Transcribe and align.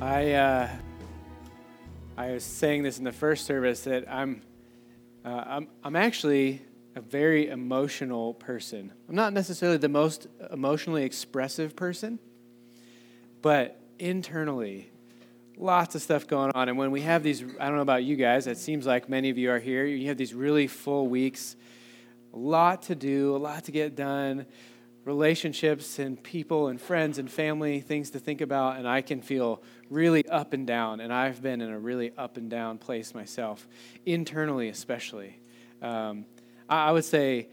I 0.00 0.32
uh, 0.32 0.68
I 2.16 2.30
was 2.30 2.42
saying 2.42 2.84
this 2.84 2.96
in 2.96 3.04
the 3.04 3.12
first 3.12 3.44
service 3.44 3.82
that 3.82 4.10
I'm 4.10 4.40
uh, 5.26 5.44
I'm 5.46 5.68
I'm 5.84 5.94
actually 5.94 6.62
a 6.96 7.02
very 7.02 7.48
emotional 7.48 8.32
person. 8.32 8.94
I'm 9.10 9.14
not 9.14 9.34
necessarily 9.34 9.76
the 9.76 9.90
most 9.90 10.26
emotionally 10.50 11.04
expressive 11.04 11.76
person, 11.76 12.18
but 13.42 13.78
internally, 13.98 14.90
lots 15.58 15.94
of 15.94 16.00
stuff 16.00 16.26
going 16.26 16.50
on. 16.54 16.70
And 16.70 16.78
when 16.78 16.92
we 16.92 17.02
have 17.02 17.22
these, 17.22 17.44
I 17.60 17.66
don't 17.66 17.76
know 17.76 17.82
about 17.82 18.02
you 18.02 18.16
guys, 18.16 18.46
it 18.46 18.56
seems 18.56 18.86
like 18.86 19.10
many 19.10 19.28
of 19.28 19.36
you 19.36 19.50
are 19.50 19.58
here. 19.58 19.84
You 19.84 20.08
have 20.08 20.16
these 20.16 20.32
really 20.32 20.66
full 20.66 21.08
weeks, 21.08 21.56
a 22.32 22.38
lot 22.38 22.84
to 22.84 22.94
do, 22.94 23.36
a 23.36 23.38
lot 23.38 23.64
to 23.64 23.70
get 23.70 23.96
done 23.96 24.46
relationships 25.04 25.98
and 25.98 26.22
people 26.22 26.68
and 26.68 26.80
friends 26.80 27.18
and 27.18 27.30
family, 27.30 27.80
things 27.80 28.10
to 28.10 28.18
think 28.18 28.40
about, 28.40 28.78
and 28.78 28.86
I 28.86 29.00
can 29.00 29.22
feel 29.22 29.62
really 29.88 30.26
up 30.28 30.52
and 30.52 30.66
down. 30.66 31.00
And 31.00 31.12
I've 31.12 31.40
been 31.42 31.60
in 31.60 31.70
a 31.70 31.78
really 31.78 32.12
up 32.18 32.36
and 32.36 32.50
down 32.50 32.78
place 32.78 33.14
myself, 33.14 33.66
internally 34.04 34.68
especially. 34.68 35.38
Um, 35.80 36.26
I, 36.68 36.88
I, 36.88 36.92
would 36.92 37.04
say, 37.04 37.48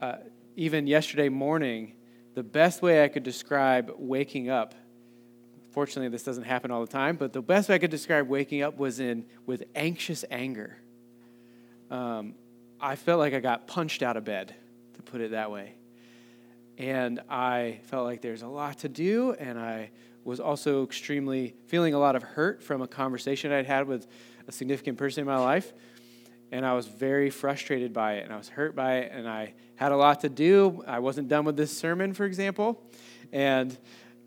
uh, 0.00 0.16
even 0.56 0.86
yesterday 0.86 1.28
morning, 1.28 1.94
the 2.34 2.42
best 2.42 2.82
way 2.82 3.04
I 3.04 3.08
could 3.08 3.22
describe 3.22 3.92
waking 3.96 4.50
up. 4.50 4.74
Fortunately, 5.70 6.08
this 6.08 6.24
doesn't 6.24 6.44
happen 6.44 6.72
all 6.72 6.80
the 6.80 6.90
time, 6.90 7.16
but 7.16 7.32
the 7.32 7.42
best 7.42 7.68
way 7.68 7.76
I 7.76 7.78
could 7.78 7.92
describe 7.92 8.28
waking 8.28 8.62
up 8.62 8.76
was 8.76 8.98
in 8.98 9.24
with 9.46 9.62
anxious 9.76 10.24
anger. 10.28 10.76
Um, 11.88 12.34
I 12.80 12.96
felt 12.96 13.20
like 13.20 13.34
I 13.34 13.40
got 13.40 13.68
punched 13.68 14.02
out 14.02 14.16
of 14.16 14.24
bed, 14.24 14.54
to 14.94 15.02
put 15.02 15.20
it 15.20 15.30
that 15.30 15.52
way 15.52 15.74
and 16.80 17.20
I 17.28 17.78
felt 17.82 18.06
like 18.06 18.22
there's 18.22 18.40
a 18.40 18.48
lot 18.48 18.78
to 18.78 18.88
do, 18.88 19.32
and 19.32 19.58
I 19.58 19.90
was 20.24 20.40
also 20.40 20.82
extremely 20.82 21.54
feeling 21.66 21.92
a 21.92 21.98
lot 21.98 22.16
of 22.16 22.22
hurt 22.22 22.62
from 22.62 22.80
a 22.80 22.88
conversation 22.88 23.52
I'd 23.52 23.66
had 23.66 23.86
with 23.86 24.06
a 24.48 24.52
significant 24.52 24.96
person 24.96 25.20
in 25.20 25.26
my 25.26 25.36
life. 25.36 25.74
And 26.50 26.64
I 26.64 26.72
was 26.72 26.86
very 26.86 27.28
frustrated 27.28 27.92
by 27.92 28.14
it, 28.14 28.24
and 28.24 28.32
I 28.32 28.38
was 28.38 28.48
hurt 28.48 28.74
by 28.74 29.00
it, 29.00 29.12
and 29.12 29.28
I 29.28 29.52
had 29.76 29.92
a 29.92 29.96
lot 29.96 30.22
to 30.22 30.30
do. 30.30 30.82
I 30.86 31.00
wasn't 31.00 31.28
done 31.28 31.44
with 31.44 31.58
this 31.58 31.70
sermon, 31.76 32.14
for 32.14 32.24
example, 32.24 32.82
and 33.30 33.76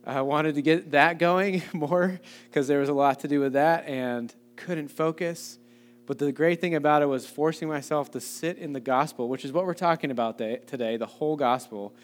I 0.05 0.21
wanted 0.21 0.53
to 0.53 0.61
get 0.61 0.91
that 0.91 1.17
going 1.17 1.63
more 1.73 2.19
because 2.45 2.67
there 2.67 2.79
was 2.79 2.89
a 2.89 2.93
lot 2.93 3.21
to 3.21 3.27
do 3.27 3.39
with 3.39 3.53
that, 3.53 3.87
and 3.87 4.31
couldn't 4.57 4.89
focus. 4.89 5.57
But 6.05 6.19
the 6.19 6.31
great 6.31 6.61
thing 6.61 6.75
about 6.75 7.01
it 7.01 7.07
was 7.07 7.25
forcing 7.25 7.67
myself 7.67 8.11
to 8.11 8.19
sit 8.19 8.59
in 8.59 8.73
the 8.73 8.79
gospel, 8.79 9.27
which 9.27 9.43
is 9.43 9.51
what 9.51 9.65
we're 9.65 9.73
talking 9.73 10.11
about 10.11 10.37
today, 10.37 10.97
the 10.97 11.07
whole 11.07 11.35
gospel 11.35 11.95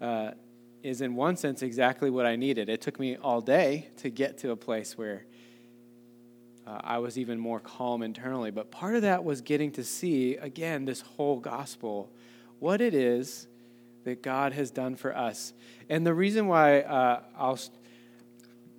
uh, 0.00 0.32
is 0.82 1.00
in 1.00 1.14
one 1.14 1.36
sense 1.36 1.62
exactly 1.62 2.10
what 2.10 2.26
I 2.26 2.36
needed. 2.36 2.68
It 2.68 2.80
took 2.80 2.98
me 2.98 3.16
all 3.16 3.40
day 3.40 3.88
to 3.98 4.10
get 4.10 4.38
to 4.38 4.50
a 4.50 4.56
place 4.56 4.96
where 4.96 5.26
uh, 6.66 6.80
I 6.82 6.98
was 6.98 7.18
even 7.18 7.38
more 7.38 7.60
calm 7.60 8.02
internally. 8.02 8.50
But 8.50 8.70
part 8.70 8.94
of 8.94 9.02
that 9.02 9.24
was 9.24 9.40
getting 9.40 9.72
to 9.72 9.84
see, 9.84 10.36
again, 10.36 10.84
this 10.84 11.00
whole 11.00 11.38
gospel, 11.38 12.10
what 12.58 12.80
it 12.80 12.94
is 12.94 13.46
that 14.04 14.22
God 14.22 14.52
has 14.52 14.70
done 14.70 14.96
for 14.96 15.16
us. 15.16 15.52
And 15.88 16.06
the 16.06 16.14
reason 16.14 16.46
why 16.46 16.80
uh, 16.80 17.22
I'll. 17.36 17.58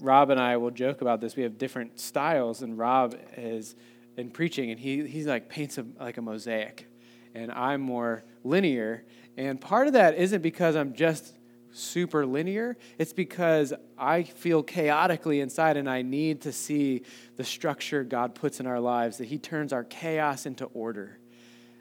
Rob 0.01 0.31
and 0.31 0.39
I 0.39 0.57
will 0.57 0.71
joke 0.71 1.01
about 1.01 1.21
this. 1.21 1.35
We 1.35 1.43
have 1.43 1.59
different 1.59 1.99
styles, 1.99 2.63
and 2.63 2.75
Rob 2.75 3.15
is 3.37 3.75
in 4.17 4.31
preaching, 4.31 4.71
and 4.71 4.79
he 4.79 5.05
he's 5.07 5.27
like 5.27 5.47
paints 5.47 5.77
a, 5.77 5.85
like 5.99 6.17
a 6.17 6.23
mosaic, 6.23 6.87
and 7.35 7.51
I'm 7.51 7.81
more 7.81 8.23
linear. 8.43 9.03
And 9.37 9.59
part 9.59 9.87
of 9.87 9.93
that 9.93 10.15
isn't 10.15 10.41
because 10.41 10.75
I'm 10.75 10.93
just 10.93 11.33
super 11.73 12.25
linear, 12.25 12.77
it's 12.97 13.13
because 13.13 13.73
I 13.97 14.23
feel 14.23 14.61
chaotically 14.61 15.39
inside 15.39 15.77
and 15.77 15.89
I 15.89 16.01
need 16.01 16.41
to 16.41 16.51
see 16.51 17.03
the 17.37 17.45
structure 17.45 18.03
God 18.03 18.35
puts 18.35 18.59
in 18.59 18.67
our 18.67 18.79
lives, 18.79 19.17
that 19.19 19.25
He 19.25 19.37
turns 19.37 19.71
our 19.71 19.85
chaos 19.85 20.45
into 20.45 20.65
order. 20.65 21.17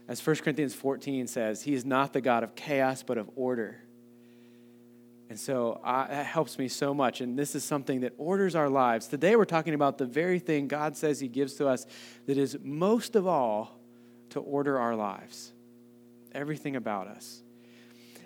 As 0.07 0.25
1 0.25 0.37
Corinthians 0.37 0.75
14 0.75 1.27
says, 1.27 1.63
He 1.63 1.75
is 1.75 1.85
not 1.85 2.13
the 2.13 2.21
God 2.21 2.45
of 2.45 2.55
chaos, 2.55 3.03
but 3.03 3.19
of 3.19 3.31
order. 3.35 3.83
And 5.29 5.39
so 5.39 5.81
I, 5.85 6.07
that 6.09 6.27
helps 6.27 6.59
me 6.59 6.69
so 6.69 6.93
much. 6.93 7.21
And 7.21 7.39
this 7.39 7.55
is 7.55 7.63
something 7.65 8.01
that 8.01 8.13
orders 8.17 8.55
our 8.55 8.69
lives. 8.69 9.07
Today 9.07 9.37
we're 9.37 9.45
talking 9.45 9.75
about 9.75 9.99
the 9.99 10.07
very 10.07 10.39
thing 10.39 10.69
God 10.69 10.97
says 10.97 11.19
He 11.19 11.29
gives 11.29 11.55
to 11.55 11.67
us 11.67 11.85
that 12.27 12.39
is 12.39 12.57
most 12.63 13.17
of 13.17 13.27
all 13.27 13.81
to 14.31 14.41
order 14.41 14.79
our 14.79 14.95
lives 14.95 15.53
everything 16.33 16.77
about 16.77 17.09
us. 17.09 17.43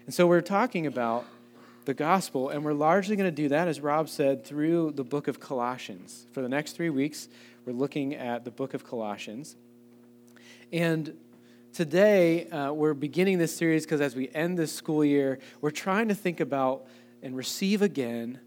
And 0.07 0.15
so 0.15 0.27
we're 0.27 0.43
talking 0.43 0.87
about 0.87 1.25
the 1.87 1.95
gospel, 1.95 2.51
and 2.51 2.65
we're 2.65 2.75
largely 2.75 3.17
going 3.17 3.29
to 3.29 3.35
do 3.35 3.49
that, 3.49 3.69
as 3.69 3.81
Rob 3.81 4.09
said, 4.09 4.45
through 4.45 4.93
the 4.93 5.05
book 5.05 5.29
of 5.29 5.41
Colossians. 5.41 6.27
For 6.33 6.43
the 6.43 6.49
next 6.49 6.73
three 6.73 6.91
weeks, 6.91 7.29
we're 7.65 7.73
looking 7.73 8.15
at 8.15 8.45
the 8.45 8.51
book 8.51 8.75
of 8.75 8.85
Colossians. 8.85 9.57
And 10.73 11.17
today, 11.73 12.49
uh, 12.49 12.73
we're 12.73 12.95
beginning 12.95 13.39
this 13.39 13.57
series 13.57 13.85
because 13.85 14.01
as 14.01 14.15
we 14.15 14.29
end 14.35 14.59
this 14.59 14.73
school 14.73 15.05
year, 15.05 15.39
we're 15.61 15.71
trying 15.71 16.09
to 16.09 16.15
think 16.15 16.41
about 16.41 16.87
and 17.23 17.35
receive 17.35 17.81
again 17.81 18.41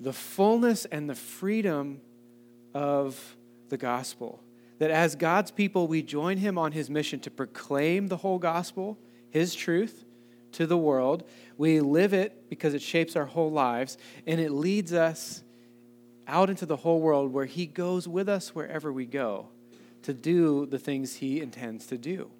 the 0.00 0.12
fullness 0.12 0.84
and 0.84 1.10
the 1.10 1.14
freedom 1.14 2.00
of 2.74 3.36
the 3.68 3.76
gospel 3.76 4.40
that 4.78 4.90
as 4.90 5.16
God's 5.16 5.50
people, 5.50 5.88
we 5.88 6.02
join 6.02 6.36
him 6.36 6.58
on 6.58 6.72
his 6.72 6.90
mission 6.90 7.18
to 7.20 7.30
proclaim 7.30 8.08
the 8.08 8.18
whole 8.18 8.38
gospel, 8.38 8.98
his 9.30 9.54
truth, 9.54 10.04
to 10.56 10.66
the 10.66 10.76
world. 10.76 11.24
We 11.56 11.80
live 11.80 12.12
it 12.12 12.48
because 12.48 12.74
it 12.74 12.82
shapes 12.82 13.16
our 13.16 13.26
whole 13.26 13.50
lives, 13.50 13.98
and 14.26 14.40
it 14.40 14.50
leads 14.50 14.92
us 14.92 15.42
out 16.26 16.50
into 16.50 16.66
the 16.66 16.76
whole 16.76 17.00
world 17.00 17.32
where 17.32 17.44
he 17.44 17.66
goes 17.66 18.08
with 18.08 18.28
us 18.28 18.54
wherever 18.54 18.92
we 18.92 19.06
go 19.06 19.48
to 20.02 20.12
do 20.12 20.66
the 20.66 20.78
things 20.78 21.16
he 21.16 21.40
intends 21.40 21.86
to 21.86 21.98
do. 21.98 22.30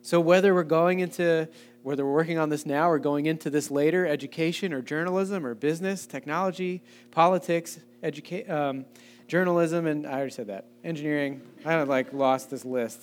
So, 0.00 0.20
whether 0.20 0.54
we're 0.54 0.62
going 0.62 1.00
into, 1.00 1.48
whether 1.82 2.04
we're 2.04 2.12
working 2.12 2.38
on 2.38 2.48
this 2.48 2.64
now 2.64 2.88
or 2.88 2.98
going 2.98 3.26
into 3.26 3.50
this 3.50 3.70
later, 3.70 4.06
education 4.06 4.72
or 4.72 4.80
journalism 4.80 5.44
or 5.44 5.54
business, 5.54 6.06
technology, 6.06 6.82
politics, 7.10 7.78
education, 8.02 8.50
um, 8.50 8.84
journalism, 9.26 9.86
and 9.86 10.06
I 10.06 10.12
already 10.12 10.30
said 10.30 10.46
that, 10.46 10.66
engineering. 10.82 11.42
I 11.64 11.82
like 11.82 12.12
lost 12.12 12.50
this 12.50 12.64
list. 12.64 13.02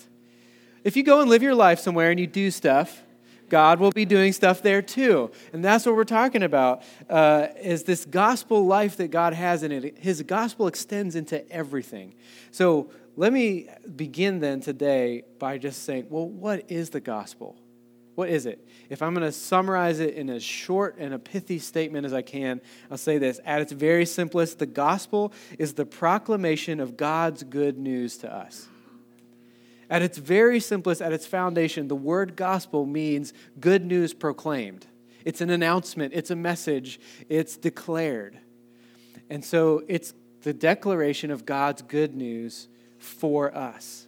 If 0.84 0.98
you 0.98 1.04
go 1.04 1.22
and 1.22 1.30
live 1.30 1.44
your 1.44 1.56
life 1.56 1.80
somewhere 1.80 2.10
and 2.12 2.20
you 2.20 2.28
do 2.28 2.50
stuff, 2.50 3.04
God 3.50 3.80
will 3.80 3.92
be 3.92 4.06
doing 4.06 4.34
stuff 4.34 4.62
there 4.62 4.82
too. 4.82 5.32
And 5.54 5.64
that's 5.64 5.86
what 5.86 5.96
we're 5.96 6.04
talking 6.04 6.44
about, 6.44 6.84
uh, 7.10 7.48
is 7.62 7.84
this 7.84 8.06
gospel 8.06 8.66
life 8.66 8.98
that 8.98 9.10
God 9.10 9.34
has 9.34 9.64
in 9.64 9.72
it. 9.72 9.98
His 9.98 10.22
gospel 10.24 10.68
extends 10.68 11.16
into 11.16 11.50
everything. 11.52 12.16
So 12.52 12.90
let 13.16 13.32
me 13.32 13.70
begin 13.96 14.40
then 14.40 14.60
today 14.60 15.24
by 15.40 15.58
just 15.58 15.84
saying, 15.84 16.08
well, 16.10 16.28
what 16.28 16.70
is 16.70 16.90
the 16.90 17.00
gospel? 17.00 17.56
What 18.16 18.30
is 18.30 18.46
it? 18.46 18.66
If 18.90 19.02
I'm 19.02 19.14
going 19.14 19.26
to 19.26 19.32
summarize 19.32 20.00
it 20.00 20.16
in 20.16 20.30
as 20.30 20.42
short 20.42 20.96
and 20.98 21.14
a 21.14 21.20
pithy 21.20 21.60
statement 21.60 22.06
as 22.06 22.14
I 22.14 22.22
can, 22.22 22.62
I'll 22.90 22.98
say 22.98 23.18
this. 23.18 23.42
At 23.46 23.62
its 23.62 23.74
very 23.74 24.06
simplest, 24.06 24.60
the 24.60 24.66
gospel 24.66 25.34
is 25.60 25.74
the 25.74 25.86
proclamation 25.86 26.80
of 26.80 26.96
God's 26.96 27.44
good 27.44 27.78
news 27.78 28.18
to 28.20 28.34
us. 28.34 28.70
At 29.90 30.02
its 30.02 30.18
very 30.18 30.60
simplest, 30.60 31.02
at 31.02 31.14
its 31.14 31.28
foundation, 31.28 31.88
the 31.88 31.96
word 31.96 32.36
gospel 32.36 32.86
means 32.86 33.34
good 33.60 33.86
news 33.86 34.14
proclaimed. 34.14 34.88
It's 35.24 35.42
an 35.42 35.50
announcement, 35.50 36.14
it's 36.14 36.32
a 36.32 36.36
message, 36.36 37.00
it's 37.30 37.58
declared. 37.58 38.40
And 39.30 39.44
so 39.44 39.84
it's 39.88 40.14
the 40.42 40.54
declaration 40.54 41.32
of 41.32 41.46
God's 41.46 41.82
good 41.82 42.16
news 42.16 42.68
for 43.00 43.56
us. 43.56 44.08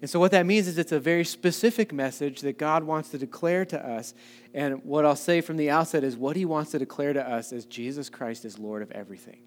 And 0.00 0.08
so, 0.08 0.20
what 0.20 0.30
that 0.30 0.46
means 0.46 0.68
is 0.68 0.78
it's 0.78 0.92
a 0.92 1.00
very 1.00 1.24
specific 1.24 1.92
message 1.92 2.42
that 2.42 2.56
God 2.56 2.84
wants 2.84 3.08
to 3.10 3.18
declare 3.18 3.64
to 3.64 3.84
us. 3.84 4.14
And 4.54 4.84
what 4.84 5.04
I'll 5.04 5.16
say 5.16 5.40
from 5.40 5.56
the 5.56 5.70
outset 5.70 6.04
is 6.04 6.16
what 6.16 6.36
he 6.36 6.44
wants 6.44 6.70
to 6.70 6.78
declare 6.78 7.12
to 7.12 7.28
us 7.28 7.52
is 7.52 7.64
Jesus 7.64 8.08
Christ 8.08 8.44
is 8.44 8.58
Lord 8.58 8.82
of 8.82 8.92
everything. 8.92 9.40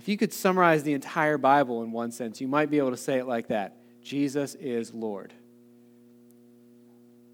If 0.00 0.08
you 0.08 0.16
could 0.16 0.32
summarize 0.32 0.82
the 0.82 0.92
entire 0.92 1.38
Bible 1.38 1.82
in 1.84 1.92
one 1.92 2.10
sense, 2.10 2.40
you 2.40 2.48
might 2.48 2.68
be 2.68 2.78
able 2.78 2.90
to 2.90 2.96
say 2.96 3.18
it 3.18 3.26
like 3.26 3.48
that 3.48 3.76
Jesus 4.06 4.54
is 4.54 4.94
Lord. 4.94 5.32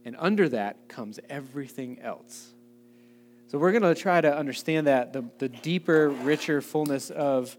And 0.06 0.16
under 0.18 0.48
that 0.48 0.88
comes 0.88 1.20
everything 1.28 2.00
else. 2.00 2.54
So, 3.48 3.58
we're 3.58 3.72
going 3.72 3.82
to 3.82 3.94
try 3.94 4.22
to 4.22 4.34
understand 4.34 4.86
that 4.86 5.12
the, 5.12 5.26
the 5.36 5.50
deeper, 5.50 6.08
richer 6.08 6.62
fullness 6.62 7.10
of 7.10 7.54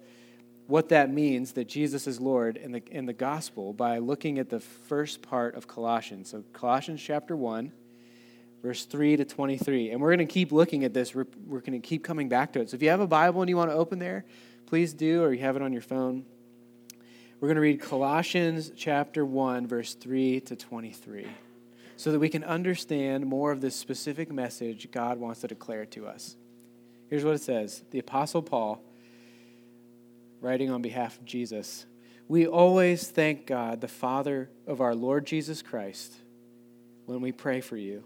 what 0.65 0.89
that 0.89 1.11
means 1.11 1.51
that 1.51 1.67
Jesus 1.67 2.07
is 2.07 2.19
Lord 2.19 2.57
in 2.57 2.71
the, 2.71 2.81
in 2.89 3.05
the 3.05 3.13
gospel 3.13 3.71
by 3.71 3.99
looking 3.99 4.39
at 4.39 4.49
the 4.49 4.59
first 4.59 5.21
part 5.21 5.53
of 5.53 5.67
Colossians. 5.67 6.31
So, 6.31 6.43
Colossians 6.51 6.99
chapter 6.99 7.35
1, 7.35 7.71
verse 8.63 8.85
3 8.85 9.17
to 9.17 9.25
23. 9.25 9.91
And 9.91 10.01
we're 10.01 10.15
going 10.15 10.27
to 10.27 10.33
keep 10.33 10.51
looking 10.51 10.83
at 10.83 10.93
this. 10.95 11.13
We're, 11.13 11.27
we're 11.45 11.59
going 11.59 11.79
to 11.79 11.87
keep 11.87 12.03
coming 12.03 12.29
back 12.29 12.53
to 12.53 12.61
it. 12.61 12.71
So, 12.71 12.75
if 12.75 12.81
you 12.81 12.89
have 12.89 12.99
a 12.99 13.07
Bible 13.07 13.43
and 13.43 13.49
you 13.49 13.57
want 13.57 13.69
to 13.69 13.77
open 13.77 13.99
there, 13.99 14.25
please 14.65 14.95
do, 14.95 15.21
or 15.21 15.31
you 15.31 15.41
have 15.41 15.55
it 15.55 15.61
on 15.61 15.71
your 15.71 15.83
phone. 15.83 16.25
We're 17.39 17.47
going 17.47 17.55
to 17.55 17.61
read 17.61 17.81
Colossians 17.81 18.71
chapter 18.75 19.25
1, 19.25 19.67
verse 19.67 19.95
3 19.95 20.39
to 20.41 20.55
23, 20.55 21.27
so 21.97 22.11
that 22.11 22.19
we 22.19 22.29
can 22.29 22.43
understand 22.43 23.25
more 23.25 23.51
of 23.51 23.59
this 23.59 23.75
specific 23.75 24.31
message 24.31 24.89
God 24.91 25.19
wants 25.19 25.41
to 25.41 25.47
declare 25.47 25.85
to 25.87 26.07
us. 26.07 26.37
Here's 27.09 27.25
what 27.25 27.35
it 27.35 27.41
says 27.41 27.83
The 27.91 27.99
Apostle 27.99 28.41
Paul 28.41 28.81
writing 30.39 30.69
on 30.69 30.81
behalf 30.81 31.17
of 31.17 31.25
Jesus, 31.25 31.85
we 32.27 32.45
always 32.45 33.07
thank 33.07 33.45
God, 33.45 33.81
the 33.81 33.87
Father 33.87 34.49
of 34.67 34.81
our 34.81 34.93
Lord 34.93 35.25
Jesus 35.25 35.61
Christ, 35.61 36.13
when 37.05 37.21
we 37.21 37.31
pray 37.31 37.61
for 37.61 37.77
you. 37.77 38.03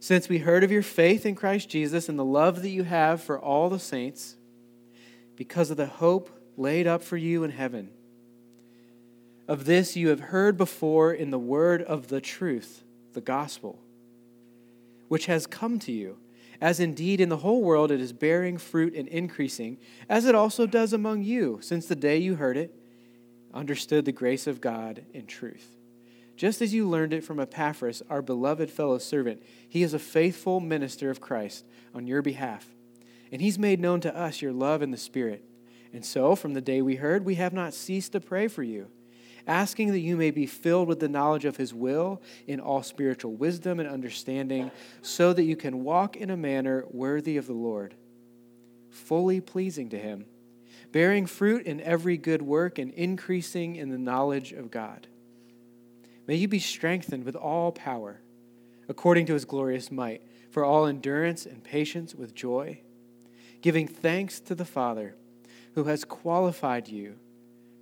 Since 0.00 0.28
we 0.28 0.38
heard 0.38 0.64
of 0.64 0.70
your 0.70 0.82
faith 0.82 1.24
in 1.24 1.34
Christ 1.34 1.68
Jesus 1.68 2.08
and 2.08 2.18
the 2.18 2.24
love 2.24 2.62
that 2.62 2.68
you 2.68 2.84
have 2.84 3.22
for 3.22 3.38
all 3.38 3.68
the 3.68 3.78
saints, 3.78 4.36
because 5.36 5.70
of 5.70 5.76
the 5.76 5.86
hope 5.86 6.30
laid 6.56 6.86
up 6.86 7.02
for 7.02 7.16
you 7.16 7.42
in 7.42 7.50
heaven. 7.50 7.90
Of 9.46 9.66
this 9.66 9.94
you 9.96 10.08
have 10.08 10.20
heard 10.20 10.56
before 10.56 11.12
in 11.12 11.30
the 11.30 11.38
word 11.38 11.82
of 11.82 12.08
the 12.08 12.20
truth, 12.20 12.82
the 13.12 13.20
gospel, 13.20 13.78
which 15.08 15.26
has 15.26 15.46
come 15.46 15.78
to 15.80 15.92
you, 15.92 16.18
as 16.60 16.80
indeed 16.80 17.20
in 17.20 17.28
the 17.28 17.38
whole 17.38 17.62
world 17.62 17.90
it 17.90 18.00
is 18.00 18.12
bearing 18.12 18.56
fruit 18.56 18.94
and 18.94 19.06
increasing, 19.08 19.76
as 20.08 20.24
it 20.24 20.34
also 20.34 20.66
does 20.66 20.94
among 20.94 21.22
you, 21.22 21.58
since 21.60 21.86
the 21.86 21.96
day 21.96 22.16
you 22.16 22.36
heard 22.36 22.56
it, 22.56 22.74
understood 23.52 24.06
the 24.06 24.12
grace 24.12 24.46
of 24.46 24.62
God 24.62 25.04
in 25.12 25.26
truth. 25.26 25.76
Just 26.36 26.62
as 26.62 26.72
you 26.72 26.88
learned 26.88 27.12
it 27.12 27.22
from 27.22 27.38
Epaphras, 27.38 28.02
our 28.08 28.22
beloved 28.22 28.70
fellow 28.70 28.98
servant, 28.98 29.42
he 29.68 29.82
is 29.82 29.94
a 29.94 29.98
faithful 29.98 30.58
minister 30.58 31.10
of 31.10 31.20
Christ 31.20 31.66
on 31.94 32.06
your 32.06 32.22
behalf, 32.22 32.66
and 33.30 33.42
he's 33.42 33.58
made 33.58 33.78
known 33.78 34.00
to 34.00 34.16
us 34.16 34.40
your 34.40 34.52
love 34.52 34.80
in 34.80 34.90
the 34.90 34.96
Spirit. 34.96 35.44
And 35.92 36.04
so, 36.04 36.34
from 36.34 36.54
the 36.54 36.60
day 36.60 36.82
we 36.82 36.96
heard, 36.96 37.24
we 37.24 37.36
have 37.36 37.52
not 37.52 37.74
ceased 37.74 38.12
to 38.12 38.20
pray 38.20 38.48
for 38.48 38.64
you, 38.64 38.88
asking 39.46 39.92
that 39.92 40.00
you 40.00 40.16
may 40.16 40.30
be 40.30 40.46
filled 40.46 40.88
with 40.88 41.00
the 41.00 41.08
knowledge 41.08 41.44
of 41.44 41.56
His 41.56 41.74
will 41.74 42.22
in 42.46 42.60
all 42.60 42.82
spiritual 42.82 43.32
wisdom 43.32 43.80
and 43.80 43.88
understanding, 43.88 44.70
so 45.02 45.32
that 45.32 45.44
you 45.44 45.56
can 45.56 45.84
walk 45.84 46.16
in 46.16 46.30
a 46.30 46.36
manner 46.36 46.84
worthy 46.90 47.36
of 47.36 47.46
the 47.46 47.52
Lord, 47.52 47.94
fully 48.90 49.40
pleasing 49.40 49.88
to 49.90 49.98
Him, 49.98 50.26
bearing 50.92 51.26
fruit 51.26 51.66
in 51.66 51.80
every 51.80 52.16
good 52.16 52.42
work 52.42 52.78
and 52.78 52.92
increasing 52.94 53.76
in 53.76 53.90
the 53.90 53.98
knowledge 53.98 54.52
of 54.52 54.70
God. 54.70 55.06
May 56.26 56.36
you 56.36 56.48
be 56.48 56.58
strengthened 56.58 57.24
with 57.24 57.36
all 57.36 57.72
power, 57.72 58.20
according 58.88 59.26
to 59.26 59.34
His 59.34 59.44
glorious 59.44 59.90
might, 59.90 60.22
for 60.50 60.64
all 60.64 60.86
endurance 60.86 61.46
and 61.46 61.62
patience 61.62 62.14
with 62.14 62.34
joy, 62.34 62.80
giving 63.60 63.88
thanks 63.88 64.40
to 64.40 64.54
the 64.54 64.64
Father 64.64 65.16
who 65.74 65.84
has 65.84 66.04
qualified 66.04 66.88
you 66.88 67.16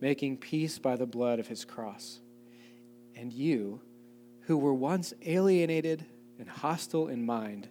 making 0.00 0.36
peace 0.36 0.78
by 0.78 0.96
the 0.96 1.06
blood 1.06 1.38
of 1.38 1.48
his 1.48 1.64
cross. 1.64 2.20
And 3.16 3.32
you, 3.32 3.80
who 4.42 4.56
were 4.56 4.74
once 4.74 5.12
alienated 5.24 6.04
and 6.38 6.48
hostile 6.48 7.08
in 7.08 7.26
mind, 7.26 7.68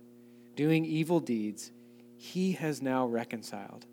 doing 0.55 0.85
evil 0.85 1.19
deeds, 1.19 1.71
he 2.17 2.53
has 2.53 2.81
now 2.81 3.05
reconciled 3.05 3.85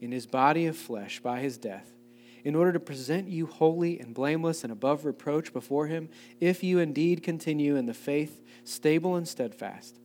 in 0.00 0.12
his 0.12 0.26
body 0.26 0.66
of 0.66 0.76
flesh 0.76 1.20
by 1.20 1.40
his 1.40 1.58
death, 1.58 1.90
in 2.44 2.54
order 2.54 2.72
to 2.72 2.80
present 2.80 3.26
you 3.28 3.46
holy 3.46 3.98
and 3.98 4.14
blameless 4.14 4.62
and 4.62 4.72
above 4.72 5.06
reproach 5.06 5.52
before 5.52 5.86
him, 5.86 6.10
if 6.40 6.62
you 6.62 6.78
indeed 6.78 7.22
continue 7.22 7.74
in 7.74 7.86
the 7.86 7.94
faith, 7.94 8.42
stable 8.64 9.16
and 9.16 9.26
steadfast, 9.26 9.98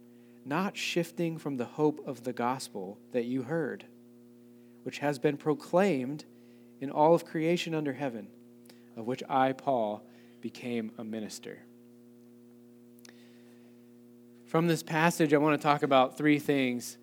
not 0.45 0.77
shifting 0.77 1.37
from 1.37 1.57
the 1.57 1.65
hope 1.65 1.99
of 2.07 2.23
the 2.23 2.31
gospel 2.31 2.97
that 3.11 3.25
you 3.25 3.43
heard, 3.43 3.85
which 4.83 4.99
has 4.99 5.19
been 5.19 5.35
proclaimed 5.35 6.23
in 6.79 6.89
all 6.89 7.13
of 7.13 7.25
creation 7.25 7.73
under 7.73 7.93
heaven, 7.93 8.27
of 8.95 9.05
which 9.05 9.23
I, 9.29 9.53
Paul, 9.53 10.03
became 10.41 10.91
a 10.97 11.03
minister. 11.03 11.59
From 14.45 14.67
this 14.67 14.81
passage, 14.81 15.33
I 15.33 15.37
want 15.37 15.59
to 15.59 15.63
talk 15.63 15.83
about 15.83 16.17
three 16.17 16.39
things 16.39 16.97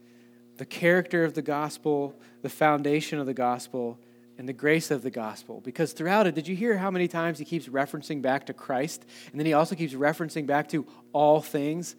the 0.56 0.64
character 0.64 1.22
of 1.22 1.34
the 1.34 1.42
gospel, 1.42 2.18
the 2.40 2.48
foundation 2.48 3.18
of 3.18 3.26
the 3.26 3.34
gospel, 3.34 3.98
and 4.38 4.48
the 4.48 4.54
grace 4.54 4.90
of 4.90 5.02
the 5.02 5.10
gospel. 5.10 5.60
Because 5.60 5.92
throughout 5.92 6.26
it, 6.26 6.34
did 6.34 6.48
you 6.48 6.56
hear 6.56 6.78
how 6.78 6.90
many 6.90 7.08
times 7.08 7.38
he 7.38 7.44
keeps 7.44 7.68
referencing 7.68 8.22
back 8.22 8.46
to 8.46 8.54
Christ? 8.54 9.04
And 9.30 9.40
then 9.40 9.46
he 9.46 9.52
also 9.52 9.74
keeps 9.74 9.92
referencing 9.92 10.46
back 10.46 10.68
to 10.68 10.86
all 11.12 11.40
things. 11.40 11.94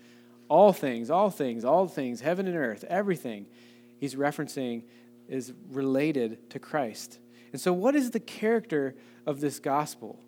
All 0.49 0.71
things, 0.71 1.09
all 1.09 1.29
things, 1.29 1.65
all 1.65 1.87
things, 1.87 2.21
heaven 2.21 2.47
and 2.47 2.55
earth, 2.55 2.85
everything 2.87 3.47
he's 3.99 4.15
referencing 4.15 4.83
is 5.27 5.53
related 5.71 6.49
to 6.51 6.59
Christ. 6.59 7.19
And 7.51 7.61
so, 7.61 7.73
what 7.73 7.95
is 7.95 8.11
the 8.11 8.19
character 8.19 8.95
of 9.25 9.41
this 9.41 9.59
gospel? 9.59 10.19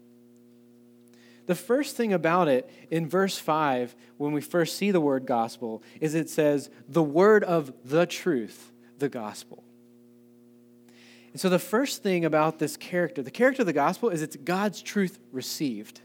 The 1.45 1.55
first 1.55 1.95
thing 1.95 2.13
about 2.13 2.47
it 2.47 2.69
in 2.91 3.09
verse 3.09 3.39
5, 3.39 3.95
when 4.17 4.33
we 4.33 4.41
first 4.41 4.77
see 4.77 4.91
the 4.91 5.01
word 5.01 5.25
gospel, 5.25 5.81
is 5.99 6.13
it 6.13 6.29
says, 6.29 6.69
the 6.87 7.01
word 7.01 7.43
of 7.43 7.73
the 7.83 8.05
truth, 8.05 8.71
the 8.99 9.09
gospel. 9.09 9.63
And 11.31 11.41
so, 11.41 11.49
the 11.49 11.59
first 11.59 12.03
thing 12.03 12.25
about 12.25 12.59
this 12.59 12.77
character, 12.77 13.21
the 13.21 13.31
character 13.31 13.63
of 13.63 13.67
the 13.67 13.73
gospel, 13.73 14.09
is 14.09 14.21
it's 14.21 14.35
God's 14.35 14.81
truth 14.81 15.19
received. 15.31 16.01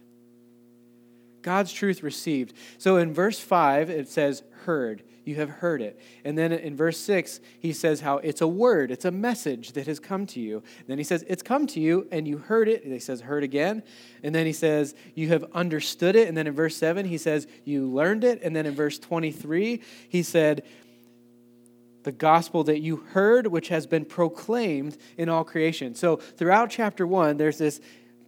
God's 1.43 1.73
truth 1.73 2.03
received. 2.03 2.55
So, 2.79 2.97
in 2.97 3.13
verse 3.13 3.39
5, 3.39 3.91
it 3.91 4.09
says, 4.09 4.43
heard. 4.65 5.03
You 5.25 5.37
have 5.37 5.49
heard 5.49 5.81
it. 5.81 5.99
And 6.25 6.37
then 6.37 6.53
in 6.53 6.77
verse 6.77 6.99
6, 6.99 7.41
he 7.59 7.73
says 7.73 8.01
how 8.01 8.19
it's 8.19 8.41
a 8.41 8.49
word, 8.49 8.91
it's 8.91 9.05
a 9.05 9.11
message 9.11 9.73
that 9.73 9.87
has 9.87 9.99
come 9.99 10.27
to 10.29 10.41
you. 10.41 10.63
And 10.79 10.89
then 10.89 10.99
he 10.99 11.05
says, 11.05 11.25
It's 11.29 11.43
come 11.43 11.67
to 11.69 11.81
you, 11.81 12.07
and 12.13 12.29
you 12.29 12.39
heard 12.39 12.69
it. 12.69 12.85
And 12.85 12.93
he 12.93 12.99
says, 12.99 13.23
Heard 13.23 13.43
again. 13.43 13.83
And 14.23 14.35
then 14.35 14.47
he 14.47 14.53
says, 14.53 14.95
You 15.15 15.29
have 15.29 15.45
understood 15.53 16.15
it. 16.15 16.29
And 16.29 16.37
then 16.37 16.47
in 16.47 16.55
verse 16.55 16.77
7, 16.77 17.07
he 17.07 17.19
says, 17.19 17.47
You 17.65 17.89
learned 17.89 18.25
it. 18.25 18.43
And 18.43 18.55
then 18.55 18.67
in 18.67 18.75
verse 18.75 18.99
23, 18.99 19.81
he 20.09 20.23
said, 20.23 20.63
the 22.05 22.13
gospel 22.13 22.65
that 22.65 22.81
you 22.81 22.97
heard, 22.97 23.47
which 23.47 23.69
has 23.69 23.87
been 23.87 24.05
proclaimed 24.05 24.99
in 25.17 25.31
all 25.31 25.43
creation. 25.43 25.95
So 25.95 26.17
throughout 26.17 26.69
chapter 26.69 27.07
one, 27.07 27.39
there's 27.39 27.57
this 27.57 27.81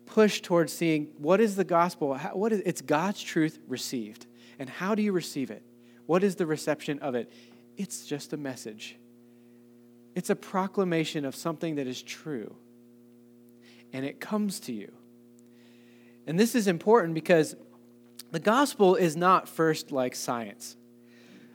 push 0.07 0.41
towards 0.41 0.73
seeing 0.73 1.09
what 1.19 1.41
is 1.43 1.57
the 1.57 1.65
gospel? 1.65 2.17
What 2.33 2.53
is 2.53 2.63
it's 2.65 2.81
God's 2.81 3.23
truth 3.23 3.59
received, 3.69 4.25
and 4.59 4.71
how 4.71 4.95
do 4.95 5.03
you 5.03 5.13
receive 5.13 5.51
it? 5.51 5.63
What 6.07 6.25
is 6.25 6.37
the 6.37 6.47
reception 6.47 6.99
of 7.01 7.15
it? 7.15 7.31
It's 7.77 8.07
just 8.07 8.33
a 8.33 8.37
message, 8.37 8.97
it's 10.15 10.31
a 10.31 10.37
proclamation 10.37 11.25
of 11.25 11.35
something 11.37 11.75
that 11.77 11.87
is 11.87 12.03
true. 12.03 12.57
And 13.93 14.05
it 14.05 14.21
comes 14.21 14.61
to 14.61 14.73
you. 14.73 14.93
And 16.27 16.39
this 16.39 16.55
is 16.55 16.67
important 16.67 17.15
because 17.15 17.55
the 18.33 18.41
gospel 18.41 18.97
is 18.97 19.17
not 19.17 19.49
first 19.49 19.93
like 19.93 20.15
science. 20.15 20.77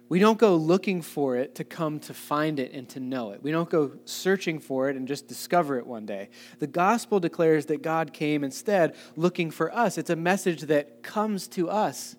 We 0.08 0.20
don't 0.20 0.38
go 0.38 0.56
looking 0.56 1.02
for 1.02 1.38
it 1.38 1.56
to 1.56 1.64
come 1.64 2.00
to 2.02 2.14
find 2.14 2.60
it 2.60 2.74
and 2.74 2.88
to 2.90 3.00
know 3.00 3.32
it. 3.32 3.42
We 3.42 3.52
don't 3.52 3.70
go 3.70 3.94
searching 4.06 4.60
for 4.60 4.90
it 4.90 4.96
and 4.96 5.08
just 5.08 5.28
discover 5.28 5.78
it 5.78 5.88
one 5.88 6.06
day. 6.06 6.30
The 6.60 6.68
gospel 6.68 7.20
declares 7.20 7.68
that 7.68 7.82
God 7.82 8.12
came 8.12 8.44
instead 8.44 8.96
looking 9.16 9.52
for 9.52 9.74
us. 9.74 9.98
It's 9.98 10.10
a 10.10 10.16
message 10.16 10.64
that 10.64 11.02
comes 11.02 11.48
to 11.50 11.70
us 11.70 12.16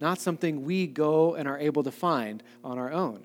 not 0.00 0.18
something 0.18 0.64
we 0.64 0.86
go 0.86 1.34
and 1.34 1.48
are 1.48 1.58
able 1.58 1.82
to 1.82 1.90
find 1.90 2.42
on 2.62 2.78
our 2.78 2.92
own. 2.92 3.22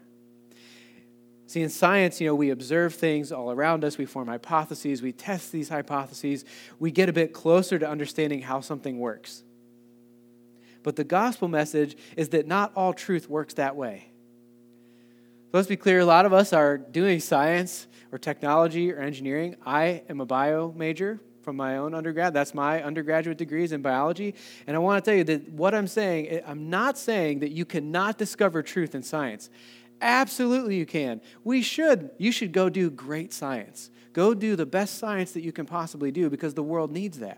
See, 1.48 1.62
in 1.62 1.70
science, 1.70 2.22
you 2.22 2.28
know, 2.28 2.36
we 2.36 2.50
observe 2.50 2.96
things 2.96 3.32
all 3.32 3.52
around 3.52 3.84
us, 3.84 3.98
we 3.98 4.06
form 4.06 4.30
hypotheses, 4.30 5.02
we 5.02 5.12
test 5.12 5.52
these 5.52 5.68
hypotheses, 5.68 6.46
we 6.80 6.92
get 6.92 7.10
a 7.10 7.14
bit 7.14 7.34
closer 7.34 7.78
to 7.78 7.90
understanding 7.90 8.42
how 8.42 8.62
something 8.62 9.00
works. 9.00 9.44
But 10.82 10.96
the 10.96 11.04
gospel 11.04 11.50
message 11.50 11.98
is 12.16 12.30
that 12.30 12.48
not 12.48 12.72
all 12.76 12.94
truth 12.94 13.30
works 13.30 13.56
that 13.56 13.76
way. 13.76 14.12
Let's 15.52 15.68
be 15.68 15.76
clear, 15.76 16.00
a 16.00 16.06
lot 16.06 16.26
of 16.26 16.32
us 16.32 16.54
are 16.54 16.78
doing 16.78 17.20
science 17.20 17.88
or 18.14 18.18
technology 18.18 18.92
or 18.94 19.00
engineering. 19.00 19.58
I 19.66 20.04
am 20.08 20.22
a 20.22 20.26
bio 20.26 20.72
major, 20.72 21.20
from 21.42 21.56
my 21.56 21.78
own 21.78 21.94
undergrad. 21.94 22.34
That's 22.34 22.54
my 22.54 22.84
undergraduate 22.84 23.38
degrees 23.38 23.72
in 23.72 23.82
biology. 23.82 24.36
And 24.68 24.76
I 24.76 24.80
want 24.80 25.04
to 25.04 25.10
tell 25.10 25.18
you 25.18 25.24
that 25.26 25.50
what 25.50 25.74
I'm 25.74 25.88
saying, 25.88 26.42
I'm 26.46 26.70
not 26.70 26.98
saying 26.98 27.40
that 27.40 27.52
you 27.52 27.66
cannot 27.66 28.18
discover 28.18 28.64
truth 28.64 28.96
in 28.96 29.04
science. 29.04 29.50
Absolutely, 30.02 30.78
you 30.78 30.86
can. 30.86 31.22
We 31.44 31.62
should. 31.62 32.12
You 32.18 32.32
should 32.32 32.52
go 32.52 32.70
do 32.70 32.90
great 32.90 33.34
science. 33.34 33.92
Go 34.14 34.34
do 34.34 34.56
the 34.56 34.66
best 34.66 34.98
science 34.98 35.32
that 35.34 35.42
you 35.42 35.52
can 35.52 35.66
possibly 35.66 36.12
do 36.12 36.30
because 36.30 36.54
the 36.54 36.64
world 36.64 36.92
needs 36.92 37.20
that. 37.20 37.38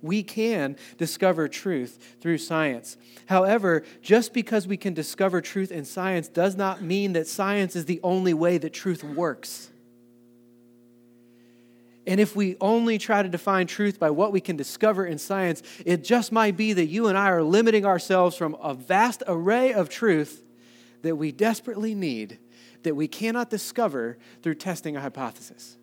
We 0.00 0.22
can 0.22 0.76
discover 0.98 1.48
truth 1.48 2.16
through 2.20 2.38
science. 2.38 2.96
However, 3.26 3.84
just 4.00 4.32
because 4.32 4.66
we 4.66 4.76
can 4.76 4.94
discover 4.94 5.40
truth 5.40 5.70
in 5.70 5.84
science 5.84 6.28
does 6.28 6.56
not 6.56 6.82
mean 6.82 7.12
that 7.14 7.26
science 7.26 7.76
is 7.76 7.84
the 7.84 8.00
only 8.02 8.34
way 8.34 8.58
that 8.58 8.72
truth 8.72 9.02
works. 9.04 9.71
And 12.06 12.18
if 12.18 12.34
we 12.34 12.56
only 12.60 12.98
try 12.98 13.22
to 13.22 13.28
define 13.28 13.66
truth 13.66 14.00
by 14.00 14.10
what 14.10 14.32
we 14.32 14.40
can 14.40 14.56
discover 14.56 15.06
in 15.06 15.18
science, 15.18 15.62
it 15.86 16.02
just 16.02 16.32
might 16.32 16.56
be 16.56 16.72
that 16.72 16.86
you 16.86 17.06
and 17.06 17.16
I 17.16 17.30
are 17.30 17.42
limiting 17.42 17.86
ourselves 17.86 18.36
from 18.36 18.56
a 18.60 18.74
vast 18.74 19.22
array 19.28 19.72
of 19.72 19.88
truth 19.88 20.42
that 21.02 21.16
we 21.16 21.30
desperately 21.32 21.94
need 21.94 22.38
that 22.82 22.96
we 22.96 23.06
cannot 23.08 23.50
discover 23.50 24.18
through 24.42 24.56
testing 24.56 24.96
a 24.96 25.00
hypothesis. 25.00 25.76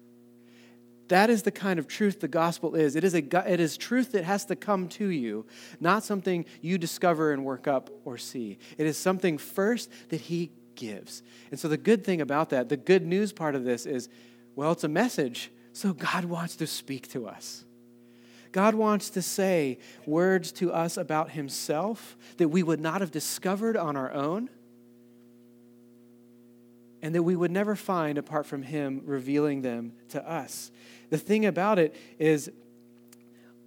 That 1.08 1.30
is 1.30 1.42
the 1.44 1.52
kind 1.52 1.80
of 1.80 1.88
truth 1.88 2.20
the 2.20 2.28
gospel 2.28 2.76
is. 2.76 2.96
It 2.96 3.04
is, 3.04 3.16
a, 3.16 3.52
it 3.52 3.60
is 3.60 3.78
truth 3.78 4.12
that 4.12 4.24
has 4.26 4.46
to 4.46 4.56
come 4.56 4.88
to 4.90 5.08
you, 5.08 5.46
not 5.80 6.04
something 6.04 6.46
you 6.62 6.78
discover 6.78 7.32
and 7.32 7.44
work 7.44 7.68
up 7.68 7.90
or 8.06 8.18
see. 8.18 8.60
It 8.78 8.86
is 8.86 8.98
something 8.98 9.38
first 9.38 9.90
that 10.10 10.22
He 10.22 10.52
gives. 10.76 11.24
And 11.50 11.60
so, 11.60 11.68
the 11.68 11.78
good 11.78 12.04
thing 12.04 12.22
about 12.22 12.52
that, 12.52 12.70
the 12.70 12.78
good 12.78 13.06
news 13.06 13.34
part 13.34 13.56
of 13.56 13.64
this 13.64 13.88
is 13.88 14.08
well, 14.56 14.72
it's 14.72 14.84
a 14.84 14.90
message, 14.90 15.52
so 15.74 15.94
God 15.94 16.26
wants 16.26 16.56
to 16.58 16.68
speak 16.68 17.08
to 17.10 17.28
us. 17.28 17.66
God 18.52 18.76
wants 18.76 19.12
to 19.12 19.22
say 19.22 19.78
words 20.06 20.52
to 20.54 20.74
us 20.74 20.98
about 20.98 21.32
Himself 21.32 22.18
that 22.38 22.50
we 22.50 22.64
would 22.64 22.80
not 22.80 23.02
have 23.02 23.12
discovered 23.12 23.78
on 23.78 23.96
our 23.96 24.12
own 24.12 24.50
and 27.02 27.16
that 27.16 27.24
we 27.24 27.36
would 27.36 27.52
never 27.52 27.76
find 27.76 28.18
apart 28.18 28.46
from 28.46 28.64
Him 28.64 29.02
revealing 29.06 29.62
them 29.62 29.94
to 30.10 30.30
us. 30.30 30.72
The 31.10 31.18
thing 31.18 31.46
about 31.46 31.80
it 31.80 31.96
is, 32.18 32.52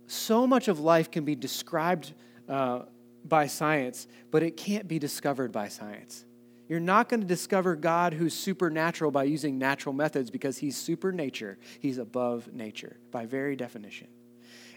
so 0.06 0.46
much 0.46 0.68
of 0.68 0.78
life 0.78 1.10
can 1.10 1.24
be 1.24 1.34
described 1.34 2.12
uh, 2.48 2.80
by 3.24 3.46
science, 3.46 4.06
but 4.30 4.42
it 4.42 4.56
can't 4.56 4.86
be 4.86 4.98
discovered 4.98 5.52
by 5.52 5.68
science. 5.68 6.24
You're 6.72 6.80
not 6.80 7.10
going 7.10 7.20
to 7.20 7.26
discover 7.26 7.76
God 7.76 8.14
who's 8.14 8.32
supernatural 8.32 9.10
by 9.10 9.24
using 9.24 9.58
natural 9.58 9.92
methods 9.92 10.30
because 10.30 10.56
he's 10.56 10.74
super 10.74 11.12
nature. 11.12 11.58
He's 11.80 11.98
above 11.98 12.50
nature 12.54 12.96
by 13.10 13.26
very 13.26 13.56
definition. 13.56 14.06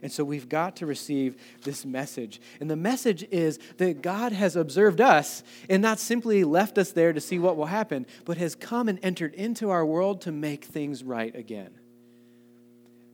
And 0.02 0.12
so 0.12 0.26
we've 0.26 0.50
got 0.50 0.76
to 0.76 0.86
receive 0.86 1.38
this 1.64 1.86
message. 1.86 2.42
And 2.60 2.70
the 2.70 2.76
message 2.76 3.26
is 3.32 3.60
that 3.78 4.02
God 4.02 4.34
has 4.34 4.58
observed 4.58 5.00
us 5.00 5.42
and 5.70 5.82
not 5.82 6.02
simply 6.02 6.44
left 6.44 6.78
us 6.78 6.92
there 6.92 7.14
to 7.14 7.22
see 7.22 7.40
what 7.40 7.56
will 7.56 7.68
happen, 7.68 8.08
but 8.26 8.36
has 8.40 8.56
come 8.56 8.90
and 8.90 9.00
entered 9.02 9.34
into 9.34 9.70
our 9.70 9.86
world 9.86 10.20
to 10.24 10.34
make 10.34 10.66
things 10.66 11.02
right 11.02 11.34
again. 11.34 11.76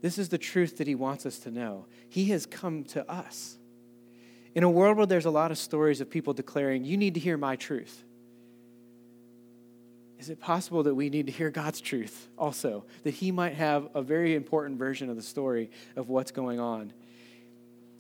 This 0.01 0.17
is 0.17 0.29
the 0.29 0.39
truth 0.39 0.79
that 0.79 0.87
he 0.87 0.95
wants 0.95 1.27
us 1.27 1.37
to 1.41 1.51
know. 1.51 1.85
He 2.09 2.25
has 2.31 2.47
come 2.47 2.85
to 2.85 3.07
us. 3.07 3.59
In 4.55 4.63
a 4.63 4.69
world 4.71 4.97
where 4.97 5.05
there's 5.05 5.25
a 5.27 5.29
lot 5.29 5.51
of 5.51 5.59
stories 5.59 6.01
of 6.01 6.09
people 6.09 6.33
declaring, 6.33 6.83
You 6.83 6.97
need 6.97 7.13
to 7.13 7.19
hear 7.19 7.37
my 7.37 7.55
truth. 7.55 8.05
Is 10.21 10.29
it 10.29 10.39
possible 10.39 10.83
that 10.83 10.95
we 10.95 11.09
need 11.09 11.25
to 11.25 11.31
hear 11.31 11.49
God's 11.49 11.81
truth 11.81 12.29
also? 12.37 12.85
That 13.03 13.15
He 13.15 13.31
might 13.31 13.55
have 13.55 13.89
a 13.93 14.01
very 14.01 14.35
important 14.35 14.79
version 14.79 15.09
of 15.09 15.17
the 15.17 15.21
story 15.21 15.69
of 15.97 16.07
what's 16.07 16.31
going 16.31 16.59
on? 16.59 16.93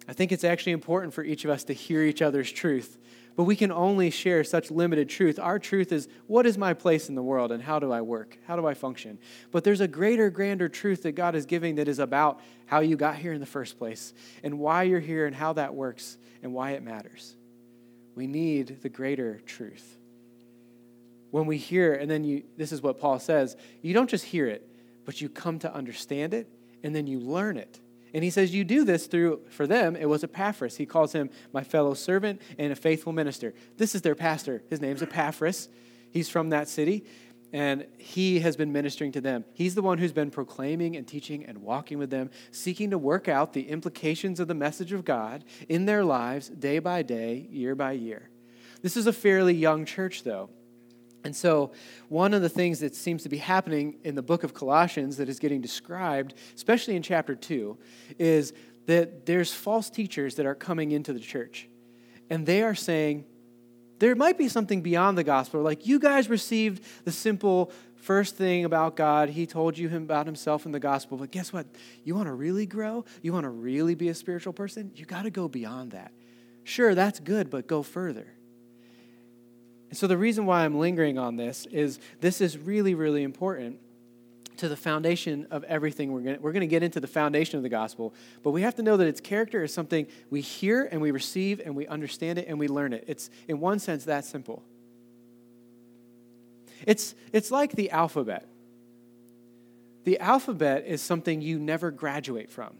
I 0.07 0.13
think 0.13 0.31
it's 0.31 0.43
actually 0.43 0.71
important 0.71 1.13
for 1.13 1.23
each 1.23 1.43
of 1.43 1.51
us 1.51 1.65
to 1.65 1.73
hear 1.73 2.03
each 2.03 2.21
other's 2.21 2.51
truth 2.51 2.97
but 3.35 3.43
we 3.43 3.55
can 3.55 3.71
only 3.71 4.09
share 4.09 4.43
such 4.43 4.71
limited 4.71 5.09
truth. 5.09 5.39
Our 5.39 5.59
truth 5.59 5.91
is 5.91 6.07
what 6.27 6.45
is 6.45 6.57
my 6.57 6.73
place 6.73 7.09
in 7.09 7.15
the 7.15 7.23
world 7.23 7.51
and 7.51 7.63
how 7.63 7.79
do 7.79 7.91
I 7.91 8.01
work? 8.01 8.37
How 8.45 8.55
do 8.55 8.65
I 8.67 8.73
function? 8.73 9.19
But 9.51 9.63
there's 9.63 9.81
a 9.81 9.87
greater, 9.87 10.29
grander 10.29 10.67
truth 10.69 11.03
that 11.03 11.13
God 11.13 11.35
is 11.35 11.45
giving 11.45 11.75
that 11.75 11.87
is 11.87 11.99
about 11.99 12.41
how 12.65 12.79
you 12.81 12.97
got 12.97 13.15
here 13.15 13.33
in 13.33 13.39
the 13.39 13.45
first 13.45 13.77
place 13.77 14.13
and 14.43 14.59
why 14.59 14.83
you're 14.83 14.99
here 14.99 15.25
and 15.25 15.35
how 15.35 15.53
that 15.53 15.73
works 15.73 16.17
and 16.43 16.53
why 16.53 16.71
it 16.71 16.83
matters. 16.83 17.35
We 18.15 18.27
need 18.27 18.81
the 18.81 18.89
greater 18.89 19.39
truth. 19.45 19.97
When 21.31 21.45
we 21.45 21.57
hear, 21.57 21.93
and 21.93 22.11
then 22.11 22.23
you, 22.23 22.43
this 22.57 22.71
is 22.71 22.81
what 22.81 22.99
Paul 22.99 23.19
says 23.19 23.57
you 23.81 23.93
don't 23.93 24.09
just 24.09 24.25
hear 24.25 24.47
it, 24.47 24.67
but 25.05 25.21
you 25.21 25.29
come 25.29 25.59
to 25.59 25.73
understand 25.73 26.33
it 26.33 26.47
and 26.83 26.95
then 26.95 27.07
you 27.07 27.19
learn 27.19 27.57
it. 27.57 27.79
And 28.13 28.23
he 28.23 28.29
says, 28.29 28.53
You 28.53 28.63
do 28.63 28.83
this 28.83 29.07
through, 29.07 29.41
for 29.49 29.67
them, 29.67 29.95
it 29.95 30.07
was 30.07 30.23
Epaphras. 30.23 30.77
He 30.77 30.85
calls 30.85 31.13
him 31.13 31.29
my 31.53 31.63
fellow 31.63 31.93
servant 31.93 32.41
and 32.57 32.71
a 32.71 32.75
faithful 32.75 33.13
minister. 33.13 33.53
This 33.77 33.95
is 33.95 34.01
their 34.01 34.15
pastor. 34.15 34.63
His 34.69 34.81
name's 34.81 35.01
Epaphras. 35.01 35.69
He's 36.11 36.29
from 36.29 36.49
that 36.49 36.67
city, 36.67 37.05
and 37.53 37.85
he 37.97 38.41
has 38.41 38.57
been 38.57 38.73
ministering 38.73 39.13
to 39.13 39.21
them. 39.21 39.45
He's 39.53 39.75
the 39.75 39.81
one 39.81 39.97
who's 39.97 40.11
been 40.11 40.29
proclaiming 40.29 40.97
and 40.97 41.07
teaching 41.07 41.45
and 41.45 41.59
walking 41.59 41.97
with 41.97 42.09
them, 42.09 42.29
seeking 42.51 42.89
to 42.89 42.97
work 42.97 43.29
out 43.29 43.53
the 43.53 43.69
implications 43.69 44.41
of 44.41 44.49
the 44.49 44.53
message 44.53 44.91
of 44.91 45.05
God 45.05 45.45
in 45.69 45.85
their 45.85 46.03
lives 46.03 46.49
day 46.49 46.79
by 46.79 47.01
day, 47.01 47.47
year 47.49 47.75
by 47.75 47.93
year. 47.93 48.29
This 48.81 48.97
is 48.97 49.07
a 49.07 49.13
fairly 49.13 49.53
young 49.53 49.85
church, 49.85 50.23
though. 50.23 50.49
And 51.23 51.35
so, 51.35 51.71
one 52.09 52.33
of 52.33 52.41
the 52.41 52.49
things 52.49 52.79
that 52.79 52.95
seems 52.95 53.23
to 53.23 53.29
be 53.29 53.37
happening 53.37 53.97
in 54.03 54.15
the 54.15 54.23
book 54.23 54.43
of 54.43 54.53
Colossians 54.53 55.17
that 55.17 55.29
is 55.29 55.39
getting 55.39 55.61
described, 55.61 56.33
especially 56.55 56.95
in 56.95 57.03
chapter 57.03 57.35
2, 57.35 57.77
is 58.17 58.53
that 58.87 59.25
there's 59.25 59.53
false 59.53 59.89
teachers 59.89 60.35
that 60.35 60.45
are 60.45 60.55
coming 60.55 60.91
into 60.91 61.13
the 61.13 61.19
church. 61.19 61.69
And 62.29 62.45
they 62.45 62.63
are 62.63 62.75
saying, 62.75 63.25
there 63.99 64.15
might 64.15 64.37
be 64.37 64.47
something 64.47 64.81
beyond 64.81 65.15
the 65.15 65.23
gospel. 65.23 65.61
Like, 65.61 65.85
you 65.85 65.99
guys 65.99 66.27
received 66.27 66.83
the 67.05 67.11
simple 67.11 67.71
first 67.97 68.35
thing 68.35 68.65
about 68.65 68.95
God. 68.95 69.29
He 69.29 69.45
told 69.45 69.77
you 69.77 69.95
about 69.95 70.25
himself 70.25 70.65
in 70.65 70.71
the 70.71 70.79
gospel. 70.79 71.17
But 71.17 71.29
guess 71.29 71.53
what? 71.53 71.67
You 72.03 72.15
want 72.15 72.27
to 72.27 72.33
really 72.33 72.65
grow? 72.65 73.05
You 73.21 73.31
want 73.31 73.43
to 73.43 73.49
really 73.49 73.93
be 73.93 74.09
a 74.09 74.15
spiritual 74.15 74.53
person? 74.53 74.91
You 74.95 75.05
got 75.05 75.23
to 75.23 75.29
go 75.29 75.47
beyond 75.47 75.91
that. 75.91 76.11
Sure, 76.63 76.95
that's 76.95 77.19
good, 77.19 77.51
but 77.51 77.67
go 77.67 77.83
further. 77.83 78.25
And 79.91 79.97
so 79.97 80.07
the 80.07 80.17
reason 80.17 80.45
why 80.45 80.63
I'm 80.63 80.79
lingering 80.79 81.17
on 81.17 81.35
this 81.35 81.67
is 81.69 81.99
this 82.21 82.39
is 82.39 82.57
really, 82.57 82.95
really 82.95 83.23
important 83.23 83.77
to 84.55 84.69
the 84.69 84.77
foundation 84.77 85.47
of 85.51 85.65
everything 85.65 86.13
we're 86.13 86.21
going 86.21 86.41
we're 86.41 86.53
going 86.53 86.61
to 86.61 86.67
get 86.67 86.81
into 86.81 86.99
the 86.99 87.07
foundation 87.07 87.57
of 87.57 87.63
the 87.63 87.69
gospel 87.69 88.13
but 88.43 88.51
we 88.51 88.61
have 88.61 88.75
to 88.75 88.83
know 88.83 88.95
that 88.95 89.07
its 89.07 89.19
character 89.19 89.63
is 89.63 89.73
something 89.73 90.05
we 90.29 90.39
hear 90.39 90.87
and 90.91 91.01
we 91.01 91.09
receive 91.09 91.59
and 91.59 91.75
we 91.75 91.87
understand 91.87 92.37
it 92.37 92.47
and 92.47 92.59
we 92.59 92.67
learn 92.67 92.93
it. 92.93 93.03
It's 93.07 93.29
in 93.47 93.59
one 93.59 93.79
sense 93.79 94.05
that 94.05 94.23
simple. 94.23 94.63
It's 96.87 97.15
it's 97.33 97.51
like 97.51 97.73
the 97.73 97.91
alphabet. 97.91 98.47
The 100.05 100.19
alphabet 100.19 100.85
is 100.87 101.01
something 101.01 101.41
you 101.41 101.59
never 101.59 101.91
graduate 101.91 102.49
from 102.49 102.77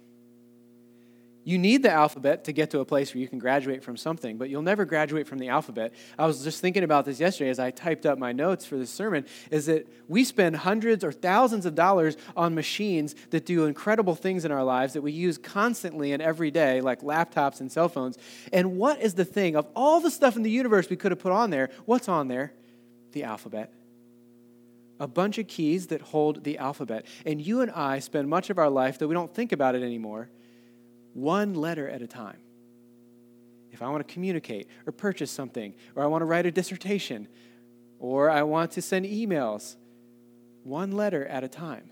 you 1.44 1.58
need 1.58 1.82
the 1.82 1.92
alphabet 1.92 2.44
to 2.44 2.52
get 2.52 2.70
to 2.72 2.80
a 2.82 2.86
place 2.86 3.14
where 3.14 3.22
you 3.22 3.28
can 3.28 3.40
graduate 3.40 3.84
from 3.84 3.98
something, 3.98 4.38
but 4.38 4.50
you'll 4.50 4.62
never 4.62 4.86
graduate 4.86 5.28
from 5.28 5.40
the 5.40 5.50
alphabet. 5.50 5.94
I 6.18 6.28
was 6.28 6.44
just 6.44 6.62
thinking 6.62 6.84
about 6.84 7.06
this 7.06 7.20
yesterday 7.20 7.50
as 7.50 7.60
I 7.60 7.72
typed 7.72 8.06
up 8.06 8.20
my 8.20 8.32
notes 8.32 8.66
for 8.66 8.78
this 8.78 8.92
sermon 8.92 9.26
is 9.50 9.66
that 9.66 9.88
we 10.08 10.24
spend 10.24 10.58
hundreds 10.58 11.04
or 11.04 11.12
thousands 11.12 11.66
of 11.66 11.74
dollars 11.74 12.16
on 12.36 12.54
machines 12.54 13.16
that 13.32 13.46
do 13.46 13.66
incredible 13.66 14.14
things 14.14 14.46
in 14.46 14.52
our 14.52 14.64
lives 14.64 14.94
that 14.94 15.02
we 15.02 15.12
use 15.12 15.40
constantly 15.40 16.14
and 16.14 16.22
every 16.22 16.52
day, 16.52 16.80
like 16.80 17.02
laptops 17.02 17.60
and 17.60 17.72
cell 17.72 17.90
phones. 17.90 18.20
And 18.54 18.78
what 18.78 19.02
is 19.02 19.16
the 19.16 19.26
thing 19.26 19.56
of 19.56 19.68
all 19.76 20.00
the 20.00 20.12
stuff 20.12 20.36
in 20.36 20.44
the 20.44 20.52
universe 20.52 20.90
we 20.90 20.96
could 20.96 21.12
have 21.12 21.20
put 21.20 21.32
on 21.32 21.50
there? 21.50 21.70
What's 21.86 22.08
on 22.08 22.28
there? 22.28 22.54
The 23.14 23.24
alphabet 23.24 23.74
a 25.00 25.08
bunch 25.08 25.40
of 25.40 25.48
keys 25.48 25.88
that 25.88 26.00
hold 26.00 26.44
the 26.44 26.60
alphabet. 26.60 27.08
And 27.26 27.42
you 27.42 27.62
and 27.62 27.72
I 27.72 27.98
spend 27.98 28.30
much 28.30 28.52
of 28.52 28.60
our 28.60 28.70
life 28.70 29.00
that 29.00 29.08
we 29.08 29.16
don't 29.16 29.34
think 29.34 29.52
about 29.52 29.74
it 29.74 29.82
anymore 29.82 30.30
one 31.14 31.54
letter 31.54 31.88
at 31.88 32.02
a 32.02 32.08
time. 32.08 32.38
If 33.72 33.82
I 33.82 33.90
want 33.90 34.06
to 34.06 34.14
communicate 34.14 34.68
or 34.86 34.92
purchase 34.92 35.32
something, 35.32 35.74
or 35.96 36.04
I 36.04 36.08
want 36.08 36.22
to 36.22 36.26
write 36.26 36.46
a 36.46 36.52
dissertation, 36.52 37.28
or 38.00 38.30
I 38.30 38.44
want 38.44 38.72
to 38.72 38.82
send 38.82 39.06
emails, 39.06 39.76
one 40.64 40.92
letter 40.92 41.26
at 41.26 41.44
a 41.44 41.48
time. 41.48 41.90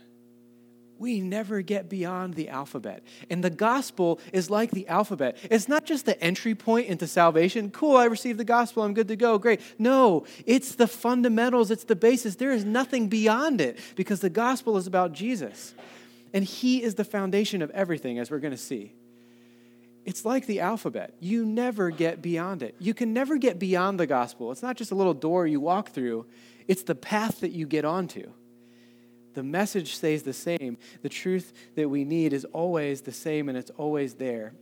We 0.97 1.21
never 1.21 1.61
get 1.61 1.89
beyond 1.89 2.33
the 2.33 2.49
alphabet. 2.49 3.03
And 3.29 3.41
the 3.41 3.49
gospel 3.49 4.19
is 4.33 4.49
like 4.49 4.71
the 4.71 4.85
alphabet. 4.89 5.37
It's 5.49 5.69
not 5.69 5.85
just 5.85 6.05
the 6.05 6.21
entry 6.21 6.53
point 6.55 6.87
into 6.87 7.07
salvation. 7.07 7.71
Cool, 7.71 7.95
I 7.95 8.05
received 8.05 8.37
the 8.37 8.43
gospel, 8.43 8.83
I'm 8.83 8.93
good 8.93 9.07
to 9.07 9.15
go, 9.15 9.37
great. 9.37 9.61
No, 9.79 10.25
it's 10.45 10.75
the 10.75 10.87
fundamentals, 10.87 11.71
it's 11.71 11.85
the 11.85 11.95
basis. 11.95 12.35
There 12.35 12.51
is 12.51 12.65
nothing 12.65 13.07
beyond 13.07 13.61
it 13.61 13.79
because 13.95 14.19
the 14.19 14.29
gospel 14.29 14.75
is 14.75 14.87
about 14.87 15.13
Jesus. 15.13 15.73
And 16.33 16.43
he 16.43 16.83
is 16.83 16.95
the 16.95 17.05
foundation 17.05 17.61
of 17.61 17.71
everything, 17.71 18.19
as 18.19 18.29
we're 18.29 18.39
going 18.39 18.51
to 18.51 18.57
see. 18.57 18.93
It's 20.09 20.25
like 20.25 20.47
the 20.47 20.59
alphabet. 20.59 21.13
You 21.19 21.45
never 21.45 21.91
get 21.91 22.19
beyond 22.19 22.63
it. 22.63 22.73
You 22.79 22.95
can 22.95 23.13
never 23.13 23.37
get 23.37 23.59
beyond 23.59 23.99
the 23.99 24.07
gospel. 24.07 24.51
It's 24.51 24.63
not 24.63 24.75
just 24.75 24.89
a 24.89 24.95
little 24.95 25.13
door 25.13 25.45
you 25.45 25.59
walk 25.59 25.91
through, 25.91 26.25
it's 26.67 26.81
the 26.81 26.95
path 26.95 27.41
that 27.41 27.51
you 27.51 27.67
get 27.67 27.85
onto. 27.85 28.31
The 29.35 29.43
message 29.43 29.93
stays 29.93 30.23
the 30.23 30.33
same. 30.33 30.79
The 31.03 31.09
truth 31.09 31.53
that 31.75 31.89
we 31.89 32.05
need 32.05 32.33
is 32.33 32.43
always 32.45 33.01
the 33.01 33.11
same 33.11 33.49
and 33.49 33.57
it's 33.57 33.69
always 33.77 34.15
there. 34.15 34.53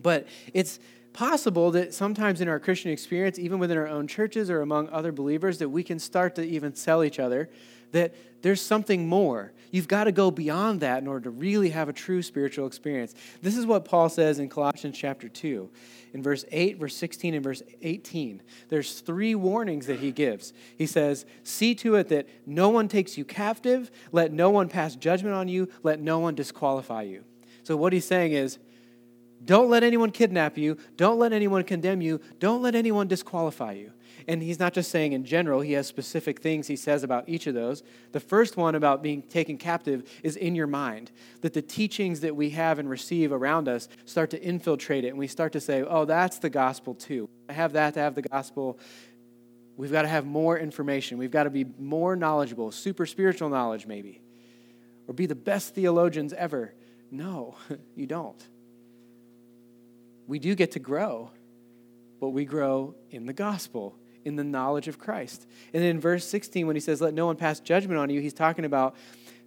But 0.00 0.26
it's 0.54 0.80
possible 1.12 1.70
that 1.72 1.92
sometimes 1.92 2.40
in 2.40 2.48
our 2.48 2.58
Christian 2.58 2.90
experience, 2.90 3.38
even 3.38 3.58
within 3.58 3.76
our 3.76 3.86
own 3.86 4.06
churches 4.06 4.48
or 4.48 4.62
among 4.62 4.88
other 4.88 5.12
believers, 5.12 5.58
that 5.58 5.68
we 5.68 5.82
can 5.82 5.98
start 5.98 6.34
to 6.36 6.42
even 6.42 6.74
sell 6.74 7.04
each 7.04 7.18
other 7.18 7.50
that 7.92 8.14
there's 8.42 8.60
something 8.60 9.06
more. 9.06 9.52
You've 9.70 9.88
got 9.88 10.04
to 10.04 10.12
go 10.12 10.30
beyond 10.30 10.80
that 10.80 11.00
in 11.00 11.08
order 11.08 11.24
to 11.24 11.30
really 11.30 11.70
have 11.70 11.88
a 11.88 11.92
true 11.92 12.22
spiritual 12.22 12.66
experience. 12.66 13.14
This 13.40 13.56
is 13.56 13.66
what 13.66 13.84
Paul 13.84 14.08
says 14.08 14.38
in 14.38 14.48
Colossians 14.48 14.98
chapter 14.98 15.28
2, 15.28 15.70
in 16.12 16.22
verse 16.22 16.44
8, 16.50 16.78
verse 16.78 16.96
16, 16.96 17.34
and 17.34 17.44
verse 17.44 17.62
18. 17.82 18.42
There's 18.68 19.00
three 19.00 19.34
warnings 19.34 19.86
that 19.86 20.00
he 20.00 20.10
gives. 20.10 20.52
He 20.76 20.86
says, 20.86 21.24
See 21.44 21.74
to 21.76 21.94
it 21.96 22.08
that 22.08 22.28
no 22.46 22.68
one 22.68 22.88
takes 22.88 23.16
you 23.16 23.24
captive, 23.24 23.90
let 24.10 24.32
no 24.32 24.50
one 24.50 24.68
pass 24.68 24.96
judgment 24.96 25.34
on 25.34 25.48
you, 25.48 25.68
let 25.82 26.00
no 26.00 26.18
one 26.18 26.34
disqualify 26.34 27.02
you. 27.02 27.24
So, 27.62 27.76
what 27.76 27.92
he's 27.92 28.06
saying 28.06 28.32
is, 28.32 28.58
don't 29.44 29.70
let 29.70 29.82
anyone 29.82 30.10
kidnap 30.10 30.58
you. 30.58 30.76
Don't 30.96 31.18
let 31.18 31.32
anyone 31.32 31.64
condemn 31.64 32.02
you. 32.02 32.20
Don't 32.40 32.62
let 32.62 32.74
anyone 32.74 33.08
disqualify 33.08 33.72
you. 33.72 33.92
And 34.30 34.40
he's 34.40 34.60
not 34.60 34.74
just 34.74 34.92
saying 34.92 35.12
in 35.12 35.24
general, 35.24 35.60
he 35.60 35.72
has 35.72 35.88
specific 35.88 36.40
things 36.40 36.68
he 36.68 36.76
says 36.76 37.02
about 37.02 37.28
each 37.28 37.48
of 37.48 37.54
those. 37.54 37.82
The 38.12 38.20
first 38.20 38.56
one 38.56 38.76
about 38.76 39.02
being 39.02 39.22
taken 39.22 39.58
captive 39.58 40.08
is 40.22 40.36
in 40.36 40.54
your 40.54 40.68
mind, 40.68 41.10
that 41.40 41.52
the 41.52 41.60
teachings 41.60 42.20
that 42.20 42.36
we 42.36 42.50
have 42.50 42.78
and 42.78 42.88
receive 42.88 43.32
around 43.32 43.66
us 43.66 43.88
start 44.04 44.30
to 44.30 44.40
infiltrate 44.40 45.04
it, 45.04 45.08
and 45.08 45.18
we 45.18 45.26
start 45.26 45.52
to 45.54 45.60
say, 45.60 45.82
oh, 45.82 46.04
that's 46.04 46.38
the 46.38 46.48
gospel 46.48 46.94
too. 46.94 47.28
I 47.48 47.54
have 47.54 47.72
that 47.72 47.94
to 47.94 48.00
have 48.00 48.14
the 48.14 48.22
gospel. 48.22 48.78
We've 49.76 49.90
got 49.90 50.02
to 50.02 50.08
have 50.08 50.26
more 50.26 50.56
information. 50.56 51.18
We've 51.18 51.32
got 51.32 51.44
to 51.44 51.50
be 51.50 51.66
more 51.80 52.14
knowledgeable, 52.14 52.70
super 52.70 53.06
spiritual 53.06 53.48
knowledge, 53.48 53.88
maybe, 53.88 54.22
or 55.08 55.12
be 55.12 55.26
the 55.26 55.34
best 55.34 55.74
theologians 55.74 56.32
ever. 56.34 56.72
No, 57.10 57.56
you 57.96 58.06
don't. 58.06 58.40
We 60.28 60.38
do 60.38 60.54
get 60.54 60.70
to 60.72 60.78
grow, 60.78 61.32
but 62.20 62.28
we 62.28 62.44
grow 62.44 62.94
in 63.10 63.26
the 63.26 63.32
gospel 63.32 63.96
in 64.24 64.36
the 64.36 64.44
knowledge 64.44 64.88
of 64.88 64.98
Christ. 64.98 65.46
And 65.72 65.82
in 65.82 66.00
verse 66.00 66.26
16, 66.26 66.66
when 66.66 66.76
he 66.76 66.80
says, 66.80 67.00
Let 67.00 67.14
no 67.14 67.26
one 67.26 67.36
pass 67.36 67.60
judgment 67.60 67.98
on 67.98 68.10
you, 68.10 68.20
he's 68.20 68.34
talking 68.34 68.64
about 68.64 68.94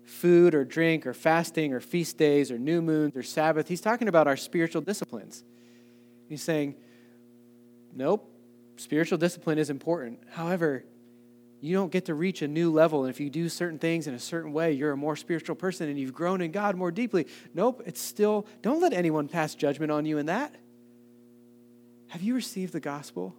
food 0.03 0.53
or 0.53 0.65
drink 0.65 1.07
or 1.07 1.13
fasting 1.13 1.73
or 1.73 1.79
feast 1.79 2.17
days 2.17 2.51
or 2.51 2.57
new 2.57 2.81
moons 2.81 3.15
or 3.15 3.23
Sabbath. 3.23 3.67
He's 3.67 3.81
talking 3.81 4.07
about 4.07 4.27
our 4.27 4.37
spiritual 4.37 4.81
disciplines. 4.81 5.43
He's 6.27 6.41
saying, 6.41 6.75
Nope, 7.95 8.29
spiritual 8.77 9.17
discipline 9.17 9.57
is 9.57 9.69
important. 9.69 10.19
However, 10.31 10.83
you 11.61 11.73
don't 11.73 11.91
get 11.91 12.05
to 12.05 12.13
reach 12.13 12.41
a 12.41 12.47
new 12.47 12.71
level. 12.71 13.05
And 13.05 13.09
if 13.09 13.21
you 13.21 13.29
do 13.29 13.47
certain 13.47 13.79
things 13.79 14.07
in 14.07 14.13
a 14.13 14.19
certain 14.19 14.51
way, 14.51 14.73
you're 14.73 14.91
a 14.91 14.97
more 14.97 15.15
spiritual 15.15 15.55
person 15.55 15.87
and 15.87 15.97
you've 15.97 16.13
grown 16.13 16.41
in 16.41 16.51
God 16.51 16.75
more 16.75 16.91
deeply. 16.91 17.25
Nope, 17.53 17.83
it's 17.85 18.01
still, 18.01 18.45
don't 18.61 18.81
let 18.81 18.91
anyone 18.91 19.29
pass 19.29 19.55
judgment 19.55 19.89
on 19.89 20.05
you 20.05 20.17
in 20.17 20.25
that. 20.25 20.53
Have 22.07 22.21
you 22.21 22.35
received 22.35 22.73
the 22.73 22.81
gospel? 22.81 23.33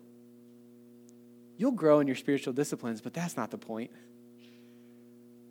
You'll 1.57 1.73
grow 1.73 2.01
in 2.01 2.07
your 2.07 2.17
spiritual 2.17 2.53
disciplines, 2.53 3.01
but 3.01 3.15
that's 3.15 3.37
not 3.37 3.51
the 3.51 3.59
point. 3.59 3.91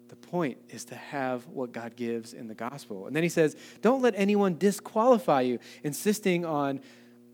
The 0.09 0.15
point 0.15 0.57
is 0.69 0.85
to 0.85 0.95
have 0.95 1.47
what 1.47 1.71
God 1.71 1.95
gives 1.95 2.33
in 2.33 2.47
the 2.47 2.55
gospel. 2.55 3.07
And 3.07 3.15
then 3.15 3.23
he 3.23 3.29
says, 3.29 3.55
Don't 3.81 4.01
let 4.01 4.13
anyone 4.15 4.57
disqualify 4.57 5.41
you, 5.41 5.59
insisting 5.83 6.45
on 6.45 6.81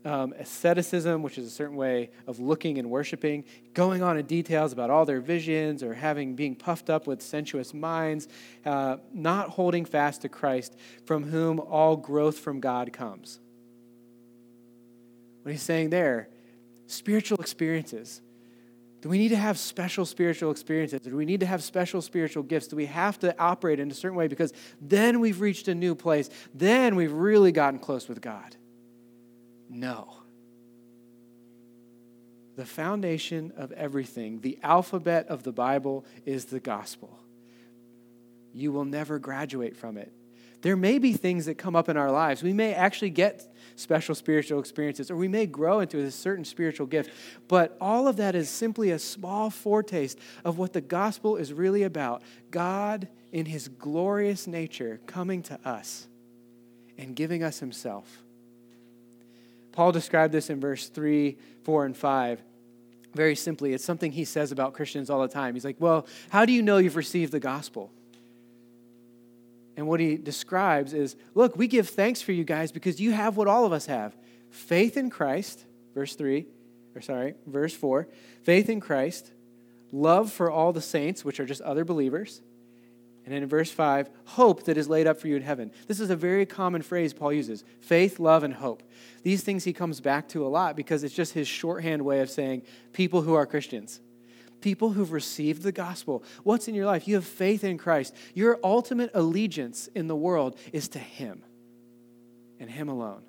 um, 0.04 0.32
asceticism, 0.38 1.22
which 1.22 1.36
is 1.36 1.46
a 1.46 1.50
certain 1.50 1.76
way 1.76 2.10
of 2.26 2.40
looking 2.40 2.78
and 2.78 2.88
worshiping, 2.88 3.44
going 3.74 4.02
on 4.02 4.16
in 4.16 4.24
details 4.24 4.72
about 4.72 4.88
all 4.88 5.04
their 5.04 5.20
visions 5.20 5.82
or 5.82 5.92
having 5.92 6.34
being 6.34 6.54
puffed 6.54 6.88
up 6.88 7.06
with 7.06 7.20
sensuous 7.20 7.74
minds, 7.74 8.28
uh, 8.64 8.96
not 9.12 9.50
holding 9.50 9.84
fast 9.84 10.22
to 10.22 10.28
Christ, 10.28 10.76
from 11.04 11.24
whom 11.24 11.60
all 11.60 11.96
growth 11.96 12.38
from 12.38 12.60
God 12.60 12.92
comes. 12.92 13.40
What 15.42 15.52
he's 15.52 15.62
saying 15.62 15.90
there, 15.90 16.28
spiritual 16.86 17.38
experiences 17.40 18.22
do 19.00 19.08
we 19.08 19.16
need 19.16 19.30
to 19.30 19.36
have 19.36 19.58
special 19.58 20.04
spiritual 20.04 20.50
experiences? 20.50 21.00
Do 21.00 21.16
we 21.16 21.24
need 21.24 21.40
to 21.40 21.46
have 21.46 21.62
special 21.62 22.02
spiritual 22.02 22.42
gifts? 22.42 22.66
Do 22.66 22.76
we 22.76 22.86
have 22.86 23.18
to 23.20 23.38
operate 23.38 23.80
in 23.80 23.90
a 23.90 23.94
certain 23.94 24.16
way 24.16 24.28
because 24.28 24.52
then 24.80 25.20
we've 25.20 25.40
reached 25.40 25.68
a 25.68 25.74
new 25.74 25.94
place? 25.94 26.28
Then 26.54 26.96
we've 26.96 27.12
really 27.12 27.50
gotten 27.50 27.78
close 27.78 28.08
with 28.08 28.20
God? 28.20 28.56
No. 29.70 30.16
The 32.56 32.66
foundation 32.66 33.52
of 33.56 33.72
everything, 33.72 34.40
the 34.40 34.58
alphabet 34.62 35.28
of 35.28 35.44
the 35.44 35.52
Bible, 35.52 36.04
is 36.26 36.46
the 36.46 36.60
gospel. 36.60 37.18
You 38.52 38.70
will 38.70 38.84
never 38.84 39.18
graduate 39.18 39.76
from 39.76 39.96
it. 39.96 40.12
There 40.62 40.76
may 40.76 40.98
be 40.98 41.12
things 41.12 41.46
that 41.46 41.56
come 41.56 41.74
up 41.74 41.88
in 41.88 41.96
our 41.96 42.10
lives. 42.10 42.42
We 42.42 42.52
may 42.52 42.74
actually 42.74 43.10
get 43.10 43.50
special 43.76 44.14
spiritual 44.14 44.60
experiences, 44.60 45.10
or 45.10 45.16
we 45.16 45.28
may 45.28 45.46
grow 45.46 45.80
into 45.80 45.98
a 45.98 46.10
certain 46.10 46.44
spiritual 46.44 46.86
gift. 46.86 47.10
But 47.48 47.76
all 47.80 48.06
of 48.06 48.16
that 48.16 48.34
is 48.34 48.50
simply 48.50 48.90
a 48.90 48.98
small 48.98 49.48
foretaste 49.48 50.18
of 50.44 50.58
what 50.58 50.72
the 50.72 50.80
gospel 50.80 51.36
is 51.36 51.52
really 51.52 51.82
about 51.82 52.22
God, 52.50 53.08
in 53.32 53.46
his 53.46 53.68
glorious 53.68 54.46
nature, 54.46 55.00
coming 55.06 55.42
to 55.44 55.58
us 55.64 56.08
and 56.98 57.14
giving 57.14 57.42
us 57.42 57.60
himself. 57.60 58.22
Paul 59.72 59.92
described 59.92 60.34
this 60.34 60.50
in 60.50 60.60
verse 60.60 60.88
3, 60.88 61.38
4, 61.64 61.86
and 61.86 61.96
5 61.96 62.42
very 63.14 63.34
simply. 63.34 63.72
It's 63.72 63.84
something 63.84 64.12
he 64.12 64.24
says 64.24 64.52
about 64.52 64.72
Christians 64.72 65.10
all 65.10 65.20
the 65.20 65.28
time. 65.28 65.54
He's 65.54 65.64
like, 65.64 65.76
Well, 65.80 66.06
how 66.28 66.44
do 66.44 66.52
you 66.52 66.62
know 66.62 66.78
you've 66.78 66.94
received 66.94 67.32
the 67.32 67.40
gospel? 67.40 67.90
And 69.76 69.86
what 69.86 70.00
he 70.00 70.16
describes 70.16 70.92
is 70.92 71.16
look, 71.34 71.56
we 71.56 71.66
give 71.66 71.88
thanks 71.88 72.20
for 72.20 72.32
you 72.32 72.44
guys 72.44 72.72
because 72.72 73.00
you 73.00 73.12
have 73.12 73.36
what 73.36 73.48
all 73.48 73.64
of 73.64 73.72
us 73.72 73.86
have 73.86 74.16
faith 74.50 74.96
in 74.96 75.10
Christ, 75.10 75.64
verse 75.94 76.14
3, 76.16 76.46
or 76.94 77.00
sorry, 77.00 77.34
verse 77.46 77.74
4, 77.74 78.08
faith 78.42 78.68
in 78.68 78.80
Christ, 78.80 79.30
love 79.92 80.32
for 80.32 80.50
all 80.50 80.72
the 80.72 80.80
saints, 80.80 81.24
which 81.24 81.38
are 81.38 81.46
just 81.46 81.60
other 81.62 81.84
believers. 81.84 82.42
And 83.24 83.34
then 83.34 83.42
in 83.42 83.48
verse 83.48 83.70
5, 83.70 84.10
hope 84.24 84.64
that 84.64 84.76
is 84.76 84.88
laid 84.88 85.06
up 85.06 85.20
for 85.20 85.28
you 85.28 85.36
in 85.36 85.42
heaven. 85.42 85.70
This 85.86 86.00
is 86.00 86.10
a 86.10 86.16
very 86.16 86.46
common 86.46 86.82
phrase 86.82 87.12
Paul 87.12 87.32
uses 87.32 87.64
faith, 87.80 88.18
love, 88.18 88.42
and 88.42 88.54
hope. 88.54 88.82
These 89.22 89.44
things 89.44 89.64
he 89.64 89.72
comes 89.72 90.00
back 90.00 90.28
to 90.30 90.44
a 90.44 90.48
lot 90.48 90.74
because 90.74 91.04
it's 91.04 91.14
just 91.14 91.34
his 91.34 91.46
shorthand 91.46 92.02
way 92.04 92.20
of 92.20 92.30
saying 92.30 92.62
people 92.92 93.22
who 93.22 93.34
are 93.34 93.46
Christians 93.46 94.00
people 94.60 94.90
who've 94.90 95.12
received 95.12 95.62
the 95.62 95.72
gospel. 95.72 96.22
What's 96.42 96.68
in 96.68 96.74
your 96.74 96.86
life? 96.86 97.08
You 97.08 97.16
have 97.16 97.24
faith 97.24 97.64
in 97.64 97.78
Christ. 97.78 98.14
Your 98.34 98.58
ultimate 98.62 99.10
allegiance 99.14 99.88
in 99.94 100.06
the 100.06 100.16
world 100.16 100.56
is 100.72 100.88
to 100.90 100.98
Him 100.98 101.42
and 102.58 102.70
Him 102.70 102.88
alone. 102.88 103.22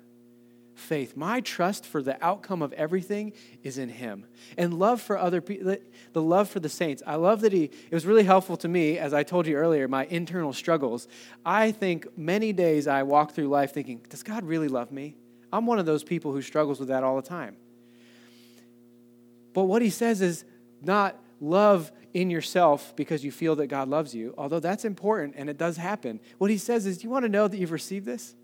Faith. 0.74 1.16
My 1.16 1.40
trust 1.40 1.86
for 1.86 2.02
the 2.02 2.22
outcome 2.24 2.60
of 2.60 2.72
everything 2.72 3.32
is 3.62 3.78
in 3.78 3.88
Him. 3.88 4.26
And 4.56 4.78
love 4.78 5.00
for 5.00 5.16
other 5.16 5.40
people, 5.40 5.76
the 6.12 6.22
love 6.22 6.48
for 6.48 6.60
the 6.60 6.68
saints. 6.68 7.02
I 7.06 7.14
love 7.16 7.42
that 7.42 7.52
He, 7.52 7.64
it 7.64 7.92
was 7.92 8.04
really 8.04 8.24
helpful 8.24 8.56
to 8.58 8.68
me, 8.68 8.98
as 8.98 9.14
I 9.14 9.22
told 9.22 9.46
you 9.46 9.56
earlier, 9.56 9.86
my 9.86 10.06
internal 10.06 10.52
struggles. 10.52 11.08
I 11.44 11.72
think 11.72 12.06
many 12.18 12.52
days 12.52 12.86
I 12.86 13.02
walk 13.04 13.32
through 13.32 13.48
life 13.48 13.72
thinking, 13.72 14.00
does 14.08 14.22
God 14.22 14.44
really 14.44 14.68
love 14.68 14.90
me? 14.90 15.14
I'm 15.52 15.66
one 15.66 15.78
of 15.78 15.86
those 15.86 16.02
people 16.02 16.32
who 16.32 16.42
struggles 16.42 16.80
with 16.80 16.88
that 16.88 17.04
all 17.04 17.16
the 17.16 17.28
time. 17.28 17.56
But 19.52 19.64
what 19.64 19.82
He 19.82 19.90
says 19.90 20.20
is, 20.20 20.44
not 20.86 21.18
love 21.40 21.90
in 22.14 22.30
yourself 22.30 22.94
because 22.96 23.24
you 23.24 23.32
feel 23.32 23.56
that 23.56 23.66
God 23.66 23.88
loves 23.88 24.14
you, 24.14 24.34
although 24.38 24.60
that's 24.60 24.84
important 24.84 25.34
and 25.36 25.50
it 25.50 25.58
does 25.58 25.76
happen. 25.76 26.20
What 26.38 26.50
he 26.50 26.58
says 26.58 26.86
is, 26.86 26.98
Do 26.98 27.04
you 27.04 27.10
want 27.10 27.24
to 27.24 27.28
know 27.28 27.48
that 27.48 27.56
you've 27.56 27.72
received 27.72 28.06
this? 28.06 28.34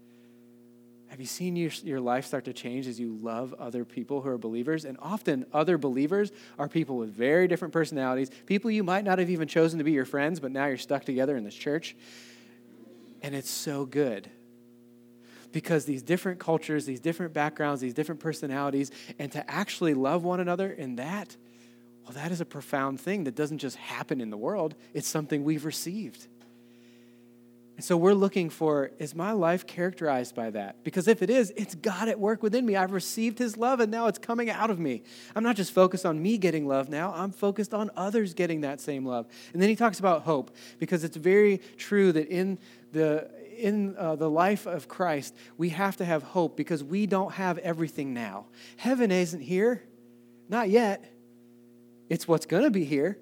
Have 1.09 1.21
you 1.21 1.27
seen 1.27 1.57
your, 1.57 1.71
your 1.85 2.01
life 2.01 2.27
start 2.27 2.45
to 2.45 2.53
change 2.53 2.87
as 2.87 3.01
you 3.01 3.17
love 3.23 3.55
other 3.59 3.85
people 3.85 4.21
who 4.21 4.29
are 4.29 4.37
believers? 4.37 4.85
And 4.85 4.99
often, 5.01 5.47
other 5.55 5.79
believers 5.79 6.31
are 6.59 6.69
people 6.69 6.99
with 6.99 7.11
very 7.15 7.49
different 7.49 7.73
personalities, 7.73 8.31
people 8.47 8.71
you 8.71 8.85
might 8.85 9.05
not 9.05 9.19
have 9.19 9.31
even 9.31 9.49
chosen 9.49 9.79
to 9.79 9.85
be 9.85 9.93
your 9.93 10.05
friends, 10.05 10.39
but 10.39 10.53
now 10.53 10.67
you're 10.67 10.77
stuck 10.77 11.05
together 11.05 11.37
in 11.37 11.45
this 11.45 11.55
church. 11.55 11.97
And 13.23 13.35
it's 13.35 13.51
so 13.51 13.87
good 13.87 14.31
because 15.51 15.87
these 15.87 16.03
different 16.03 16.39
cultures, 16.39 16.85
these 16.85 17.01
different 17.01 17.33
backgrounds, 17.33 17.81
these 17.81 17.95
different 17.95 18.21
personalities, 18.21 18.91
and 19.19 19.33
to 19.33 19.51
actually 19.51 19.95
love 19.95 20.25
one 20.25 20.41
another 20.41 20.71
in 20.71 20.97
that 20.97 21.37
well, 22.09 22.15
that 22.23 22.33
is 22.33 22.41
a 22.41 22.47
profound 22.47 22.99
thing 22.99 23.25
that 23.25 23.35
doesn't 23.35 23.59
just 23.59 23.77
happen 23.77 24.23
in 24.23 24.31
the 24.31 24.37
world, 24.37 24.75
it's 24.95 25.07
something 25.07 25.45
we've 25.45 25.67
received. 25.67 26.27
And 27.77 27.85
so 27.85 27.99
we're 27.99 28.15
looking 28.15 28.49
for 28.49 28.91
is 28.99 29.15
my 29.15 29.33
life 29.33 29.67
characterized 29.67 30.35
by 30.35 30.51
that? 30.51 30.83
Because 30.85 31.07
if 31.07 31.23
it 31.23 31.29
is, 31.29 31.53
it's 31.55 31.75
God 31.75 32.09
at 32.09 32.19
work 32.19 32.43
within 32.43 32.65
me. 32.65 32.77
I've 32.77 32.93
received 32.93 33.39
his 33.39 33.59
love 33.59 33.79
and 33.79 33.93
now 33.93 34.07
it's 34.07 34.19
coming 34.19 34.49
out 34.49 34.71
of 34.71 34.79
me. 34.81 35.03
I'm 35.37 35.45
not 35.45 35.55
just 35.55 35.71
focused 35.71 36.07
on 36.07 36.21
me 36.21 36.39
getting 36.39 36.67
love 36.67 36.89
now, 36.89 37.13
I'm 37.15 37.31
focused 37.31 37.75
on 37.75 37.91
others 37.95 38.33
getting 38.33 38.63
that 38.63 38.81
same 38.81 39.05
love. 39.05 39.29
And 39.53 39.61
then 39.61 39.69
he 39.69 39.77
talks 39.77 40.01
about 40.01 40.23
hope 40.23 40.57
because 40.79 41.05
it's 41.05 41.17
very 41.17 41.59
true 41.77 42.11
that 42.13 42.29
in 42.29 42.59
the 42.93 43.31
in 43.59 43.97
uh, 43.99 44.17
the 44.17 44.31
life 44.31 44.67
of 44.67 44.89
Christ, 44.89 45.37
we 45.59 45.69
have 45.71 45.99
to 45.99 46.07
have 46.07 46.23
hope 46.23 46.57
because 46.57 46.83
we 46.83 47.07
don't 47.07 47.33
have 47.33 47.59
everything 47.59 48.15
now. 48.15 48.47
Heaven 48.77 49.11
isn't 49.11 49.41
here, 49.41 49.83
not 50.49 50.71
yet. 50.71 51.18
It's 52.09 52.27
what's 52.27 52.47
going 52.47 52.65
to 52.65 52.71
be 52.71 52.85
here. 52.85 53.19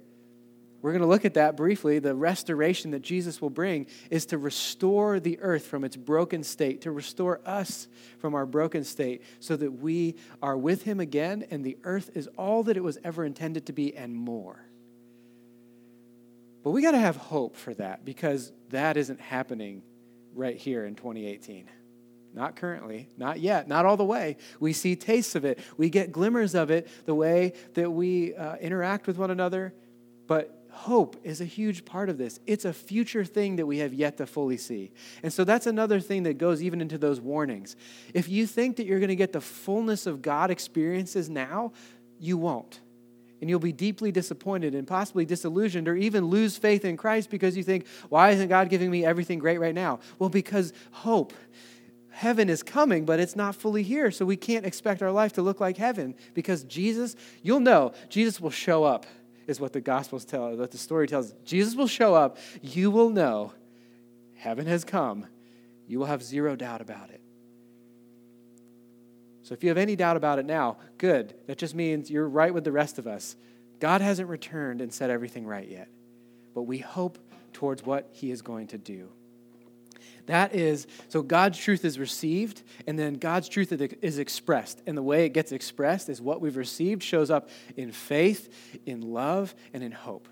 we're 0.82 0.92
going 0.92 1.02
to 1.02 1.08
look 1.08 1.24
at 1.24 1.34
that 1.34 1.56
briefly. 1.56 1.98
The 1.98 2.14
restoration 2.14 2.92
that 2.92 3.02
Jesus 3.02 3.40
will 3.40 3.50
bring 3.50 3.86
is 4.10 4.26
to 4.26 4.38
restore 4.38 5.18
the 5.18 5.40
earth 5.40 5.66
from 5.66 5.84
its 5.84 5.96
broken 5.96 6.44
state, 6.44 6.82
to 6.82 6.92
restore 6.92 7.40
us 7.44 7.88
from 8.18 8.34
our 8.34 8.46
broken 8.46 8.84
state, 8.84 9.22
so 9.40 9.56
that 9.56 9.72
we 9.72 10.14
are 10.42 10.56
with 10.56 10.82
Him 10.82 11.00
again 11.00 11.44
and 11.50 11.64
the 11.64 11.78
earth 11.84 12.10
is 12.14 12.28
all 12.38 12.62
that 12.64 12.76
it 12.76 12.84
was 12.84 12.98
ever 13.02 13.24
intended 13.24 13.66
to 13.66 13.72
be 13.72 13.96
and 13.96 14.14
more. 14.14 14.66
But 16.62 16.70
we 16.70 16.82
got 16.82 16.92
to 16.92 16.98
have 16.98 17.16
hope 17.16 17.56
for 17.56 17.74
that 17.74 18.04
because 18.04 18.52
that 18.70 18.96
isn't 18.96 19.20
happening 19.20 19.82
right 20.34 20.56
here 20.56 20.84
in 20.84 20.96
2018. 20.96 21.68
Not 22.36 22.54
currently, 22.54 23.08
not 23.16 23.40
yet, 23.40 23.66
not 23.66 23.86
all 23.86 23.96
the 23.96 24.04
way. 24.04 24.36
We 24.60 24.74
see 24.74 24.94
tastes 24.94 25.34
of 25.34 25.46
it. 25.46 25.58
We 25.78 25.88
get 25.88 26.12
glimmers 26.12 26.54
of 26.54 26.70
it 26.70 26.86
the 27.06 27.14
way 27.14 27.54
that 27.72 27.90
we 27.90 28.34
uh, 28.34 28.56
interact 28.56 29.06
with 29.06 29.16
one 29.16 29.30
another. 29.30 29.72
But 30.26 30.66
hope 30.70 31.16
is 31.24 31.40
a 31.40 31.46
huge 31.46 31.86
part 31.86 32.10
of 32.10 32.18
this. 32.18 32.38
It's 32.46 32.66
a 32.66 32.74
future 32.74 33.24
thing 33.24 33.56
that 33.56 33.64
we 33.64 33.78
have 33.78 33.94
yet 33.94 34.18
to 34.18 34.26
fully 34.26 34.58
see. 34.58 34.92
And 35.22 35.32
so 35.32 35.44
that's 35.44 35.66
another 35.66 35.98
thing 35.98 36.24
that 36.24 36.36
goes 36.36 36.62
even 36.62 36.82
into 36.82 36.98
those 36.98 37.22
warnings. 37.22 37.74
If 38.12 38.28
you 38.28 38.46
think 38.46 38.76
that 38.76 38.84
you're 38.84 39.00
going 39.00 39.08
to 39.08 39.16
get 39.16 39.32
the 39.32 39.40
fullness 39.40 40.04
of 40.04 40.20
God 40.20 40.50
experiences 40.50 41.30
now, 41.30 41.72
you 42.20 42.36
won't. 42.36 42.80
And 43.40 43.48
you'll 43.48 43.60
be 43.60 43.72
deeply 43.72 44.12
disappointed 44.12 44.74
and 44.74 44.86
possibly 44.86 45.24
disillusioned 45.24 45.88
or 45.88 45.96
even 45.96 46.26
lose 46.26 46.58
faith 46.58 46.84
in 46.84 46.98
Christ 46.98 47.30
because 47.30 47.56
you 47.56 47.62
think, 47.62 47.86
why 48.10 48.30
isn't 48.30 48.48
God 48.48 48.68
giving 48.68 48.90
me 48.90 49.06
everything 49.06 49.38
great 49.38 49.58
right 49.58 49.74
now? 49.74 50.00
Well, 50.18 50.28
because 50.28 50.74
hope. 50.90 51.32
Heaven 52.16 52.48
is 52.48 52.62
coming, 52.62 53.04
but 53.04 53.20
it's 53.20 53.36
not 53.36 53.54
fully 53.54 53.82
here. 53.82 54.10
So 54.10 54.24
we 54.24 54.38
can't 54.38 54.64
expect 54.64 55.02
our 55.02 55.10
life 55.10 55.34
to 55.34 55.42
look 55.42 55.60
like 55.60 55.76
heaven 55.76 56.14
because 56.32 56.64
Jesus, 56.64 57.14
you'll 57.42 57.60
know, 57.60 57.92
Jesus 58.08 58.40
will 58.40 58.48
show 58.48 58.84
up 58.84 59.04
is 59.46 59.60
what 59.60 59.74
the 59.74 59.82
Gospels 59.82 60.24
tell, 60.24 60.56
what 60.56 60.70
the 60.70 60.78
story 60.78 61.06
tells. 61.06 61.34
Jesus 61.44 61.74
will 61.74 61.86
show 61.86 62.14
up. 62.14 62.38
You 62.62 62.90
will 62.90 63.10
know 63.10 63.52
heaven 64.34 64.64
has 64.64 64.82
come. 64.82 65.26
You 65.86 65.98
will 65.98 66.06
have 66.06 66.22
zero 66.22 66.56
doubt 66.56 66.80
about 66.80 67.10
it. 67.10 67.20
So 69.42 69.52
if 69.52 69.62
you 69.62 69.68
have 69.68 69.76
any 69.76 69.94
doubt 69.94 70.16
about 70.16 70.38
it 70.38 70.46
now, 70.46 70.78
good. 70.96 71.34
That 71.48 71.58
just 71.58 71.74
means 71.74 72.10
you're 72.10 72.26
right 72.26 72.54
with 72.54 72.64
the 72.64 72.72
rest 72.72 72.98
of 72.98 73.06
us. 73.06 73.36
God 73.78 74.00
hasn't 74.00 74.30
returned 74.30 74.80
and 74.80 74.90
set 74.90 75.10
everything 75.10 75.46
right 75.46 75.68
yet. 75.68 75.88
But 76.54 76.62
we 76.62 76.78
hope 76.78 77.18
towards 77.52 77.84
what 77.84 78.08
he 78.12 78.30
is 78.30 78.40
going 78.40 78.68
to 78.68 78.78
do. 78.78 79.10
That 80.26 80.54
is, 80.54 80.86
so 81.08 81.22
God's 81.22 81.58
truth 81.58 81.84
is 81.84 81.98
received, 81.98 82.62
and 82.86 82.98
then 82.98 83.14
God's 83.14 83.48
truth 83.48 83.72
is 83.72 84.18
expressed. 84.18 84.82
And 84.86 84.96
the 84.96 85.02
way 85.02 85.24
it 85.24 85.30
gets 85.30 85.52
expressed 85.52 86.08
is 86.08 86.20
what 86.20 86.40
we've 86.40 86.56
received 86.56 87.02
shows 87.02 87.30
up 87.30 87.48
in 87.76 87.92
faith, 87.92 88.78
in 88.86 89.00
love, 89.00 89.54
and 89.72 89.82
in 89.82 89.92
hope. 89.92 90.28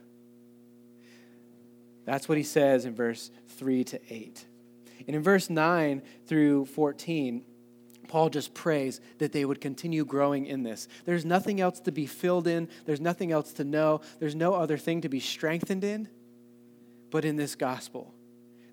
That's 2.04 2.28
what 2.28 2.36
he 2.36 2.44
says 2.44 2.84
in 2.84 2.94
verse 2.94 3.30
3 3.50 3.84
to 3.84 4.00
8. 4.10 4.44
And 5.06 5.16
in 5.16 5.22
verse 5.22 5.48
9 5.48 6.02
through 6.26 6.66
14, 6.66 7.44
Paul 8.08 8.30
just 8.30 8.52
prays 8.52 9.00
that 9.18 9.32
they 9.32 9.44
would 9.44 9.60
continue 9.60 10.04
growing 10.04 10.46
in 10.46 10.62
this. 10.62 10.88
There's 11.04 11.24
nothing 11.24 11.60
else 11.60 11.80
to 11.80 11.92
be 11.92 12.06
filled 12.06 12.46
in, 12.46 12.68
there's 12.84 13.00
nothing 13.00 13.32
else 13.32 13.52
to 13.54 13.64
know, 13.64 14.02
there's 14.18 14.34
no 14.34 14.54
other 14.54 14.76
thing 14.76 15.00
to 15.02 15.08
be 15.08 15.20
strengthened 15.20 15.84
in 15.84 16.08
but 17.10 17.24
in 17.24 17.36
this 17.36 17.54
gospel 17.54 18.12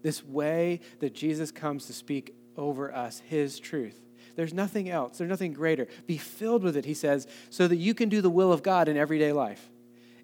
this 0.03 0.23
way 0.23 0.81
that 0.99 1.13
Jesus 1.13 1.51
comes 1.51 1.85
to 1.87 1.93
speak 1.93 2.35
over 2.57 2.93
us, 2.93 3.21
his 3.27 3.59
truth. 3.59 3.99
There's 4.35 4.53
nothing 4.53 4.89
else, 4.89 5.17
there's 5.17 5.29
nothing 5.29 5.53
greater. 5.53 5.87
Be 6.07 6.17
filled 6.17 6.63
with 6.63 6.77
it, 6.77 6.85
he 6.85 6.93
says, 6.93 7.27
so 7.49 7.67
that 7.67 7.75
you 7.75 7.93
can 7.93 8.09
do 8.09 8.21
the 8.21 8.29
will 8.29 8.53
of 8.53 8.63
God 8.63 8.87
in 8.87 8.97
everyday 8.97 9.31
life 9.31 9.69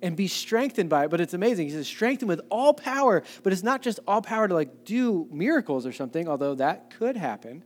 and 0.01 0.15
be 0.15 0.27
strengthened 0.27 0.89
by 0.89 1.05
it. 1.05 1.09
But 1.09 1.21
it's 1.21 1.33
amazing. 1.33 1.67
He 1.67 1.73
says, 1.73 1.87
strengthened 1.87 2.29
with 2.29 2.41
all 2.49 2.73
power, 2.73 3.23
but 3.43 3.53
it's 3.53 3.63
not 3.63 3.81
just 3.81 3.99
all 4.07 4.21
power 4.21 4.47
to 4.47 4.53
like 4.53 4.85
do 4.85 5.27
miracles 5.31 5.85
or 5.85 5.91
something, 5.91 6.27
although 6.27 6.55
that 6.55 6.91
could 6.91 7.17
happen. 7.17 7.63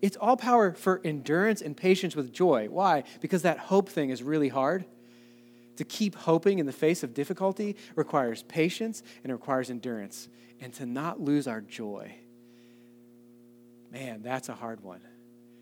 It's 0.00 0.16
all 0.16 0.36
power 0.36 0.72
for 0.72 1.00
endurance 1.04 1.60
and 1.60 1.76
patience 1.76 2.16
with 2.16 2.32
joy. 2.32 2.68
Why? 2.70 3.04
Because 3.20 3.42
that 3.42 3.58
hope 3.58 3.88
thing 3.88 4.10
is 4.10 4.22
really 4.22 4.48
hard. 4.48 4.86
To 5.80 5.84
keep 5.86 6.14
hoping 6.14 6.58
in 6.58 6.66
the 6.66 6.74
face 6.74 7.02
of 7.02 7.14
difficulty 7.14 7.74
requires 7.96 8.42
patience 8.42 9.02
and 9.24 9.32
requires 9.32 9.70
endurance 9.70 10.28
and 10.60 10.74
to 10.74 10.84
not 10.84 11.22
lose 11.22 11.48
our 11.48 11.62
joy. 11.62 12.14
Man, 13.90 14.20
that's 14.20 14.50
a 14.50 14.54
hard 14.54 14.82
one. 14.82 15.00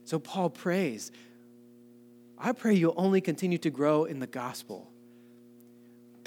So 0.02 0.18
Paul 0.18 0.50
prays, 0.50 1.12
I 2.36 2.50
pray 2.50 2.74
you'll 2.74 2.94
only 2.96 3.20
continue 3.20 3.58
to 3.58 3.70
grow 3.70 4.06
in 4.06 4.18
the 4.18 4.26
gospel 4.26 4.90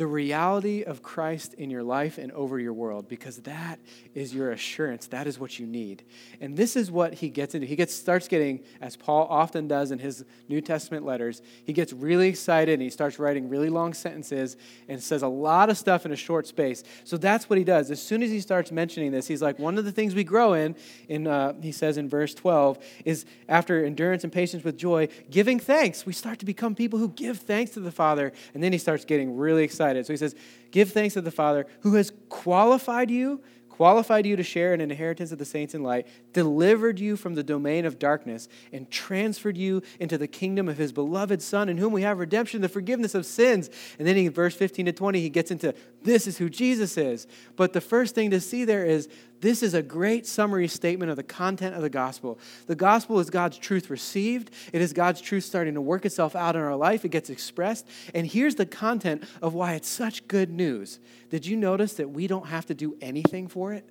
the 0.01 0.07
reality 0.07 0.81
of 0.81 1.03
Christ 1.03 1.53
in 1.53 1.69
your 1.69 1.83
life 1.83 2.17
and 2.17 2.31
over 2.31 2.57
your 2.57 2.73
world 2.73 3.07
because 3.07 3.37
that 3.41 3.79
is 4.15 4.33
your 4.33 4.51
assurance. 4.51 5.05
That 5.05 5.27
is 5.27 5.37
what 5.37 5.59
you 5.59 5.67
need. 5.67 6.01
And 6.39 6.57
this 6.57 6.75
is 6.75 6.89
what 6.89 7.13
he 7.13 7.29
gets 7.29 7.53
into. 7.53 7.67
He 7.67 7.75
gets 7.75 7.93
starts 7.93 8.27
getting, 8.27 8.61
as 8.81 8.95
Paul 8.95 9.27
often 9.29 9.67
does 9.67 9.91
in 9.91 9.99
his 9.99 10.25
New 10.49 10.59
Testament 10.59 11.05
letters, 11.05 11.43
he 11.65 11.71
gets 11.71 11.93
really 11.93 12.29
excited 12.29 12.73
and 12.73 12.81
he 12.81 12.89
starts 12.89 13.19
writing 13.19 13.47
really 13.47 13.69
long 13.69 13.93
sentences 13.93 14.57
and 14.89 15.03
says 15.03 15.21
a 15.21 15.27
lot 15.27 15.69
of 15.69 15.77
stuff 15.77 16.03
in 16.03 16.11
a 16.11 16.15
short 16.15 16.47
space. 16.47 16.83
So 17.03 17.15
that's 17.15 17.47
what 17.47 17.59
he 17.59 17.63
does. 17.63 17.91
As 17.91 18.01
soon 18.01 18.23
as 18.23 18.31
he 18.31 18.39
starts 18.39 18.71
mentioning 18.71 19.11
this, 19.11 19.27
he's 19.27 19.43
like, 19.43 19.59
one 19.59 19.77
of 19.77 19.85
the 19.85 19.91
things 19.91 20.15
we 20.15 20.23
grow 20.23 20.53
in, 20.53 20.75
in 21.09 21.27
uh, 21.27 21.53
he 21.61 21.71
says 21.71 21.99
in 21.99 22.09
verse 22.09 22.33
12, 22.33 22.83
is 23.05 23.23
after 23.47 23.85
endurance 23.85 24.23
and 24.23 24.33
patience 24.33 24.63
with 24.63 24.77
joy, 24.77 25.09
giving 25.29 25.59
thanks. 25.59 26.07
We 26.07 26.13
start 26.13 26.39
to 26.39 26.45
become 26.45 26.73
people 26.73 26.97
who 26.97 27.09
give 27.09 27.37
thanks 27.37 27.69
to 27.73 27.81
the 27.81 27.91
Father. 27.91 28.33
And 28.55 28.63
then 28.63 28.71
he 28.71 28.79
starts 28.79 29.05
getting 29.05 29.37
really 29.37 29.63
excited 29.63 29.90
excited. 29.97 30.05
So 30.05 30.13
he 30.13 30.17
says, 30.17 30.35
Give 30.71 30.91
thanks 30.91 31.13
to 31.15 31.21
the 31.21 31.31
Father 31.31 31.65
who 31.81 31.95
has 31.95 32.11
qualified 32.29 33.11
you 33.11 33.41
qualified 33.81 34.27
you 34.27 34.35
to 34.35 34.43
share 34.43 34.75
an 34.75 34.81
inheritance 34.81 35.31
of 35.31 35.39
the 35.39 35.45
saints 35.45 35.73
in 35.73 35.81
light, 35.81 36.05
delivered 36.33 36.99
you 36.99 37.15
from 37.15 37.33
the 37.33 37.41
domain 37.41 37.83
of 37.83 37.97
darkness, 37.97 38.47
and 38.71 38.91
transferred 38.91 39.57
you 39.57 39.81
into 39.99 40.19
the 40.19 40.27
kingdom 40.27 40.69
of 40.69 40.77
his 40.77 40.91
beloved 40.91 41.41
Son, 41.41 41.67
in 41.67 41.79
whom 41.79 41.91
we 41.91 42.03
have 42.03 42.19
redemption, 42.19 42.61
the 42.61 42.69
forgiveness 42.69 43.15
of 43.15 43.25
sins. 43.25 43.71
And 43.97 44.07
then 44.07 44.17
in 44.17 44.29
verse 44.29 44.53
15 44.53 44.85
to 44.85 44.91
20, 44.91 45.19
he 45.19 45.29
gets 45.29 45.49
into 45.49 45.73
this 46.03 46.27
is 46.27 46.37
who 46.37 46.47
Jesus 46.47 46.95
is. 46.95 47.25
But 47.55 47.73
the 47.73 47.81
first 47.81 48.13
thing 48.13 48.29
to 48.29 48.39
see 48.39 48.65
there 48.65 48.85
is 48.85 49.09
this 49.41 49.63
is 49.63 49.73
a 49.73 49.81
great 49.81 50.25
summary 50.27 50.67
statement 50.67 51.09
of 51.09 51.17
the 51.17 51.23
content 51.23 51.75
of 51.75 51.81
the 51.81 51.89
gospel. 51.89 52.39
The 52.67 52.75
gospel 52.75 53.19
is 53.19 53.29
God's 53.29 53.57
truth 53.57 53.89
received, 53.89 54.51
it 54.71 54.81
is 54.81 54.93
God's 54.93 55.19
truth 55.19 55.43
starting 55.43 55.73
to 55.73 55.81
work 55.81 56.05
itself 56.05 56.35
out 56.35 56.55
in 56.55 56.61
our 56.61 56.75
life, 56.75 57.03
it 57.03 57.09
gets 57.09 57.29
expressed. 57.29 57.87
And 58.13 58.25
here's 58.25 58.55
the 58.55 58.65
content 58.65 59.23
of 59.41 59.53
why 59.53 59.73
it's 59.73 59.89
such 59.89 60.27
good 60.27 60.51
news. 60.51 60.99
Did 61.29 61.45
you 61.45 61.57
notice 61.57 61.95
that 61.95 62.11
we 62.11 62.27
don't 62.27 62.47
have 62.47 62.67
to 62.67 62.73
do 62.73 62.95
anything 63.01 63.47
for 63.47 63.73
it? 63.73 63.89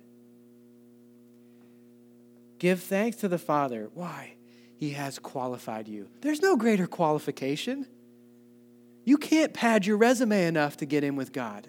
Give 2.57 2.81
thanks 2.81 3.17
to 3.17 3.27
the 3.27 3.37
Father. 3.37 3.89
Why? 3.93 4.35
He 4.77 4.91
has 4.91 5.19
qualified 5.19 5.87
you. 5.87 6.07
There's 6.21 6.41
no 6.41 6.55
greater 6.55 6.87
qualification. 6.87 7.87
You 9.03 9.17
can't 9.17 9.53
pad 9.53 9.85
your 9.85 9.97
resume 9.97 10.45
enough 10.45 10.77
to 10.77 10.85
get 10.85 11.03
in 11.03 11.15
with 11.15 11.33
God. 11.33 11.67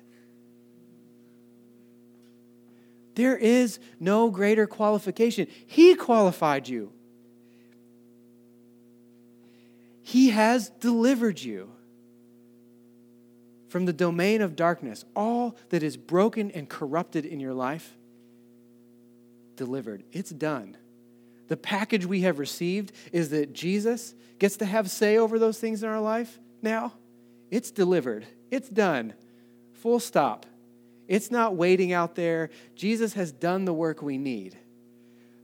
There 3.14 3.36
is 3.36 3.78
no 4.00 4.30
greater 4.30 4.66
qualification. 4.66 5.46
He 5.66 5.94
qualified 5.94 6.68
you. 6.68 6.92
He 10.02 10.30
has 10.30 10.70
delivered 10.80 11.40
you 11.40 11.70
from 13.68 13.86
the 13.86 13.92
domain 13.92 14.42
of 14.42 14.56
darkness. 14.56 15.04
All 15.14 15.56
that 15.70 15.82
is 15.82 15.96
broken 15.96 16.50
and 16.50 16.68
corrupted 16.68 17.24
in 17.24 17.40
your 17.40 17.54
life, 17.54 17.96
delivered. 19.56 20.02
It's 20.12 20.30
done. 20.30 20.76
The 21.48 21.56
package 21.56 22.06
we 22.06 22.22
have 22.22 22.38
received 22.38 22.92
is 23.12 23.30
that 23.30 23.52
Jesus 23.52 24.14
gets 24.38 24.56
to 24.58 24.64
have 24.64 24.90
say 24.90 25.18
over 25.18 25.38
those 25.38 25.58
things 25.58 25.82
in 25.82 25.88
our 25.88 26.00
life 26.00 26.38
now. 26.60 26.94
It's 27.50 27.70
delivered. 27.70 28.26
It's 28.50 28.68
done. 28.68 29.14
Full 29.74 30.00
stop. 30.00 30.46
It's 31.08 31.30
not 31.30 31.56
waiting 31.56 31.92
out 31.92 32.14
there. 32.14 32.50
Jesus 32.74 33.14
has 33.14 33.32
done 33.32 33.64
the 33.64 33.72
work 33.72 34.02
we 34.02 34.18
need 34.18 34.56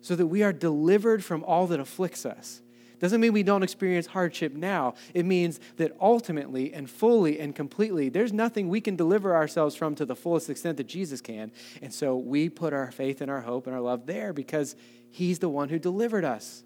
so 0.00 0.14
that 0.16 0.26
we 0.26 0.42
are 0.42 0.52
delivered 0.52 1.24
from 1.24 1.44
all 1.44 1.66
that 1.66 1.80
afflicts 1.80 2.24
us. 2.24 2.62
Doesn't 2.98 3.20
mean 3.20 3.32
we 3.32 3.42
don't 3.44 3.62
experience 3.62 4.06
hardship 4.08 4.54
now. 4.54 4.94
It 5.14 5.24
means 5.24 5.60
that 5.76 5.96
ultimately 6.00 6.72
and 6.72 6.90
fully 6.90 7.38
and 7.38 7.54
completely, 7.54 8.08
there's 8.08 8.32
nothing 8.32 8.68
we 8.68 8.80
can 8.80 8.96
deliver 8.96 9.36
ourselves 9.36 9.76
from 9.76 9.94
to 9.96 10.04
the 10.04 10.16
fullest 10.16 10.50
extent 10.50 10.78
that 10.78 10.88
Jesus 10.88 11.20
can. 11.20 11.52
And 11.80 11.92
so 11.92 12.16
we 12.16 12.48
put 12.48 12.72
our 12.72 12.90
faith 12.90 13.20
and 13.20 13.30
our 13.30 13.42
hope 13.42 13.66
and 13.66 13.74
our 13.74 13.82
love 13.82 14.06
there 14.06 14.32
because 14.32 14.74
He's 15.10 15.38
the 15.38 15.48
one 15.48 15.68
who 15.68 15.78
delivered 15.78 16.24
us. 16.24 16.64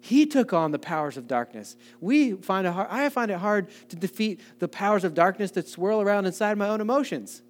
He 0.00 0.26
took 0.26 0.52
on 0.52 0.72
the 0.72 0.78
powers 0.78 1.16
of 1.16 1.28
darkness. 1.28 1.76
We 2.00 2.32
find 2.32 2.66
it 2.66 2.72
hard, 2.72 2.88
I 2.90 3.08
find 3.10 3.30
it 3.30 3.38
hard 3.38 3.68
to 3.90 3.96
defeat 3.96 4.40
the 4.58 4.68
powers 4.68 5.04
of 5.04 5.14
darkness 5.14 5.50
that 5.52 5.68
swirl 5.68 6.00
around 6.00 6.26
inside 6.26 6.58
my 6.58 6.68
own 6.68 6.80
emotions. 6.80 7.42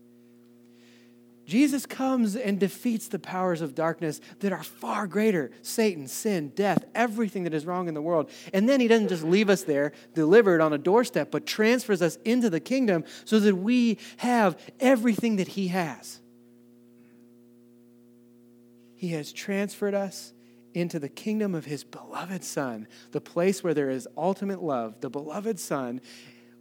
Jesus 1.50 1.84
comes 1.84 2.36
and 2.36 2.60
defeats 2.60 3.08
the 3.08 3.18
powers 3.18 3.60
of 3.60 3.74
darkness 3.74 4.20
that 4.38 4.52
are 4.52 4.62
far 4.62 5.08
greater 5.08 5.50
Satan, 5.62 6.06
sin, 6.06 6.52
death, 6.54 6.84
everything 6.94 7.42
that 7.42 7.52
is 7.52 7.66
wrong 7.66 7.88
in 7.88 7.94
the 7.94 8.00
world. 8.00 8.30
And 8.54 8.68
then 8.68 8.78
he 8.78 8.86
doesn't 8.86 9.08
just 9.08 9.24
leave 9.24 9.50
us 9.50 9.64
there 9.64 9.90
delivered 10.14 10.60
on 10.60 10.72
a 10.72 10.78
doorstep, 10.78 11.32
but 11.32 11.46
transfers 11.46 12.02
us 12.02 12.18
into 12.24 12.50
the 12.50 12.60
kingdom 12.60 13.04
so 13.24 13.40
that 13.40 13.56
we 13.56 13.98
have 14.18 14.56
everything 14.78 15.36
that 15.36 15.48
he 15.48 15.68
has. 15.68 16.20
He 18.94 19.08
has 19.08 19.32
transferred 19.32 19.94
us 19.94 20.32
into 20.72 21.00
the 21.00 21.08
kingdom 21.08 21.56
of 21.56 21.64
his 21.64 21.82
beloved 21.82 22.44
Son, 22.44 22.86
the 23.10 23.20
place 23.20 23.64
where 23.64 23.74
there 23.74 23.90
is 23.90 24.06
ultimate 24.16 24.62
love, 24.62 25.00
the 25.00 25.10
beloved 25.10 25.58
Son, 25.58 26.00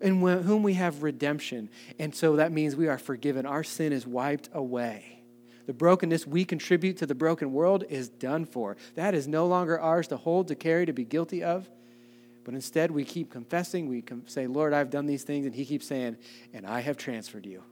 in 0.01 0.21
whom 0.21 0.63
we 0.63 0.73
have 0.75 1.03
redemption. 1.03 1.69
And 1.97 2.13
so 2.15 2.37
that 2.37 2.51
means 2.51 2.75
we 2.75 2.87
are 2.87 2.97
forgiven. 2.97 3.45
Our 3.45 3.63
sin 3.63 3.91
is 3.91 4.07
wiped 4.07 4.49
away. 4.53 5.23
The 5.65 5.73
brokenness 5.73 6.25
we 6.25 6.45
contribute 6.45 6.97
to 6.97 7.05
the 7.05 7.15
broken 7.15 7.53
world 7.53 7.83
is 7.89 8.09
done 8.09 8.45
for. 8.45 8.77
That 8.95 9.13
is 9.13 9.27
no 9.27 9.45
longer 9.45 9.79
ours 9.79 10.07
to 10.07 10.17
hold, 10.17 10.47
to 10.47 10.55
carry, 10.55 10.85
to 10.85 10.93
be 10.93 11.05
guilty 11.05 11.43
of. 11.43 11.69
But 12.43 12.55
instead, 12.55 12.89
we 12.89 13.03
keep 13.03 13.29
confessing. 13.29 13.87
We 13.87 14.03
say, 14.25 14.47
Lord, 14.47 14.73
I've 14.73 14.89
done 14.89 15.05
these 15.05 15.23
things. 15.23 15.45
And 15.45 15.53
He 15.53 15.65
keeps 15.65 15.85
saying, 15.85 16.17
and 16.53 16.65
I 16.65 16.79
have 16.79 16.97
transferred 16.97 17.45
you. 17.45 17.63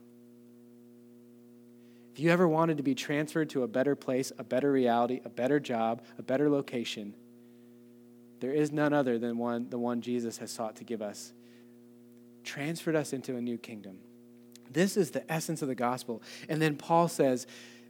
If 2.12 2.20
you 2.20 2.30
ever 2.30 2.46
wanted 2.46 2.76
to 2.76 2.82
be 2.82 2.94
transferred 2.94 3.50
to 3.50 3.62
a 3.62 3.68
better 3.68 3.96
place, 3.96 4.32
a 4.38 4.44
better 4.44 4.70
reality, 4.70 5.20
a 5.24 5.28
better 5.28 5.58
job, 5.58 6.02
a 6.18 6.22
better 6.22 6.48
location, 6.50 7.14
there 8.40 8.52
is 8.52 8.70
none 8.70 8.92
other 8.92 9.18
than 9.18 9.38
one, 9.38 9.70
the 9.70 9.78
one 9.78 10.00
Jesus 10.00 10.38
has 10.38 10.50
sought 10.50 10.76
to 10.76 10.84
give 10.84 11.02
us 11.02 11.32
transferred 12.44 12.96
us 12.96 13.12
into 13.12 13.36
a 13.36 13.40
new 13.40 13.58
kingdom. 13.58 13.98
This 14.70 14.96
is 14.96 15.10
the 15.10 15.30
essence 15.30 15.62
of 15.62 15.68
the 15.68 15.74
gospel. 15.74 16.22
And 16.48 16.60
then 16.60 16.76
Paul 16.76 17.08
says, 17.08 17.46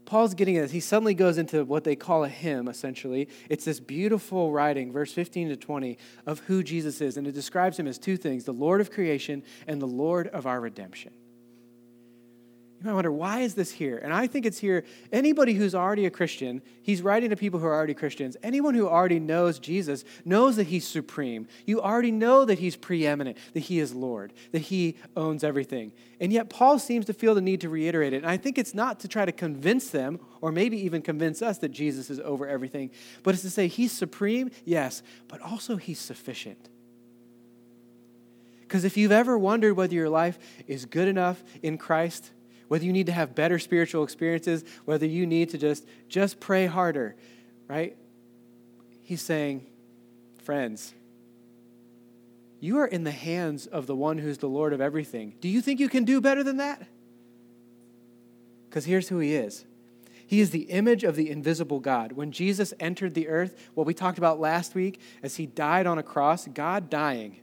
Paul's 0.09 0.33
getting 0.33 0.57
at 0.57 0.63
this. 0.63 0.71
He 0.71 0.81
suddenly 0.81 1.13
goes 1.13 1.37
into 1.37 1.65
what 1.65 1.85
they 1.85 1.95
call 1.95 2.25
a 2.25 2.29
hymn, 2.29 2.67
essentially. 2.67 3.29
It's 3.51 3.67
this 3.67 3.79
beautiful 3.79 4.51
writing, 4.51 4.91
verse 4.91 5.13
15 5.13 5.51
to 5.51 5.57
20, 5.57 5.99
of 6.25 6.39
who 6.41 6.63
Jesus 6.63 7.03
is. 7.03 7.19
And 7.19 7.27
it 7.27 7.33
describes 7.33 7.79
him 7.79 7.87
as 7.87 7.99
two 7.99 8.17
things 8.17 8.45
the 8.45 8.53
Lord 8.53 8.81
of 8.81 8.91
creation 8.91 9.43
and 9.67 9.83
the 9.83 9.87
Lord 9.87 10.29
of 10.29 10.47
our 10.47 10.61
redemption. 10.61 11.13
You 12.81 12.87
might 12.87 12.95
wonder, 12.95 13.11
why 13.11 13.41
is 13.41 13.55
this 13.55 13.73
here? 13.73 13.99
And 13.99 14.13
I 14.13 14.29
think 14.29 14.47
it's 14.47 14.59
here. 14.59 14.85
Anybody 15.11 15.55
who's 15.55 15.75
already 15.75 16.07
a 16.07 16.11
Christian, 16.11 16.63
he's 16.81 17.03
writing 17.03 17.31
to 17.31 17.37
people 17.37 17.59
who 17.59 17.67
are 17.67 17.75
already 17.75 17.93
Christians. 17.95 18.37
Anyone 18.41 18.75
who 18.75 18.87
already 18.87 19.19
knows 19.19 19.59
Jesus 19.59 20.05
knows 20.25 20.55
that 20.57 20.69
he's 20.69 20.87
supreme. 20.87 21.49
You 21.67 21.81
already 21.83 22.13
know 22.13 22.45
that 22.45 22.61
he's 22.61 22.77
preeminent, 22.77 23.37
that 23.55 23.61
he 23.61 23.81
is 23.81 23.95
Lord, 23.95 24.33
that 24.53 24.61
he 24.61 24.95
owns 25.17 25.43
everything. 25.43 25.91
And 26.21 26.33
yet, 26.33 26.51
Paul 26.51 26.79
seems 26.79 27.07
to 27.07 27.13
feel 27.13 27.35
the 27.35 27.41
need 27.41 27.63
to 27.63 27.69
reiterate 27.69 28.13
it. 28.13 28.19
And 28.19 28.27
I 28.27 28.37
think 28.37 28.59
it's 28.59 28.75
not 28.75 29.01
to 29.01 29.09
try 29.09 29.25
to 29.25 29.33
convince 29.33 29.91
them, 29.91 30.21
or 30.41 30.53
maybe 30.53 30.81
even 30.85 31.03
convince 31.03 31.43
us 31.43 31.59
that 31.59 31.71
Jesus 31.71 32.11
is 32.11 32.21
over 32.21 32.47
everything, 32.47 32.93
but 33.25 33.35
it's 33.35 33.43
to 33.43 33.51
say 33.51 33.67
he's 33.67 33.91
supreme, 33.91 34.53
yes, 34.65 35.03
but 35.27 35.41
also 35.43 35.77
he's 35.77 35.99
sufficient. 35.99 36.69
Because 38.61 38.85
if 38.85 38.97
you've 38.97 39.11
ever 39.11 39.37
wondered 39.37 39.75
whether 39.75 39.95
your 39.95 40.11
life 40.11 40.39
is 40.69 40.85
good 40.85 41.09
enough 41.09 41.43
in 41.63 41.77
Christ, 41.77 42.31
whether 42.69 42.85
you 42.85 42.93
need 42.93 43.07
to 43.07 43.13
have 43.13 43.35
better 43.35 43.59
spiritual 43.59 44.05
experiences, 44.05 44.65
whether 44.85 45.07
you 45.07 45.27
need 45.27 45.51
to 45.51 45.59
just 45.59 45.87
just 46.09 46.39
pray 46.39 46.67
harder, 46.67 47.17
right? 47.67 47.97
He's 49.03 49.23
saying, 49.23 49.67
friends, 50.43 50.95
you 52.61 52.79
are 52.79 52.87
in 52.87 53.05
the 53.05 53.11
hands 53.11 53.67
of 53.67 53.87
the 53.87 53.97
one 53.97 54.19
who's 54.19 54.39
the 54.39 54.49
Lord 54.49 54.73
of 54.73 54.81
everything. 54.81 55.35
Do 55.41 55.49
you 55.49 55.61
think 55.61 55.81
you 55.81 55.89
can 55.89 56.05
do 56.05 56.21
better 56.21 56.43
than 56.43 56.59
that? 56.59 56.87
Because 58.69 58.85
here's 58.85 59.09
who 59.09 59.19
he 59.19 59.35
is. 59.35 59.65
He 60.27 60.41
is 60.41 60.51
the 60.51 60.65
image 60.65 61.05
of 61.05 61.17
the 61.17 61.31
invisible 61.31 61.81
God. 61.81 62.13
When 62.13 62.33
Jesus 62.33 62.75
entered 62.79 63.15
the 63.15 63.29
earth, 63.29 63.57
what 63.73 63.87
we 63.87 63.95
talked 63.95 64.19
about 64.19 64.39
last 64.39 64.75
week, 64.75 65.01
as 65.23 65.37
he 65.37 65.47
died 65.47 65.87
on 65.87 65.97
a 65.97 66.03
cross, 66.03 66.47
God 66.49 66.91
dying 66.91 67.41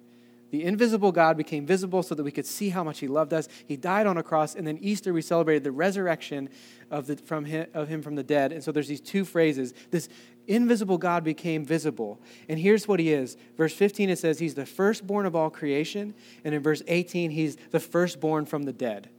the 0.56 0.64
invisible 0.64 1.12
God 1.12 1.36
became 1.36 1.66
visible 1.66 2.02
so 2.02 2.16
that 2.16 2.24
we 2.24 2.32
could 2.32 2.46
see 2.46 2.70
how 2.70 2.82
much 2.82 3.00
He 3.00 3.10
loved 3.10 3.34
us. 3.34 3.50
He 3.68 3.76
died 3.76 4.08
on 4.08 4.18
a 4.18 4.24
cross, 4.24 4.56
and 4.56 4.66
then 4.66 4.78
Easter 4.78 5.12
we 5.12 5.22
celebrated 5.22 5.66
the 5.66 5.72
resurrection 5.74 6.48
of, 6.90 7.08
the, 7.08 7.18
from 7.18 7.44
him, 7.44 7.68
of 7.74 7.90
Him 7.90 8.02
from 8.02 8.16
the 8.16 8.24
dead. 8.24 8.54
And 8.54 8.64
so 8.64 8.72
there's 8.72 8.88
these 8.88 9.02
two 9.02 9.26
phrases. 9.26 9.74
This 9.92 10.08
invisible 10.48 10.98
God 10.98 11.26
became 11.26 11.66
visible. 11.66 12.22
And 12.48 12.58
here's 12.58 12.88
what 12.88 13.02
He 13.02 13.12
is. 13.12 13.36
Verse 13.58 13.74
15 13.74 14.10
it 14.10 14.18
says 14.18 14.40
He's 14.40 14.56
the 14.56 14.66
firstborn 14.66 15.26
of 15.26 15.36
all 15.36 15.50
creation, 15.50 16.14
and 16.46 16.56
in 16.56 16.64
verse 16.64 16.82
18 16.88 17.32
He's 17.32 17.58
the 17.72 17.82
firstborn 17.82 18.46
from 18.46 18.64
the 18.64 18.72
dead. 18.72 19.10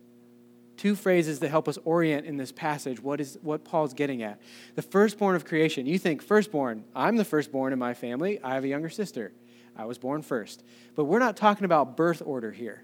Two 0.79 0.95
phrases 0.95 1.41
that 1.41 1.51
help 1.51 1.69
us 1.69 1.77
orient 1.85 2.25
in 2.25 2.39
this 2.39 2.51
passage 2.51 2.99
what 3.03 3.21
is 3.21 3.37
what 3.43 3.63
Paul's 3.63 3.93
getting 3.93 4.23
at. 4.23 4.41
The 4.75 4.81
firstborn 4.81 5.37
of 5.37 5.45
creation. 5.45 5.85
You 5.85 5.99
think 5.99 6.23
firstborn, 6.23 6.85
I'm 6.95 7.17
the 7.17 7.27
firstborn 7.27 7.75
in 7.75 7.79
my 7.79 7.93
family. 7.93 8.41
I 8.43 8.55
have 8.55 8.65
a 8.65 8.69
younger 8.69 8.89
sister. 8.89 9.35
I 9.77 9.85
was 9.85 9.99
born 9.99 10.23
first. 10.23 10.63
But 10.95 11.05
we're 11.05 11.19
not 11.19 11.37
talking 11.37 11.65
about 11.65 11.97
birth 11.97 12.23
order 12.25 12.53
here. 12.53 12.83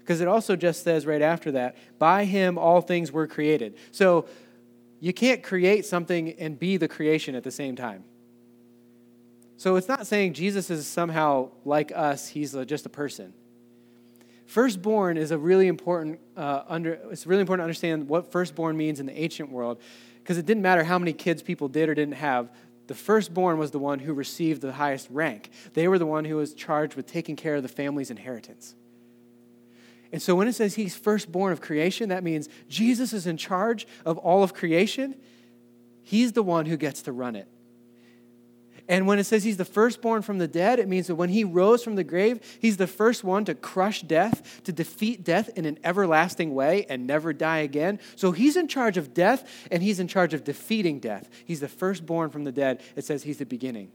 Because 0.00 0.20
it 0.20 0.28
also 0.28 0.56
just 0.56 0.84
says 0.84 1.06
right 1.06 1.22
after 1.22 1.52
that, 1.52 1.76
by 1.98 2.24
him 2.24 2.58
all 2.58 2.80
things 2.80 3.12
were 3.12 3.26
created. 3.26 3.76
So 3.90 4.26
you 5.00 5.12
can't 5.12 5.42
create 5.42 5.86
something 5.86 6.32
and 6.32 6.58
be 6.58 6.76
the 6.76 6.88
creation 6.88 7.34
at 7.34 7.44
the 7.44 7.50
same 7.50 7.76
time. 7.76 8.04
So 9.56 9.76
it's 9.76 9.88
not 9.88 10.06
saying 10.06 10.34
Jesus 10.34 10.70
is 10.70 10.86
somehow 10.86 11.50
like 11.64 11.92
us, 11.94 12.28
he's 12.28 12.52
just 12.66 12.86
a 12.86 12.88
person. 12.88 13.34
Firstborn 14.46 15.18
is 15.18 15.30
a 15.30 15.36
really 15.36 15.66
important 15.66 16.20
uh, 16.36 16.62
under, 16.68 16.94
it's 17.10 17.26
really 17.26 17.42
important 17.42 17.60
to 17.60 17.64
understand 17.64 18.08
what 18.08 18.32
firstborn 18.32 18.76
means 18.76 18.98
in 18.98 19.06
the 19.06 19.18
ancient 19.18 19.50
world 19.50 19.78
because 20.22 20.38
it 20.38 20.46
didn't 20.46 20.62
matter 20.62 20.84
how 20.84 20.98
many 20.98 21.12
kids 21.12 21.42
people 21.42 21.68
did 21.68 21.88
or 21.88 21.94
didn't 21.94 22.14
have 22.14 22.50
the 22.88 22.94
firstborn 22.94 23.58
was 23.58 23.70
the 23.70 23.78
one 23.78 24.00
who 24.00 24.12
received 24.14 24.62
the 24.62 24.72
highest 24.72 25.08
rank. 25.10 25.50
They 25.74 25.86
were 25.86 25.98
the 25.98 26.06
one 26.06 26.24
who 26.24 26.36
was 26.36 26.54
charged 26.54 26.94
with 26.96 27.06
taking 27.06 27.36
care 27.36 27.54
of 27.54 27.62
the 27.62 27.68
family's 27.68 28.10
inheritance. 28.10 28.74
And 30.10 30.22
so 30.22 30.34
when 30.34 30.48
it 30.48 30.54
says 30.54 30.74
he's 30.74 30.96
firstborn 30.96 31.52
of 31.52 31.60
creation, 31.60 32.08
that 32.08 32.24
means 32.24 32.48
Jesus 32.68 33.12
is 33.12 33.26
in 33.26 33.36
charge 33.36 33.86
of 34.06 34.16
all 34.16 34.42
of 34.42 34.54
creation. 34.54 35.16
He's 36.02 36.32
the 36.32 36.42
one 36.42 36.64
who 36.64 36.78
gets 36.78 37.02
to 37.02 37.12
run 37.12 37.36
it. 37.36 37.46
And 38.88 39.06
when 39.06 39.18
it 39.18 39.24
says 39.24 39.44
he's 39.44 39.58
the 39.58 39.66
firstborn 39.66 40.22
from 40.22 40.38
the 40.38 40.48
dead, 40.48 40.78
it 40.78 40.88
means 40.88 41.08
that 41.08 41.16
when 41.16 41.28
he 41.28 41.44
rose 41.44 41.84
from 41.84 41.94
the 41.94 42.04
grave, 42.04 42.40
he's 42.58 42.78
the 42.78 42.86
first 42.86 43.22
one 43.22 43.44
to 43.44 43.54
crush 43.54 44.00
death, 44.00 44.62
to 44.64 44.72
defeat 44.72 45.22
death 45.22 45.50
in 45.56 45.66
an 45.66 45.78
everlasting 45.84 46.54
way 46.54 46.86
and 46.88 47.06
never 47.06 47.34
die 47.34 47.58
again. 47.58 48.00
So 48.16 48.32
he's 48.32 48.56
in 48.56 48.66
charge 48.66 48.96
of 48.96 49.12
death 49.12 49.46
and 49.70 49.82
he's 49.82 50.00
in 50.00 50.08
charge 50.08 50.32
of 50.32 50.42
defeating 50.42 51.00
death. 51.00 51.28
He's 51.44 51.60
the 51.60 51.68
firstborn 51.68 52.30
from 52.30 52.44
the 52.44 52.52
dead. 52.52 52.80
It 52.96 53.04
says 53.04 53.22
he's 53.22 53.36
the 53.36 53.46
beginning. 53.46 53.92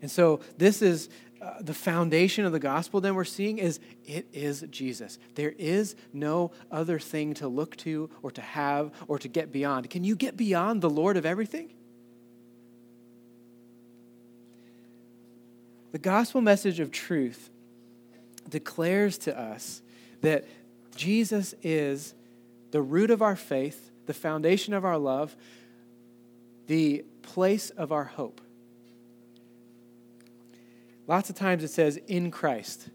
And 0.00 0.10
so 0.10 0.40
this 0.58 0.82
is 0.82 1.08
uh, 1.40 1.54
the 1.60 1.74
foundation 1.74 2.44
of 2.44 2.50
the 2.50 2.58
gospel 2.58 3.00
then 3.00 3.14
we're 3.14 3.24
seeing 3.24 3.58
is 3.58 3.78
it 4.04 4.26
is 4.32 4.64
Jesus. 4.70 5.20
There 5.36 5.54
is 5.56 5.94
no 6.12 6.50
other 6.70 6.98
thing 6.98 7.34
to 7.34 7.46
look 7.46 7.76
to 7.78 8.10
or 8.22 8.32
to 8.32 8.40
have 8.40 8.90
or 9.06 9.20
to 9.20 9.28
get 9.28 9.52
beyond. 9.52 9.88
Can 9.88 10.02
you 10.02 10.16
get 10.16 10.36
beyond 10.36 10.82
the 10.82 10.90
Lord 10.90 11.16
of 11.16 11.24
everything? 11.24 11.70
The 15.92 15.98
gospel 15.98 16.40
message 16.40 16.80
of 16.80 16.90
truth 16.90 17.50
declares 18.48 19.18
to 19.18 19.38
us 19.38 19.82
that 20.22 20.46
Jesus 20.96 21.54
is 21.62 22.14
the 22.70 22.80
root 22.80 23.10
of 23.10 23.22
our 23.22 23.36
faith, 23.36 23.90
the 24.06 24.14
foundation 24.14 24.74
of 24.74 24.84
our 24.84 24.98
love, 24.98 25.36
the 26.66 27.04
place 27.22 27.70
of 27.70 27.92
our 27.92 28.04
hope. 28.04 28.40
Lots 31.06 31.28
of 31.28 31.36
times 31.36 31.62
it 31.62 31.68
says 31.68 31.98
in 32.08 32.30
Christ 32.30 32.88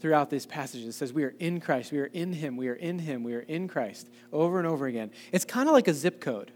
throughout 0.00 0.30
these 0.30 0.46
passages. 0.46 0.86
It 0.86 0.92
says 0.92 1.12
we 1.12 1.24
are 1.24 1.34
in 1.38 1.60
Christ, 1.60 1.92
we 1.92 1.98
are 1.98 2.06
in 2.06 2.32
Him, 2.32 2.56
we 2.56 2.68
are 2.68 2.74
in 2.74 3.00
Him, 3.00 3.24
we 3.24 3.34
are 3.34 3.40
in 3.40 3.68
Christ, 3.68 4.08
over 4.32 4.58
and 4.58 4.66
over 4.66 4.86
again. 4.86 5.10
It's 5.32 5.44
kind 5.44 5.68
of 5.68 5.74
like 5.74 5.88
a 5.88 5.94
zip 5.94 6.20
code. 6.20 6.52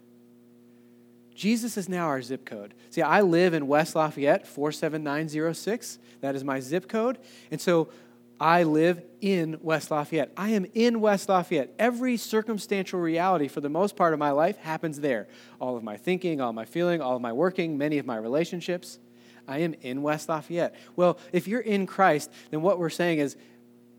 Jesus 1.42 1.76
is 1.76 1.88
now 1.88 2.06
our 2.06 2.22
zip 2.22 2.44
code. 2.44 2.72
See, 2.90 3.02
I 3.02 3.20
live 3.22 3.52
in 3.52 3.66
West 3.66 3.96
Lafayette, 3.96 4.46
47906. 4.46 5.98
That 6.20 6.36
is 6.36 6.44
my 6.44 6.60
zip 6.60 6.88
code. 6.88 7.18
And 7.50 7.60
so 7.60 7.88
I 8.38 8.62
live 8.62 9.02
in 9.20 9.58
West 9.60 9.90
Lafayette. 9.90 10.30
I 10.36 10.50
am 10.50 10.66
in 10.72 11.00
West 11.00 11.28
Lafayette. 11.28 11.74
Every 11.80 12.16
circumstantial 12.16 13.00
reality 13.00 13.48
for 13.48 13.60
the 13.60 13.68
most 13.68 13.96
part 13.96 14.12
of 14.12 14.20
my 14.20 14.30
life 14.30 14.56
happens 14.58 15.00
there. 15.00 15.26
All 15.58 15.76
of 15.76 15.82
my 15.82 15.96
thinking, 15.96 16.40
all 16.40 16.52
my 16.52 16.64
feeling, 16.64 17.00
all 17.00 17.16
of 17.16 17.22
my 17.22 17.32
working, 17.32 17.76
many 17.76 17.98
of 17.98 18.06
my 18.06 18.18
relationships. 18.18 19.00
I 19.48 19.58
am 19.62 19.74
in 19.80 20.00
West 20.00 20.28
Lafayette. 20.28 20.76
Well, 20.94 21.18
if 21.32 21.48
you're 21.48 21.58
in 21.58 21.88
Christ, 21.88 22.30
then 22.52 22.62
what 22.62 22.78
we're 22.78 22.88
saying 22.88 23.18
is, 23.18 23.36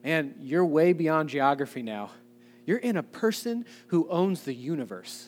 man, 0.01 0.35
you're 0.39 0.63
way 0.63 0.93
beyond 0.93 1.27
geography 1.27 1.81
now. 1.81 2.11
You're 2.65 2.77
in 2.77 2.95
a 2.95 3.03
person 3.03 3.65
who 3.87 4.07
owns 4.07 4.43
the 4.43 4.53
universe. 4.53 5.27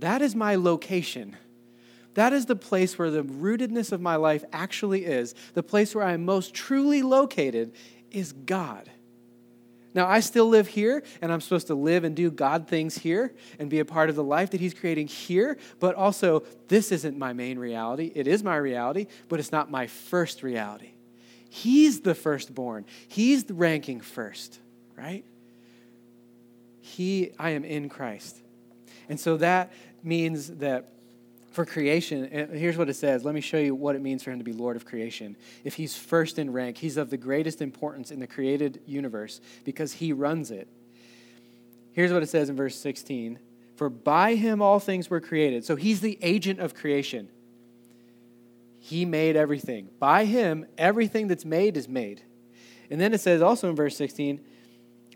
That 0.00 0.22
is 0.22 0.34
my 0.34 0.56
location. 0.56 1.36
That 2.14 2.32
is 2.32 2.46
the 2.46 2.56
place 2.56 2.98
where 2.98 3.10
the 3.10 3.22
rootedness 3.22 3.92
of 3.92 4.00
my 4.00 4.16
life 4.16 4.44
actually 4.52 5.04
is. 5.04 5.34
The 5.54 5.62
place 5.62 5.94
where 5.94 6.04
I 6.04 6.12
am 6.12 6.24
most 6.24 6.54
truly 6.54 7.02
located 7.02 7.72
is 8.10 8.32
God. 8.32 8.90
Now, 9.94 10.08
I 10.08 10.20
still 10.20 10.48
live 10.48 10.66
here, 10.66 11.04
and 11.22 11.32
I'm 11.32 11.40
supposed 11.40 11.68
to 11.68 11.76
live 11.76 12.02
and 12.02 12.16
do 12.16 12.28
God 12.30 12.66
things 12.66 12.98
here 12.98 13.32
and 13.60 13.70
be 13.70 13.78
a 13.78 13.84
part 13.84 14.10
of 14.10 14.16
the 14.16 14.24
life 14.24 14.50
that 14.50 14.60
He's 14.60 14.74
creating 14.74 15.06
here, 15.06 15.56
but 15.78 15.94
also, 15.94 16.42
this 16.66 16.90
isn't 16.90 17.16
my 17.16 17.32
main 17.32 17.60
reality. 17.60 18.10
It 18.14 18.26
is 18.26 18.42
my 18.42 18.56
reality, 18.56 19.06
but 19.28 19.38
it's 19.38 19.52
not 19.52 19.70
my 19.70 19.86
first 19.86 20.42
reality. 20.42 20.94
He's 21.48 22.00
the 22.00 22.14
firstborn, 22.14 22.86
He's 23.06 23.44
the 23.44 23.54
ranking 23.54 24.00
first, 24.00 24.58
right? 24.96 25.24
He, 26.80 27.30
I 27.38 27.50
am 27.50 27.64
in 27.64 27.88
Christ. 27.88 28.40
And 29.08 29.18
so 29.18 29.36
that 29.38 29.72
means 30.02 30.48
that 30.48 30.90
for 31.52 31.64
creation, 31.64 32.28
eh, 32.32 32.46
here's 32.46 32.76
what 32.76 32.88
it 32.88 32.94
says. 32.94 33.24
Let 33.24 33.34
me 33.34 33.40
show 33.40 33.58
you 33.58 33.74
what 33.74 33.94
it 33.94 34.02
means 34.02 34.22
for 34.22 34.32
him 34.32 34.38
to 34.38 34.44
be 34.44 34.52
Lord 34.52 34.76
of 34.76 34.84
creation. 34.84 35.36
If 35.62 35.74
he's 35.74 35.96
first 35.96 36.38
in 36.38 36.52
rank, 36.52 36.78
he's 36.78 36.96
of 36.96 37.10
the 37.10 37.16
greatest 37.16 37.62
importance 37.62 38.10
in 38.10 38.18
the 38.18 38.26
created 38.26 38.80
universe 38.86 39.40
because 39.64 39.92
he 39.92 40.12
runs 40.12 40.50
it. 40.50 40.68
Here's 41.92 42.12
what 42.12 42.24
it 42.24 42.28
says 42.28 42.48
in 42.48 42.56
verse 42.56 42.76
16 42.76 43.38
For 43.76 43.88
by 43.88 44.34
him 44.34 44.60
all 44.60 44.80
things 44.80 45.08
were 45.08 45.20
created. 45.20 45.64
So 45.64 45.76
he's 45.76 46.00
the 46.00 46.18
agent 46.22 46.58
of 46.58 46.74
creation. 46.74 47.28
He 48.80 49.04
made 49.04 49.36
everything. 49.36 49.88
By 49.98 50.24
him, 50.24 50.66
everything 50.76 51.28
that's 51.28 51.44
made 51.44 51.76
is 51.76 51.88
made. 51.88 52.22
And 52.90 53.00
then 53.00 53.14
it 53.14 53.20
says 53.20 53.40
also 53.40 53.70
in 53.70 53.76
verse 53.76 53.96
16, 53.96 54.40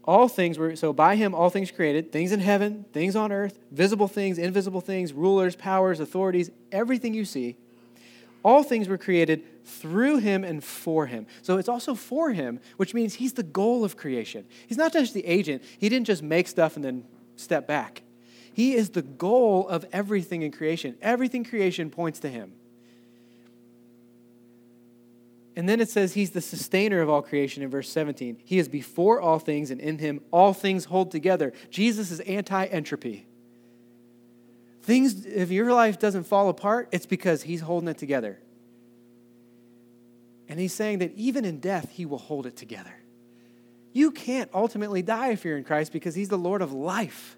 all 0.08 0.26
things 0.26 0.58
were 0.58 0.74
so 0.74 0.92
by 0.92 1.14
him 1.14 1.34
all 1.34 1.50
things 1.50 1.70
created 1.70 2.10
things 2.10 2.32
in 2.32 2.40
heaven 2.40 2.84
things 2.92 3.14
on 3.14 3.30
earth 3.30 3.58
visible 3.70 4.08
things 4.08 4.38
invisible 4.38 4.80
things 4.80 5.12
rulers 5.12 5.54
powers 5.54 6.00
authorities 6.00 6.50
everything 6.72 7.14
you 7.14 7.24
see 7.24 7.54
all 8.42 8.62
things 8.62 8.88
were 8.88 8.98
created 8.98 9.44
through 9.64 10.18
him 10.18 10.44
and 10.44 10.62
for 10.64 11.06
him. 11.06 11.26
So 11.42 11.58
it's 11.58 11.68
also 11.68 11.94
for 11.94 12.32
him 12.32 12.60
which 12.76 12.94
means 12.94 13.14
he's 13.14 13.34
the 13.34 13.42
goal 13.42 13.84
of 13.84 13.96
creation. 13.96 14.46
He's 14.66 14.78
not 14.78 14.92
just 14.92 15.14
the 15.14 15.26
agent. 15.26 15.62
He 15.78 15.88
didn't 15.88 16.06
just 16.06 16.22
make 16.22 16.48
stuff 16.48 16.76
and 16.76 16.84
then 16.84 17.04
step 17.36 17.66
back. 17.66 18.02
He 18.52 18.74
is 18.74 18.90
the 18.90 19.02
goal 19.02 19.68
of 19.68 19.84
everything 19.92 20.42
in 20.42 20.50
creation. 20.50 20.96
Everything 21.00 21.44
creation 21.44 21.90
points 21.90 22.18
to 22.20 22.28
him 22.28 22.52
and 25.58 25.68
then 25.68 25.80
it 25.80 25.90
says 25.90 26.14
he's 26.14 26.30
the 26.30 26.40
sustainer 26.40 27.00
of 27.00 27.10
all 27.10 27.20
creation 27.20 27.64
in 27.64 27.68
verse 27.68 27.90
17. 27.90 28.38
He 28.44 28.60
is 28.60 28.68
before 28.68 29.20
all 29.20 29.40
things, 29.40 29.72
and 29.72 29.80
in 29.80 29.98
him 29.98 30.20
all 30.30 30.54
things 30.54 30.84
hold 30.84 31.10
together. 31.10 31.52
Jesus 31.68 32.12
is 32.12 32.20
anti 32.20 32.66
entropy. 32.66 33.26
Things, 34.82 35.26
if 35.26 35.50
your 35.50 35.72
life 35.72 35.98
doesn't 35.98 36.28
fall 36.28 36.48
apart, 36.48 36.88
it's 36.92 37.06
because 37.06 37.42
he's 37.42 37.60
holding 37.60 37.88
it 37.88 37.98
together. 37.98 38.38
And 40.48 40.60
he's 40.60 40.72
saying 40.72 41.00
that 41.00 41.12
even 41.16 41.44
in 41.44 41.58
death, 41.58 41.90
he 41.90 42.06
will 42.06 42.18
hold 42.18 42.46
it 42.46 42.56
together. 42.56 42.94
You 43.92 44.12
can't 44.12 44.48
ultimately 44.54 45.02
die 45.02 45.32
if 45.32 45.44
you're 45.44 45.58
in 45.58 45.64
Christ 45.64 45.92
because 45.92 46.14
he's 46.14 46.28
the 46.28 46.38
Lord 46.38 46.62
of 46.62 46.72
life. 46.72 47.36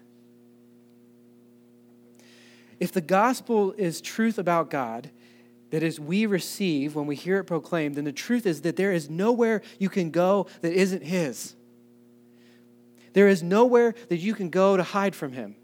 If 2.79 2.91
the 2.91 3.01
gospel 3.01 3.71
is 3.79 3.99
truth 3.99 4.37
about 4.37 4.69
God, 4.69 5.09
that 5.71 5.83
as 5.83 5.99
we 5.99 6.25
receive, 6.25 6.95
when 6.95 7.07
we 7.07 7.15
hear 7.15 7.39
it 7.39 7.45
proclaimed, 7.45 7.95
then 7.95 8.03
the 8.03 8.11
truth 8.11 8.45
is 8.45 8.61
that 8.61 8.75
there 8.75 8.91
is 8.91 9.09
nowhere 9.09 9.61
you 9.79 9.89
can 9.89 10.11
go 10.11 10.47
that 10.61 10.73
isn't 10.73 11.03
His. 11.03 11.55
There 13.13 13.27
is 13.27 13.41
nowhere 13.41 13.95
that 14.09 14.17
you 14.17 14.35
can 14.35 14.49
go 14.49 14.77
to 14.77 14.83
hide 14.83 15.15
from 15.15 15.33
Him. 15.33 15.55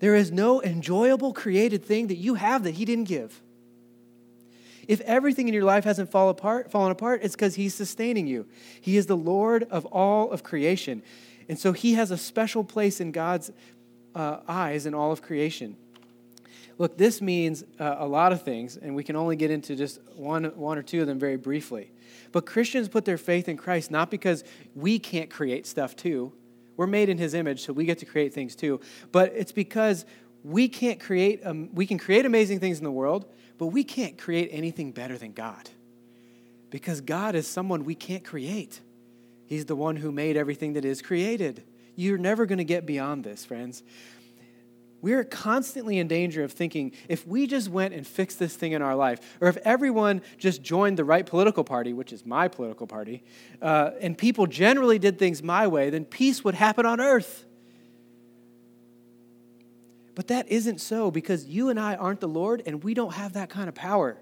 There 0.00 0.14
is 0.14 0.30
no 0.30 0.62
enjoyable 0.62 1.32
created 1.32 1.84
thing 1.84 2.08
that 2.08 2.16
you 2.16 2.34
have 2.34 2.62
that 2.64 2.72
He 2.72 2.84
didn't 2.84 3.08
give. 3.08 3.42
If 4.86 5.00
everything 5.02 5.48
in 5.48 5.54
your 5.54 5.64
life 5.64 5.84
hasn't 5.84 6.10
fall 6.10 6.28
apart, 6.28 6.70
fallen 6.70 6.92
apart, 6.92 7.20
it's 7.22 7.34
because 7.34 7.54
He's 7.54 7.74
sustaining 7.74 8.26
you. 8.26 8.46
He 8.80 8.98
is 8.98 9.06
the 9.06 9.16
Lord 9.16 9.64
of 9.64 9.86
all 9.86 10.30
of 10.30 10.42
creation. 10.42 11.02
And 11.48 11.58
so 11.58 11.72
He 11.72 11.94
has 11.94 12.10
a 12.10 12.18
special 12.18 12.64
place 12.64 13.00
in 13.00 13.12
God's 13.12 13.50
uh, 14.14 14.40
eyes 14.46 14.84
in 14.84 14.94
all 14.94 15.10
of 15.10 15.22
creation. 15.22 15.76
Look, 16.76 16.98
this 16.98 17.22
means 17.22 17.64
uh, 17.78 17.96
a 17.98 18.06
lot 18.06 18.32
of 18.32 18.42
things, 18.42 18.76
and 18.76 18.96
we 18.96 19.04
can 19.04 19.14
only 19.16 19.36
get 19.36 19.50
into 19.50 19.76
just 19.76 20.00
one, 20.16 20.44
one 20.56 20.76
or 20.76 20.82
two 20.82 21.00
of 21.00 21.06
them 21.06 21.18
very 21.18 21.36
briefly. 21.36 21.92
But 22.32 22.46
Christians 22.46 22.88
put 22.88 23.04
their 23.04 23.18
faith 23.18 23.48
in 23.48 23.56
Christ 23.56 23.90
not 23.90 24.10
because 24.10 24.42
we 24.74 24.98
can't 24.98 25.30
create 25.30 25.66
stuff 25.66 25.94
too. 25.94 26.32
We're 26.76 26.88
made 26.88 27.08
in 27.08 27.18
His 27.18 27.34
image, 27.34 27.64
so 27.64 27.72
we 27.72 27.84
get 27.84 27.98
to 27.98 28.06
create 28.06 28.34
things 28.34 28.56
too. 28.56 28.80
But 29.12 29.32
it's 29.36 29.52
because 29.52 30.04
we 30.42 30.68
can't 30.68 30.98
create, 30.98 31.46
um, 31.46 31.70
we 31.72 31.86
can 31.86 31.98
create 31.98 32.26
amazing 32.26 32.58
things 32.58 32.78
in 32.78 32.84
the 32.84 32.90
world, 32.90 33.26
but 33.56 33.66
we 33.66 33.84
can't 33.84 34.18
create 34.18 34.48
anything 34.52 34.90
better 34.90 35.16
than 35.16 35.32
God. 35.32 35.70
Because 36.70 37.00
God 37.00 37.36
is 37.36 37.46
someone 37.46 37.84
we 37.84 37.94
can't 37.94 38.24
create. 38.24 38.80
He's 39.46 39.66
the 39.66 39.76
one 39.76 39.96
who 39.96 40.10
made 40.10 40.36
everything 40.36 40.72
that 40.72 40.84
is 40.84 41.00
created. 41.02 41.62
You're 41.96 42.18
never 42.18 42.46
going 42.46 42.58
to 42.58 42.64
get 42.64 42.84
beyond 42.84 43.22
this, 43.22 43.44
friends. 43.44 43.84
We're 45.04 45.22
constantly 45.22 45.98
in 45.98 46.08
danger 46.08 46.44
of 46.44 46.52
thinking 46.52 46.92
if 47.10 47.26
we 47.26 47.46
just 47.46 47.68
went 47.68 47.92
and 47.92 48.06
fixed 48.06 48.38
this 48.38 48.56
thing 48.56 48.72
in 48.72 48.80
our 48.80 48.94
life, 48.94 49.20
or 49.38 49.48
if 49.48 49.58
everyone 49.58 50.22
just 50.38 50.62
joined 50.62 50.98
the 50.98 51.04
right 51.04 51.26
political 51.26 51.62
party, 51.62 51.92
which 51.92 52.10
is 52.10 52.24
my 52.24 52.48
political 52.48 52.86
party, 52.86 53.22
uh, 53.60 53.90
and 54.00 54.16
people 54.16 54.46
generally 54.46 54.98
did 54.98 55.18
things 55.18 55.42
my 55.42 55.66
way, 55.66 55.90
then 55.90 56.06
peace 56.06 56.42
would 56.42 56.54
happen 56.54 56.86
on 56.86 57.02
earth. 57.02 57.44
But 60.14 60.28
that 60.28 60.48
isn't 60.48 60.80
so 60.80 61.10
because 61.10 61.44
you 61.44 61.68
and 61.68 61.78
I 61.78 61.96
aren't 61.96 62.20
the 62.20 62.26
Lord 62.26 62.62
and 62.64 62.82
we 62.82 62.94
don't 62.94 63.12
have 63.12 63.34
that 63.34 63.50
kind 63.50 63.68
of 63.68 63.74
power. 63.74 64.16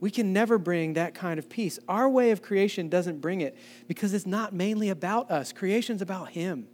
We 0.00 0.10
can 0.10 0.34
never 0.34 0.58
bring 0.58 0.92
that 0.94 1.14
kind 1.14 1.38
of 1.38 1.48
peace. 1.48 1.78
Our 1.88 2.10
way 2.10 2.30
of 2.30 2.42
creation 2.42 2.90
doesn't 2.90 3.22
bring 3.22 3.40
it 3.40 3.56
because 3.88 4.12
it's 4.12 4.26
not 4.26 4.52
mainly 4.52 4.90
about 4.90 5.30
us, 5.30 5.50
creation's 5.50 6.02
about 6.02 6.32
Him. 6.32 6.68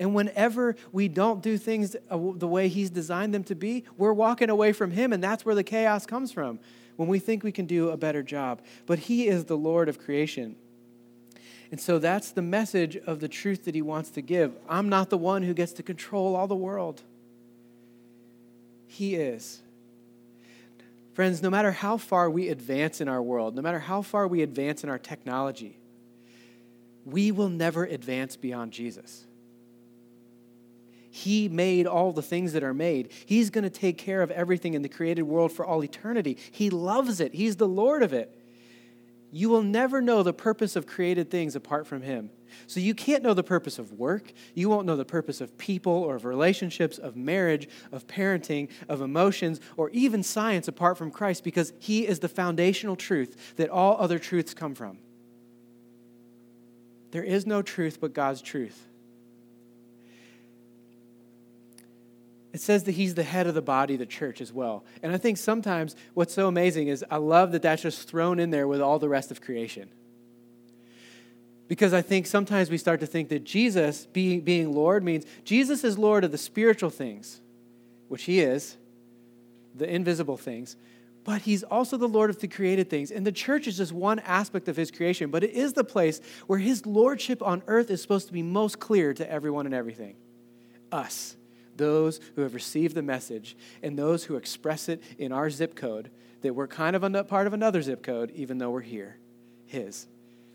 And 0.00 0.14
whenever 0.14 0.76
we 0.92 1.08
don't 1.08 1.42
do 1.42 1.58
things 1.58 1.94
uh, 2.10 2.18
the 2.34 2.48
way 2.48 2.68
He's 2.68 2.88
designed 2.88 3.34
them 3.34 3.44
to 3.44 3.54
be, 3.54 3.84
we're 3.98 4.14
walking 4.14 4.48
away 4.48 4.72
from 4.72 4.90
Him, 4.92 5.12
and 5.12 5.22
that's 5.22 5.44
where 5.44 5.54
the 5.54 5.62
chaos 5.62 6.06
comes 6.06 6.32
from 6.32 6.58
when 6.96 7.06
we 7.06 7.18
think 7.18 7.44
we 7.44 7.52
can 7.52 7.66
do 7.66 7.90
a 7.90 7.98
better 7.98 8.22
job. 8.22 8.62
But 8.86 9.00
He 9.00 9.28
is 9.28 9.44
the 9.44 9.58
Lord 9.58 9.90
of 9.90 9.98
creation. 9.98 10.56
And 11.70 11.78
so 11.78 11.98
that's 11.98 12.32
the 12.32 12.42
message 12.42 12.96
of 12.96 13.20
the 13.20 13.28
truth 13.28 13.66
that 13.66 13.74
He 13.74 13.82
wants 13.82 14.08
to 14.12 14.22
give. 14.22 14.54
I'm 14.70 14.88
not 14.88 15.10
the 15.10 15.18
one 15.18 15.42
who 15.42 15.52
gets 15.52 15.74
to 15.74 15.82
control 15.82 16.34
all 16.34 16.48
the 16.48 16.56
world, 16.56 17.02
He 18.86 19.16
is. 19.16 19.60
Friends, 21.12 21.42
no 21.42 21.50
matter 21.50 21.72
how 21.72 21.98
far 21.98 22.30
we 22.30 22.48
advance 22.48 23.02
in 23.02 23.08
our 23.08 23.20
world, 23.20 23.54
no 23.54 23.60
matter 23.60 23.80
how 23.80 24.00
far 24.00 24.26
we 24.26 24.40
advance 24.40 24.82
in 24.82 24.88
our 24.88 24.98
technology, 24.98 25.76
we 27.04 27.30
will 27.30 27.50
never 27.50 27.84
advance 27.84 28.36
beyond 28.36 28.72
Jesus. 28.72 29.26
He 31.10 31.48
made 31.48 31.86
all 31.86 32.12
the 32.12 32.22
things 32.22 32.52
that 32.52 32.62
are 32.62 32.74
made. 32.74 33.10
He's 33.26 33.50
going 33.50 33.64
to 33.64 33.70
take 33.70 33.98
care 33.98 34.22
of 34.22 34.30
everything 34.30 34.74
in 34.74 34.82
the 34.82 34.88
created 34.88 35.22
world 35.22 35.52
for 35.52 35.66
all 35.66 35.82
eternity. 35.82 36.38
He 36.50 36.70
loves 36.70 37.20
it, 37.20 37.34
He's 37.34 37.56
the 37.56 37.68
Lord 37.68 38.02
of 38.02 38.12
it. 38.12 38.36
You 39.32 39.48
will 39.48 39.62
never 39.62 40.00
know 40.00 40.22
the 40.22 40.32
purpose 40.32 40.74
of 40.74 40.86
created 40.86 41.30
things 41.30 41.54
apart 41.54 41.86
from 41.86 42.02
Him. 42.02 42.30
So 42.66 42.80
you 42.80 42.94
can't 42.94 43.22
know 43.22 43.34
the 43.34 43.44
purpose 43.44 43.78
of 43.78 43.92
work. 43.92 44.32
You 44.54 44.68
won't 44.68 44.86
know 44.86 44.96
the 44.96 45.04
purpose 45.04 45.40
of 45.40 45.56
people 45.56 45.92
or 45.92 46.16
of 46.16 46.24
relationships, 46.24 46.98
of 46.98 47.16
marriage, 47.16 47.68
of 47.92 48.08
parenting, 48.08 48.70
of 48.88 49.00
emotions, 49.00 49.60
or 49.76 49.88
even 49.90 50.24
science 50.24 50.66
apart 50.66 50.98
from 50.98 51.12
Christ 51.12 51.44
because 51.44 51.72
He 51.78 52.06
is 52.06 52.18
the 52.18 52.28
foundational 52.28 52.96
truth 52.96 53.54
that 53.56 53.70
all 53.70 53.96
other 54.00 54.18
truths 54.18 54.52
come 54.52 54.74
from. 54.74 54.98
There 57.12 57.24
is 57.24 57.46
no 57.46 57.62
truth 57.62 57.98
but 58.00 58.12
God's 58.12 58.42
truth. 58.42 58.86
It 62.52 62.60
says 62.60 62.84
that 62.84 62.92
he's 62.92 63.14
the 63.14 63.22
head 63.22 63.46
of 63.46 63.54
the 63.54 63.62
body, 63.62 63.96
the 63.96 64.06
church, 64.06 64.40
as 64.40 64.52
well. 64.52 64.84
And 65.02 65.12
I 65.12 65.18
think 65.18 65.38
sometimes 65.38 65.94
what's 66.14 66.34
so 66.34 66.48
amazing 66.48 66.88
is 66.88 67.04
I 67.10 67.16
love 67.16 67.52
that 67.52 67.62
that's 67.62 67.82
just 67.82 68.08
thrown 68.08 68.40
in 68.40 68.50
there 68.50 68.66
with 68.66 68.80
all 68.80 68.98
the 68.98 69.08
rest 69.08 69.30
of 69.30 69.40
creation. 69.40 69.88
Because 71.68 71.92
I 71.92 72.02
think 72.02 72.26
sometimes 72.26 72.68
we 72.68 72.78
start 72.78 72.98
to 73.00 73.06
think 73.06 73.28
that 73.28 73.44
Jesus 73.44 74.06
being, 74.06 74.40
being 74.40 74.72
Lord 74.72 75.04
means 75.04 75.24
Jesus 75.44 75.84
is 75.84 75.96
Lord 75.96 76.24
of 76.24 76.32
the 76.32 76.38
spiritual 76.38 76.90
things, 76.90 77.40
which 78.08 78.24
he 78.24 78.40
is, 78.40 78.76
the 79.76 79.88
invisible 79.88 80.36
things, 80.36 80.74
but 81.22 81.42
he's 81.42 81.62
also 81.62 81.96
the 81.96 82.08
Lord 82.08 82.30
of 82.30 82.40
the 82.40 82.48
created 82.48 82.90
things. 82.90 83.12
And 83.12 83.24
the 83.24 83.30
church 83.30 83.68
is 83.68 83.76
just 83.76 83.92
one 83.92 84.18
aspect 84.20 84.66
of 84.66 84.76
his 84.76 84.90
creation, 84.90 85.30
but 85.30 85.44
it 85.44 85.50
is 85.50 85.74
the 85.74 85.84
place 85.84 86.20
where 86.48 86.58
his 86.58 86.84
lordship 86.84 87.40
on 87.40 87.62
earth 87.68 87.90
is 87.90 88.02
supposed 88.02 88.26
to 88.26 88.32
be 88.32 88.42
most 88.42 88.80
clear 88.80 89.14
to 89.14 89.30
everyone 89.30 89.66
and 89.66 89.74
everything 89.74 90.16
us 90.90 91.36
those 91.80 92.20
who 92.36 92.42
have 92.42 92.54
received 92.54 92.94
the 92.94 93.02
message 93.02 93.56
and 93.82 93.98
those 93.98 94.24
who 94.24 94.36
express 94.36 94.88
it 94.88 95.02
in 95.18 95.32
our 95.32 95.50
zip 95.50 95.74
code 95.74 96.10
that 96.42 96.54
we're 96.54 96.68
kind 96.68 96.94
of 96.94 97.02
a 97.02 97.24
part 97.24 97.46
of 97.46 97.52
another 97.52 97.82
zip 97.82 98.02
code, 98.02 98.30
even 98.34 98.58
though 98.58 98.70
we're 98.70 98.80
here, 98.80 99.16
His, 99.66 100.06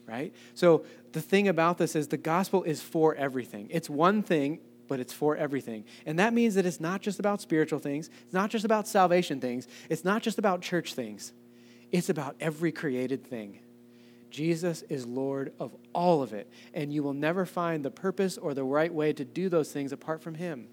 right? 0.08 0.34
So 0.54 0.86
the 1.12 1.22
thing 1.22 1.48
about 1.48 1.78
this 1.78 1.96
is 1.96 2.08
the 2.08 2.18
gospel 2.18 2.64
is 2.64 2.82
for 2.82 3.16
everything. 3.16 3.68
It's 3.70 3.90
one 3.90 4.24
thing, 4.24 4.60
but 4.88 5.00
it's 5.00 5.14
for 5.14 5.36
everything. 5.36 5.86
And 6.06 6.20
that 6.20 6.34
means 6.34 6.56
that 6.56 6.66
it's 6.66 6.80
not 6.80 7.02
just 7.02 7.20
about 7.20 7.42
spiritual 7.42 7.80
things, 7.80 8.10
it's 8.24 8.34
not 8.34 8.50
just 8.50 8.66
about 8.66 8.88
salvation 8.88 9.40
things, 9.40 9.68
it's 9.90 10.04
not 10.04 10.22
just 10.22 10.38
about 10.38 10.62
church 10.62 10.94
things, 10.94 11.34
it's 11.92 12.10
about 12.10 12.36
every 12.40 12.72
created 12.72 13.26
thing. 13.26 13.60
Jesus 14.32 14.82
is 14.90 15.06
Lord 15.06 15.54
of 15.60 15.74
all 15.94 16.22
of 16.22 16.34
it, 16.34 16.50
and 16.74 16.92
you 16.92 17.04
will 17.04 17.14
never 17.14 17.46
find 17.46 17.86
the 17.86 17.92
purpose 17.92 18.38
or 18.38 18.54
the 18.54 18.66
right 18.66 18.94
way 18.94 19.14
to 19.14 19.24
do 19.24 19.48
those 19.48 19.72
things 19.72 19.94
apart 19.94 20.22
from 20.22 20.36
Him. 20.36 20.68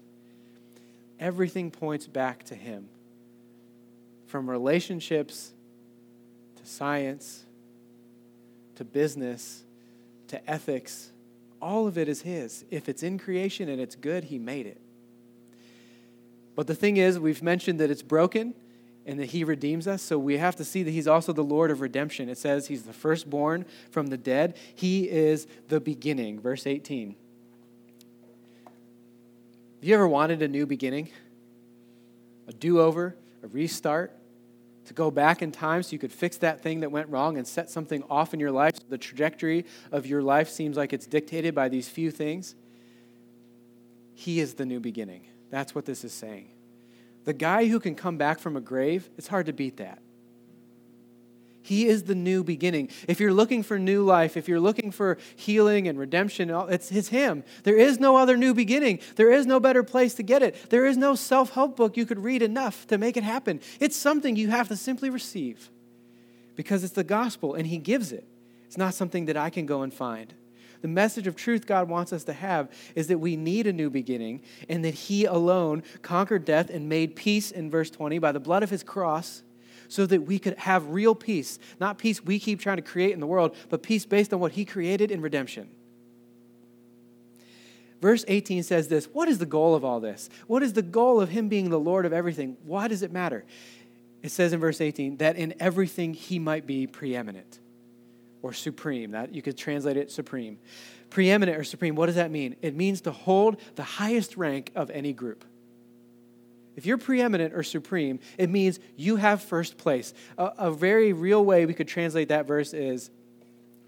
Everything 1.23 1.71
points 1.71 2.05
back 2.05 2.43
to 2.43 2.55
Him. 2.55 2.89
From 4.27 4.49
relationships 4.49 5.53
to 6.57 6.65
science 6.69 7.45
to 8.75 8.83
business 8.83 9.63
to 10.27 10.49
ethics, 10.49 11.11
all 11.61 11.87
of 11.87 11.97
it 11.97 12.09
is 12.09 12.23
His. 12.23 12.65
If 12.69 12.89
it's 12.89 13.03
in 13.03 13.17
creation 13.17 13.69
and 13.69 13.79
it's 13.79 13.95
good, 13.95 14.25
He 14.25 14.37
made 14.37 14.65
it. 14.65 14.81
But 16.55 16.67
the 16.67 16.75
thing 16.75 16.97
is, 16.97 17.17
we've 17.17 17.41
mentioned 17.41 17.79
that 17.79 17.89
it's 17.89 18.03
broken 18.03 18.53
and 19.05 19.17
that 19.19 19.27
he 19.27 19.43
redeems 19.43 19.87
us. 19.87 20.01
So 20.01 20.17
we 20.19 20.37
have 20.37 20.55
to 20.57 20.65
see 20.65 20.83
that 20.83 20.91
he's 20.91 21.07
also 21.07 21.33
the 21.33 21.43
Lord 21.43 21.71
of 21.71 21.81
redemption. 21.81 22.29
It 22.29 22.37
says 22.37 22.67
he's 22.67 22.83
the 22.83 22.93
firstborn 22.93 23.65
from 23.91 24.07
the 24.07 24.17
dead, 24.17 24.55
he 24.75 25.09
is 25.09 25.47
the 25.69 25.79
beginning. 25.79 26.39
Verse 26.39 26.67
18. 26.67 27.15
Have 29.83 29.89
you 29.89 29.95
ever 29.95 30.07
wanted 30.07 30.41
a 30.41 30.47
new 30.47 30.65
beginning? 30.65 31.09
A 32.47 32.53
do 32.53 32.79
over, 32.79 33.17
a 33.43 33.47
restart? 33.47 34.17
To 34.85 34.93
go 34.93 35.11
back 35.11 35.41
in 35.41 35.51
time 35.51 35.83
so 35.83 35.91
you 35.91 35.99
could 35.99 36.13
fix 36.13 36.37
that 36.37 36.61
thing 36.61 36.79
that 36.79 36.89
went 36.89 37.09
wrong 37.09 37.37
and 37.37 37.45
set 37.45 37.69
something 37.69 38.01
off 38.09 38.33
in 38.33 38.39
your 38.39 38.49
life 38.49 38.77
so 38.77 38.83
the 38.87 38.97
trajectory 38.97 39.65
of 39.91 40.05
your 40.05 40.21
life 40.21 40.47
seems 40.47 40.77
like 40.77 40.93
it's 40.93 41.05
dictated 41.05 41.53
by 41.53 41.67
these 41.67 41.89
few 41.89 42.11
things? 42.11 42.55
He 44.13 44.39
is 44.39 44.53
the 44.53 44.65
new 44.65 44.79
beginning. 44.79 45.27
That's 45.49 45.75
what 45.75 45.83
this 45.83 46.05
is 46.05 46.13
saying. 46.13 46.47
The 47.25 47.33
guy 47.33 47.65
who 47.65 47.81
can 47.81 47.95
come 47.95 48.15
back 48.15 48.39
from 48.39 48.55
a 48.55 48.61
grave, 48.61 49.09
it's 49.17 49.27
hard 49.27 49.47
to 49.47 49.53
beat 49.53 49.75
that. 49.75 49.99
He 51.63 51.87
is 51.87 52.03
the 52.03 52.13
new 52.13 52.43
beginning. 52.43 52.89
If 53.07 53.21
you're 53.21 53.33
looking 53.33 53.63
for 53.63 53.79
new 53.79 54.03
life, 54.03 54.35
if 54.35 54.49
you're 54.49 54.59
looking 54.59 54.91
for 54.91 55.17
healing 55.35 55.87
and 55.87 55.97
redemption, 55.97 56.49
it's, 56.49 56.91
it's 56.91 57.07
Him. 57.07 57.43
There 57.63 57.77
is 57.77 58.01
no 58.01 58.17
other 58.17 58.35
new 58.35 58.53
beginning. 58.53 58.99
There 59.15 59.31
is 59.31 59.45
no 59.45 59.61
better 59.61 59.81
place 59.81 60.13
to 60.15 60.23
get 60.23 60.43
it. 60.43 60.69
There 60.69 60.85
is 60.85 60.97
no 60.97 61.15
self 61.15 61.51
help 61.51 61.77
book 61.77 61.95
you 61.95 62.05
could 62.05 62.19
read 62.19 62.41
enough 62.41 62.85
to 62.87 62.97
make 62.97 63.15
it 63.15 63.23
happen. 63.23 63.61
It's 63.79 63.95
something 63.95 64.35
you 64.35 64.49
have 64.49 64.67
to 64.67 64.75
simply 64.75 65.09
receive 65.09 65.69
because 66.57 66.83
it's 66.83 66.93
the 66.93 67.03
gospel 67.03 67.53
and 67.55 67.65
He 67.65 67.77
gives 67.77 68.11
it. 68.11 68.27
It's 68.65 68.77
not 68.77 68.93
something 68.93 69.25
that 69.25 69.37
I 69.37 69.49
can 69.49 69.65
go 69.65 69.83
and 69.83 69.93
find. 69.93 70.33
The 70.81 70.89
message 70.89 71.27
of 71.27 71.37
truth 71.37 71.65
God 71.65 71.87
wants 71.87 72.11
us 72.11 72.25
to 72.25 72.33
have 72.33 72.69
is 72.93 73.07
that 73.07 73.19
we 73.19 73.37
need 73.37 73.67
a 73.67 73.73
new 73.73 73.89
beginning 73.89 74.41
and 74.67 74.83
that 74.83 74.93
He 74.93 75.23
alone 75.23 75.81
conquered 76.01 76.43
death 76.43 76.69
and 76.69 76.89
made 76.89 77.15
peace 77.15 77.51
in 77.51 77.71
verse 77.71 77.89
20 77.89 78.19
by 78.19 78.33
the 78.33 78.41
blood 78.41 78.63
of 78.63 78.69
His 78.69 78.83
cross 78.83 79.43
so 79.87 80.05
that 80.05 80.23
we 80.23 80.39
could 80.39 80.57
have 80.57 80.87
real 80.89 81.15
peace. 81.15 81.59
Not 81.79 81.97
peace 81.97 82.23
we 82.23 82.39
keep 82.39 82.59
trying 82.59 82.77
to 82.77 82.83
create 82.83 83.13
in 83.13 83.19
the 83.19 83.27
world, 83.27 83.55
but 83.69 83.83
peace 83.83 84.05
based 84.05 84.33
on 84.33 84.39
what 84.39 84.53
He 84.53 84.65
created 84.65 85.11
in 85.11 85.21
redemption. 85.21 85.69
Verse 88.01 88.25
18 88.27 88.63
says 88.63 88.89
this 88.89 89.05
What 89.05 89.29
is 89.29 89.37
the 89.37 89.45
goal 89.45 89.75
of 89.75 89.85
all 89.85 90.01
this? 90.01 90.29
What 90.47 90.61
is 90.61 90.73
the 90.73 90.81
goal 90.81 91.21
of 91.21 91.29
Him 91.29 91.47
being 91.47 91.69
the 91.69 91.79
Lord 91.79 92.05
of 92.05 92.11
everything? 92.11 92.57
Why 92.63 92.87
does 92.87 93.01
it 93.01 93.11
matter? 93.11 93.45
It 94.21 94.31
says 94.31 94.53
in 94.53 94.59
verse 94.59 94.81
18 94.81 95.17
that 95.17 95.35
in 95.37 95.53
everything 95.59 96.13
He 96.13 96.37
might 96.37 96.67
be 96.67 96.85
preeminent 96.85 97.59
or 98.41 98.51
supreme. 98.53 99.11
That 99.11 99.33
you 99.33 99.41
could 99.41 99.57
translate 99.57 99.97
it 99.97 100.11
supreme. 100.11 100.59
Preeminent 101.09 101.57
or 101.57 101.63
supreme, 101.63 101.95
what 101.95 102.07
does 102.07 102.15
that 102.15 102.29
mean? 102.29 102.55
It 102.61 102.75
means 102.75 103.01
to 103.01 103.11
hold 103.11 103.57
the 103.75 103.83
highest 103.83 104.35
rank 104.35 104.71
of 104.75 104.89
any 104.91 105.13
group. 105.13 105.45
If 106.75 106.85
you're 106.85 106.97
preeminent 106.97 107.53
or 107.53 107.63
supreme, 107.63 108.19
it 108.37 108.49
means 108.49 108.79
you 108.95 109.17
have 109.17 109.41
first 109.41 109.77
place. 109.77 110.13
A, 110.37 110.51
a 110.57 110.71
very 110.71 111.13
real 111.13 111.43
way 111.43 111.65
we 111.65 111.73
could 111.73 111.87
translate 111.87 112.29
that 112.29 112.47
verse 112.47 112.73
is, 112.73 113.11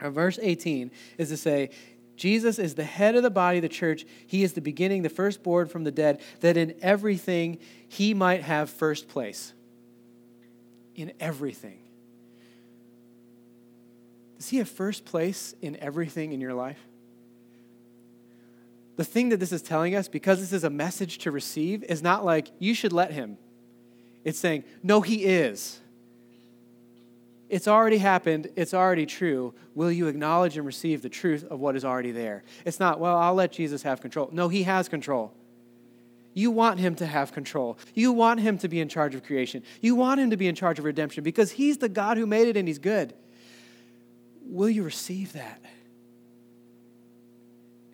or 0.01 0.11
verse 0.11 0.37
18 0.41 0.91
is 1.17 1.29
to 1.29 1.37
say, 1.37 1.71
Jesus 2.15 2.59
is 2.59 2.75
the 2.75 2.83
head 2.83 3.15
of 3.15 3.23
the 3.23 3.29
body 3.29 3.57
of 3.57 3.61
the 3.61 3.69
church. 3.69 4.05
He 4.27 4.43
is 4.43 4.53
the 4.53 4.61
beginning, 4.61 5.01
the 5.01 5.09
firstborn 5.09 5.67
from 5.67 5.83
the 5.83 5.91
dead, 5.91 6.21
that 6.41 6.57
in 6.57 6.75
everything 6.81 7.59
he 7.87 8.13
might 8.13 8.43
have 8.43 8.69
first 8.69 9.07
place. 9.07 9.53
In 10.95 11.11
everything. 11.19 11.79
Does 14.37 14.49
he 14.49 14.57
have 14.57 14.69
first 14.69 15.05
place 15.05 15.55
in 15.61 15.75
everything 15.77 16.31
in 16.31 16.39
your 16.39 16.53
life? 16.53 16.79
The 18.97 19.03
thing 19.03 19.29
that 19.29 19.39
this 19.39 19.51
is 19.51 19.61
telling 19.61 19.95
us, 19.95 20.07
because 20.07 20.39
this 20.39 20.53
is 20.53 20.63
a 20.63 20.69
message 20.69 21.17
to 21.19 21.31
receive, 21.31 21.83
is 21.83 22.01
not 22.01 22.23
like, 22.23 22.51
you 22.59 22.73
should 22.73 22.93
let 22.93 23.11
him. 23.11 23.37
It's 24.23 24.39
saying, 24.39 24.63
no, 24.81 25.01
he 25.01 25.25
is. 25.25 25.79
It's 27.49 27.67
already 27.67 27.97
happened. 27.97 28.49
It's 28.55 28.73
already 28.73 29.05
true. 29.05 29.53
Will 29.75 29.91
you 29.91 30.07
acknowledge 30.07 30.57
and 30.57 30.65
receive 30.65 31.01
the 31.01 31.09
truth 31.09 31.43
of 31.43 31.59
what 31.59 31.75
is 31.75 31.85
already 31.85 32.11
there? 32.11 32.43
It's 32.65 32.79
not, 32.79 32.99
well, 32.99 33.17
I'll 33.17 33.35
let 33.35 33.51
Jesus 33.51 33.83
have 33.83 34.01
control. 34.01 34.29
No, 34.31 34.47
he 34.47 34.63
has 34.63 34.89
control. 34.89 35.33
You 36.33 36.51
want 36.51 36.79
him 36.79 36.95
to 36.95 37.05
have 37.05 37.31
control. 37.31 37.77
You 37.93 38.11
want 38.11 38.39
him 38.39 38.57
to 38.57 38.67
be 38.67 38.81
in 38.81 38.89
charge 38.89 39.15
of 39.15 39.23
creation. 39.23 39.63
You 39.79 39.95
want 39.95 40.19
him 40.19 40.31
to 40.31 40.37
be 40.37 40.47
in 40.47 40.55
charge 40.55 40.79
of 40.79 40.85
redemption 40.85 41.23
because 41.23 41.51
he's 41.51 41.77
the 41.77 41.87
God 41.87 42.17
who 42.17 42.25
made 42.25 42.47
it 42.47 42.57
and 42.57 42.67
he's 42.67 42.79
good. 42.79 43.13
Will 44.45 44.69
you 44.69 44.83
receive 44.83 45.33
that? 45.33 45.61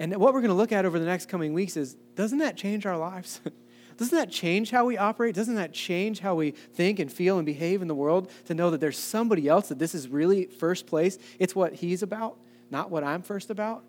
And 0.01 0.15
what 0.15 0.33
we're 0.33 0.41
going 0.41 0.49
to 0.49 0.55
look 0.55 0.71
at 0.71 0.83
over 0.83 0.97
the 0.97 1.05
next 1.05 1.29
coming 1.29 1.53
weeks 1.53 1.77
is 1.77 1.93
doesn't 2.15 2.39
that 2.39 2.57
change 2.57 2.87
our 2.87 2.97
lives? 2.97 3.39
Doesn't 3.97 4.17
that 4.17 4.31
change 4.31 4.71
how 4.71 4.85
we 4.85 4.97
operate? 4.97 5.35
Doesn't 5.35 5.55
that 5.55 5.73
change 5.73 6.21
how 6.21 6.33
we 6.33 6.51
think 6.51 6.97
and 6.97 7.11
feel 7.11 7.37
and 7.37 7.45
behave 7.45 7.83
in 7.83 7.87
the 7.87 7.93
world 7.93 8.31
to 8.45 8.55
know 8.55 8.71
that 8.71 8.79
there's 8.79 8.97
somebody 8.97 9.47
else, 9.47 9.67
that 9.67 9.77
this 9.77 9.93
is 9.93 10.07
really 10.07 10.45
first 10.45 10.87
place? 10.87 11.19
It's 11.37 11.55
what 11.55 11.73
he's 11.73 12.01
about, 12.01 12.37
not 12.71 12.89
what 12.89 13.03
I'm 13.03 13.21
first 13.21 13.51
about? 13.51 13.83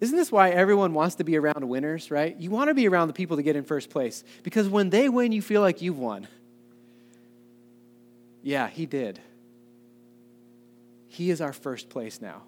Isn't 0.00 0.16
this 0.16 0.32
why 0.32 0.50
everyone 0.50 0.94
wants 0.94 1.16
to 1.16 1.24
be 1.24 1.36
around 1.36 1.68
winners, 1.68 2.10
right? 2.10 2.34
You 2.38 2.50
want 2.50 2.68
to 2.68 2.74
be 2.74 2.88
around 2.88 3.08
the 3.08 3.12
people 3.12 3.36
that 3.36 3.42
get 3.42 3.56
in 3.56 3.64
first 3.64 3.90
place 3.90 4.24
because 4.42 4.70
when 4.70 4.88
they 4.88 5.10
win, 5.10 5.32
you 5.32 5.42
feel 5.42 5.60
like 5.60 5.82
you've 5.82 5.98
won. 5.98 6.26
Yeah, 8.42 8.68
he 8.68 8.86
did. 8.86 9.20
He 11.08 11.30
is 11.30 11.42
our 11.42 11.52
first 11.52 11.90
place 11.90 12.22
now. 12.22 12.40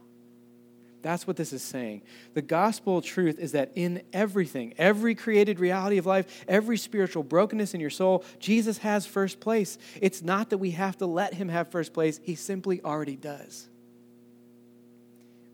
That's 1.03 1.27
what 1.27 1.37
this 1.37 1.53
is 1.53 1.63
saying. 1.63 2.03
The 2.35 2.43
gospel 2.43 3.03
truth 3.03 3.39
is 3.39 3.53
that 3.53 3.73
in 3.75 4.03
everything, 4.13 4.73
every 4.79 5.15
created 5.17 5.59
reality 5.59 5.99
of 5.99 6.07
life, 6.07 6.45
every 6.47 6.79
spiritual 6.79 7.25
brokenness 7.25 7.75
in 7.75 7.81
your 7.81 7.91
soul, 7.91 8.25
Jesus 8.39 8.79
has 8.79 9.05
first 9.05 9.41
place. 9.41 9.79
It's 10.01 10.23
not 10.23 10.51
that 10.51 10.59
we 10.59 10.71
have 10.71 10.97
to 10.99 11.07
let 11.07 11.35
him 11.35 11.49
have 11.49 11.69
first 11.69 11.93
place, 11.93 12.21
he 12.23 12.37
simply 12.37 12.81
already 12.83 13.17
does. 13.17 13.69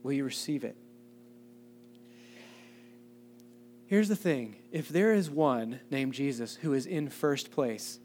Will 0.02 0.12
you 0.12 0.24
receive 0.24 0.64
it? 0.64 0.76
Here's 3.86 4.08
the 4.08 4.16
thing 4.16 4.56
if 4.70 4.90
there 4.90 5.14
is 5.14 5.30
one 5.30 5.80
named 5.90 6.12
Jesus 6.12 6.56
who 6.56 6.74
is 6.74 6.84
in 6.84 7.08
first 7.08 7.50
place, 7.50 7.98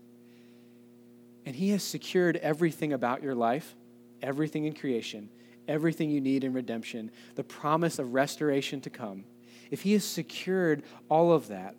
and 1.45 1.53
he 1.53 1.71
has 1.71 1.83
secured 1.83 2.37
everything 2.37 2.93
about 2.93 3.21
your 3.21 3.35
life, 3.35 3.75
everything 4.21 4.63
in 4.63 4.73
creation, 4.73 5.29
everything 5.68 6.09
you 6.09 6.22
need 6.22 6.43
in 6.43 6.53
redemption, 6.53 7.11
the 7.36 7.43
promise 7.43 7.99
of 7.99 8.14
restoration 8.14 8.82
to 8.82 8.89
come, 8.89 9.24
if 9.72 9.82
He 9.82 9.93
has 9.93 10.03
secured 10.03 10.84
all 11.09 11.32
of 11.32 11.47
that, 11.47 11.76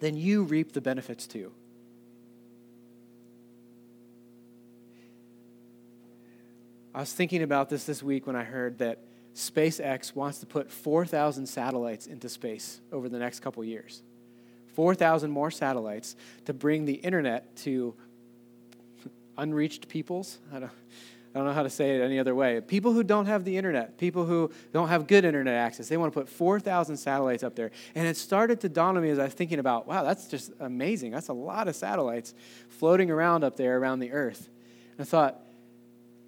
then 0.00 0.16
you 0.16 0.42
reap 0.42 0.72
the 0.72 0.80
benefits 0.80 1.26
too. 1.26 1.52
I 6.94 7.00
was 7.00 7.12
thinking 7.12 7.42
about 7.42 7.70
this 7.70 7.84
this 7.84 8.02
week 8.02 8.26
when 8.26 8.36
I 8.36 8.44
heard 8.44 8.78
that 8.78 9.00
SpaceX 9.34 10.14
wants 10.14 10.38
to 10.38 10.46
put 10.46 10.70
4,000 10.70 11.46
satellites 11.46 12.06
into 12.06 12.28
space 12.28 12.80
over 12.92 13.08
the 13.08 13.18
next 13.18 13.40
couple 13.40 13.64
years. 13.64 14.02
4,000 14.74 15.30
more 15.30 15.50
satellites 15.50 16.14
to 16.44 16.52
bring 16.52 16.84
the 16.84 16.94
internet 16.94 17.56
to 17.56 17.94
unreached 19.36 19.88
peoples. 19.88 20.38
I 20.52 20.60
don't, 20.60 20.72
I 21.34 21.38
don't 21.38 21.48
know 21.48 21.52
how 21.52 21.64
to 21.64 21.70
say 21.70 21.96
it 21.96 22.00
any 22.00 22.20
other 22.20 22.32
way. 22.32 22.60
People 22.60 22.92
who 22.92 23.02
don't 23.02 23.26
have 23.26 23.44
the 23.44 23.56
internet, 23.56 23.98
people 23.98 24.24
who 24.24 24.52
don't 24.72 24.86
have 24.86 25.08
good 25.08 25.24
internet 25.24 25.54
access, 25.54 25.88
they 25.88 25.96
want 25.96 26.12
to 26.12 26.20
put 26.20 26.28
4,000 26.28 26.96
satellites 26.96 27.42
up 27.42 27.56
there. 27.56 27.72
And 27.96 28.06
it 28.06 28.16
started 28.16 28.60
to 28.60 28.68
dawn 28.68 28.96
on 28.96 29.02
me 29.02 29.10
as 29.10 29.18
I 29.18 29.24
was 29.24 29.34
thinking 29.34 29.58
about, 29.58 29.88
wow, 29.88 30.04
that's 30.04 30.28
just 30.28 30.52
amazing. 30.60 31.10
That's 31.10 31.28
a 31.28 31.32
lot 31.32 31.66
of 31.66 31.74
satellites 31.74 32.34
floating 32.68 33.10
around 33.10 33.42
up 33.42 33.56
there 33.56 33.76
around 33.76 33.98
the 33.98 34.12
earth. 34.12 34.48
And 34.92 35.00
I 35.00 35.04
thought, 35.04 35.40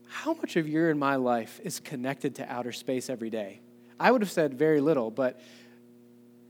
how 0.09 0.34
much 0.34 0.57
of 0.57 0.68
your 0.68 0.90
and 0.90 0.98
my 0.98 1.16
life 1.16 1.61
is 1.62 1.78
connected 1.78 2.34
to 2.36 2.52
outer 2.52 2.72
space 2.72 3.09
every 3.09 3.30
day? 3.30 3.61
I 4.00 4.11
would 4.11 4.22
have 4.22 4.30
said 4.30 4.54
very 4.54 4.80
little, 4.80 5.12
but 5.12 5.40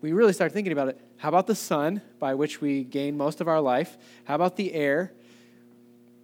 we 0.00 0.12
really 0.12 0.32
start 0.32 0.52
thinking 0.52 0.72
about 0.72 0.88
it. 0.88 1.00
How 1.18 1.28
about 1.28 1.46
the 1.46 1.54
sun, 1.54 2.00
by 2.18 2.34
which 2.34 2.60
we 2.62 2.84
gain 2.84 3.18
most 3.18 3.42
of 3.42 3.48
our 3.48 3.60
life? 3.60 3.98
How 4.24 4.34
about 4.34 4.56
the 4.56 4.72
air? 4.72 5.12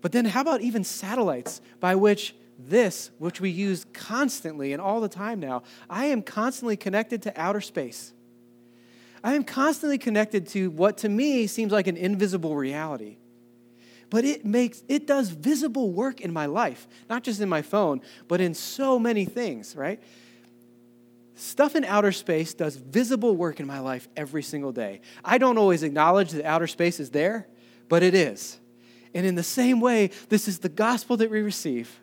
But 0.03 0.13
then, 0.13 0.27
how 0.27 0.43
about 0.43 0.61
even 0.61 0.85
satellites 0.85 1.63
by 1.81 1.95
which 1.95 2.35
this, 2.59 3.11
which 3.19 3.41
we 3.41 3.49
use 3.49 3.87
constantly 3.95 4.73
and 4.73 4.83
all 4.83 5.01
the 5.01 5.09
time 5.09 5.41
now, 5.41 5.63
I 5.89 6.07
am 6.07 6.23
constantly 6.23 6.77
connected 6.77 7.23
to 7.23 7.41
outer 7.41 7.63
space. 7.63 8.13
I 9.25 9.35
am 9.35 9.45
constantly 9.45 9.99
connected 9.99 10.49
to 10.49 10.71
what 10.71 10.99
to 10.99 11.09
me 11.09 11.47
seems 11.47 11.73
like 11.73 11.87
an 11.87 11.97
invisible 11.97 12.55
reality. 12.55 13.17
but 14.13 14.27
it 14.27 14.45
makes 14.45 14.83
it 14.89 15.07
does 15.07 15.31
visible 15.31 15.91
work 15.91 16.21
in 16.21 16.31
my 16.31 16.45
life, 16.45 16.87
not 17.09 17.23
just 17.23 17.41
in 17.41 17.49
my 17.49 17.63
phone, 17.63 18.03
but 18.29 18.43
in 18.43 18.53
so 18.53 18.99
many 18.99 19.25
things, 19.25 19.75
right? 19.75 20.03
Stuff 21.35 21.75
in 21.75 21.85
outer 21.87 22.13
space 22.13 22.53
does 22.53 22.77
visible 22.77 23.35
work 23.35 23.59
in 23.59 23.67
my 23.67 23.79
life 23.79 24.11
every 24.15 24.43
single 24.43 24.71
day. 24.71 25.01
I 25.25 25.39
don't 25.39 25.57
always 25.57 25.83
acknowledge 25.83 26.33
that 26.33 26.45
outer 26.45 26.67
space 26.67 27.01
is 27.01 27.09
there, 27.09 27.47
but 27.89 28.03
it 28.03 28.15
is. 28.15 28.61
And 29.15 29.27
in 29.27 29.35
the 29.35 29.43
same 29.43 29.81
way, 29.81 30.11
this 30.29 30.49
is 30.49 30.61
the 30.61 30.69
gospel 30.69 31.17
that 31.19 31.31
we 31.31 31.43
receive. 31.43 32.01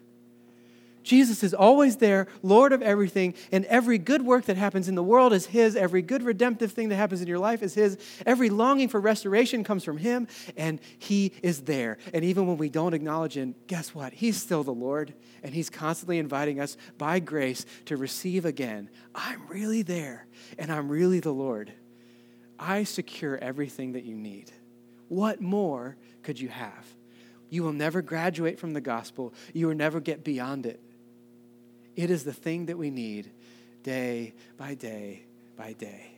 Jesus 1.02 1.44
is 1.44 1.54
always 1.54 1.98
there, 1.98 2.28
Lord 2.44 2.72
of 2.72 2.82
everything, 2.82 3.34
and 3.52 3.66
every 3.66 3.98
good 3.98 4.22
work 4.22 4.46
that 4.46 4.58
happens 4.58 4.88
in 4.88 4.96
the 4.96 5.02
world 5.02 5.34
is 5.34 5.48
His. 5.48 5.76
Every 5.76 6.02
good 6.02 6.22
redemptive 6.22 6.72
thing 6.72 6.90
that 6.90 6.98
happens 6.98 7.22
in 7.22 7.28
your 7.28 7.40
life 7.40 7.64
is 7.64 7.74
His. 7.74 7.98
Every 8.26 8.50
longing 8.50 8.90
for 8.90 9.00
restoration 9.00 9.64
comes 9.64 9.84
from 9.84 9.98
Him, 9.98 10.28
and 10.56 10.80
He 11.00 11.32
is 11.42 11.62
there. 11.62 11.98
And 12.14 12.24
even 12.26 12.48
when 12.48 12.58
we 12.58 12.70
don't 12.70 12.94
acknowledge 12.94 13.34
Him, 13.34 13.56
guess 13.66 13.96
what? 13.96 14.14
He's 14.14 14.38
still 14.38 14.64
the 14.64 14.72
Lord, 14.72 15.14
and 15.42 15.54
He's 15.54 15.70
constantly 15.70 16.20
inviting 16.20 16.60
us 16.60 16.78
by 16.98 17.20
grace 17.20 17.66
to 17.86 17.98
receive 17.98 18.46
again. 18.46 18.90
I'm 19.16 19.48
really 19.48 19.82
there, 19.82 20.28
and 20.60 20.72
I'm 20.72 20.90
really 20.90 21.22
the 21.22 21.34
Lord. 21.34 21.74
I 22.60 22.84
secure 22.84 23.38
everything 23.38 23.94
that 23.94 24.04
you 24.04 24.16
need. 24.16 24.52
What 25.08 25.42
more 25.42 25.98
could 26.22 26.40
you 26.40 26.50
have? 26.50 26.86
You 27.50 27.64
will 27.64 27.74
never 27.74 28.02
graduate 28.02 28.60
from 28.60 28.74
the 28.74 28.82
gospel. 28.82 29.34
You 29.54 29.68
will 29.68 29.76
never 29.76 30.00
get 30.00 30.24
beyond 30.24 30.66
it. 30.66 30.80
It 31.96 32.12
is 32.12 32.24
the 32.24 32.34
thing 32.34 32.68
that 32.68 32.78
we 32.78 32.90
need 32.90 33.32
day 33.84 34.34
by 34.58 34.76
day 34.76 35.24
by 35.58 35.74
day. 35.74 36.12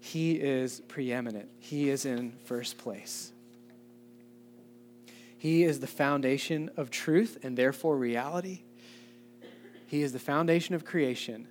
He 0.00 0.32
is 0.32 0.80
preeminent, 0.88 1.48
He 1.58 1.90
is 1.90 2.04
in 2.04 2.32
first 2.44 2.78
place. 2.78 3.32
He 5.36 5.64
is 5.64 5.80
the 5.80 5.86
foundation 5.86 6.70
of 6.76 6.90
truth 6.90 7.38
and 7.42 7.56
therefore 7.56 7.96
reality. 7.96 8.60
He 9.86 10.02
is 10.02 10.12
the 10.12 10.18
foundation 10.18 10.74
of 10.74 10.84
creation. 10.84 11.48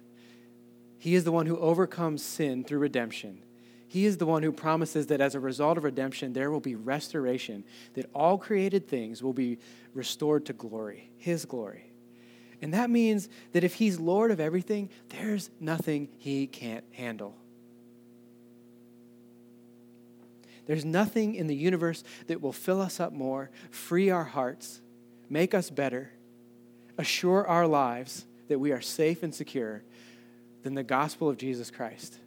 He 1.00 1.16
is 1.16 1.24
the 1.24 1.32
one 1.32 1.48
who 1.48 1.58
overcomes 1.58 2.24
sin 2.24 2.64
through 2.64 2.80
redemption. 2.80 3.42
He 3.90 4.06
is 4.06 4.18
the 4.18 4.28
one 4.28 4.44
who 4.44 4.52
promises 4.52 5.08
that 5.08 5.20
as 5.20 5.34
a 5.34 5.40
result 5.40 5.76
of 5.80 5.84
redemption, 5.84 6.32
there 6.32 6.52
will 6.52 6.60
be 6.60 6.76
restoration, 6.76 7.64
that 7.96 8.08
all 8.14 8.38
created 8.38 8.88
things 8.88 9.24
will 9.24 9.34
be 9.34 9.58
restored 9.96 10.46
to 10.46 10.54
glory, 10.54 11.10
His 11.18 11.44
glory. 11.44 11.92
And 12.62 12.72
that 12.76 12.92
means 12.92 13.30
that 13.52 13.64
if 13.64 13.74
He's 13.74 14.00
Lord 14.00 14.30
of 14.30 14.40
everything, 14.40 14.92
there's 15.10 15.50
nothing 15.60 16.08
He 16.20 16.46
can't 16.46 16.84
handle. 16.92 17.36
There's 20.68 20.86
nothing 20.86 21.34
in 21.34 21.48
the 21.48 21.56
universe 21.56 22.04
that 22.28 22.42
will 22.42 22.54
fill 22.54 22.80
us 22.80 23.00
up 23.00 23.12
more, 23.12 23.50
free 23.72 24.12
our 24.12 24.24
hearts, 24.24 24.82
make 25.32 25.56
us 25.56 25.72
better, 25.72 26.12
assure 27.00 27.48
our 27.48 27.66
lives 27.66 28.28
that 28.50 28.60
we 28.60 28.72
are 28.72 28.82
safe 28.82 29.24
and 29.24 29.34
secure 29.34 29.82
than 30.62 30.76
the 30.76 30.84
gospel 30.84 31.28
of 31.28 31.38
Jesus 31.38 31.72
Christ 31.72 32.20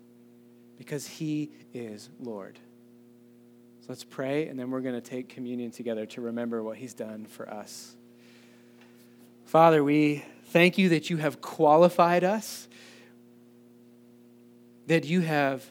because 0.82 1.06
He 1.06 1.52
is 1.72 2.10
Lord. 2.18 2.58
So 3.80 3.86
let's 3.90 4.02
pray, 4.02 4.48
and 4.48 4.58
then 4.58 4.70
we're 4.72 4.80
going 4.80 5.00
to 5.00 5.00
take 5.00 5.28
communion 5.28 5.70
together 5.70 6.06
to 6.06 6.20
remember 6.20 6.60
what 6.62 6.76
He's 6.76 6.92
done 6.92 7.24
for 7.24 7.48
us. 7.48 7.94
Father, 9.44 9.84
we 9.84 10.24
thank 10.46 10.78
you 10.78 10.88
that 10.88 11.08
you 11.08 11.18
have 11.18 11.40
qualified 11.40 12.24
us, 12.24 12.66
that 14.88 15.04
you 15.04 15.20
have. 15.20 15.64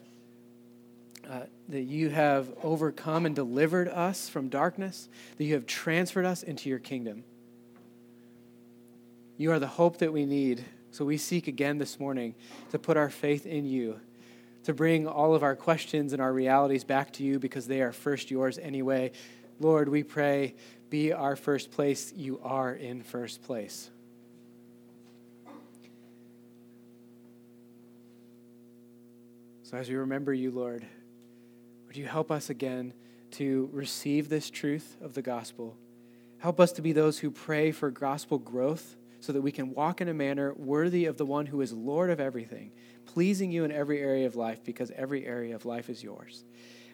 Uh, 1.29 1.45
that 1.69 1.83
you 1.83 2.09
have 2.09 2.51
overcome 2.61 3.25
and 3.25 3.33
delivered 3.33 3.87
us 3.87 4.27
from 4.27 4.49
darkness, 4.49 5.07
that 5.37 5.45
you 5.45 5.53
have 5.53 5.65
transferred 5.65 6.25
us 6.25 6.43
into 6.43 6.67
your 6.67 6.79
kingdom. 6.79 7.23
You 9.37 9.53
are 9.53 9.59
the 9.59 9.67
hope 9.67 9.99
that 9.99 10.11
we 10.11 10.25
need. 10.25 10.65
So 10.89 11.05
we 11.05 11.15
seek 11.15 11.47
again 11.47 11.77
this 11.77 11.97
morning 12.01 12.35
to 12.71 12.79
put 12.79 12.97
our 12.97 13.09
faith 13.09 13.45
in 13.45 13.65
you, 13.65 14.01
to 14.63 14.73
bring 14.73 15.07
all 15.07 15.33
of 15.33 15.43
our 15.43 15.55
questions 15.55 16.13
and 16.13 16.21
our 16.21 16.31
realities 16.31 16.83
back 16.83 17.11
to 17.13 17.23
you 17.23 17.39
because 17.39 17.67
they 17.67 17.81
are 17.81 17.91
first 17.91 18.29
yours 18.29 18.57
anyway. 18.59 19.11
Lord, 19.59 19.89
we 19.89 20.03
pray 20.03 20.55
be 20.89 21.13
our 21.13 21.35
first 21.35 21.71
place. 21.71 22.11
You 22.15 22.39
are 22.43 22.73
in 22.73 23.01
first 23.01 23.41
place. 23.43 23.89
So, 29.63 29.77
as 29.77 29.87
we 29.87 29.95
remember 29.95 30.33
you, 30.33 30.51
Lord, 30.51 30.85
would 31.87 31.95
you 31.95 32.05
help 32.05 32.29
us 32.29 32.49
again 32.49 32.93
to 33.31 33.69
receive 33.71 34.27
this 34.27 34.49
truth 34.49 34.97
of 35.01 35.13
the 35.13 35.21
gospel? 35.21 35.77
Help 36.39 36.59
us 36.59 36.73
to 36.73 36.81
be 36.81 36.91
those 36.91 37.19
who 37.19 37.31
pray 37.31 37.71
for 37.71 37.89
gospel 37.89 38.37
growth 38.37 38.97
so 39.21 39.31
that 39.31 39.41
we 39.41 39.51
can 39.51 39.73
walk 39.73 40.01
in 40.01 40.09
a 40.09 40.13
manner 40.13 40.53
worthy 40.55 41.05
of 41.05 41.15
the 41.15 41.25
one 41.25 41.45
who 41.45 41.61
is 41.61 41.71
Lord 41.71 42.09
of 42.09 42.19
everything, 42.19 42.71
pleasing 43.05 43.51
you 43.51 43.63
in 43.63 43.71
every 43.71 44.01
area 44.01 44.25
of 44.25 44.35
life 44.35 44.63
because 44.63 44.91
every 44.95 45.25
area 45.25 45.55
of 45.55 45.65
life 45.65 45.89
is 45.89 46.03
yours. 46.03 46.43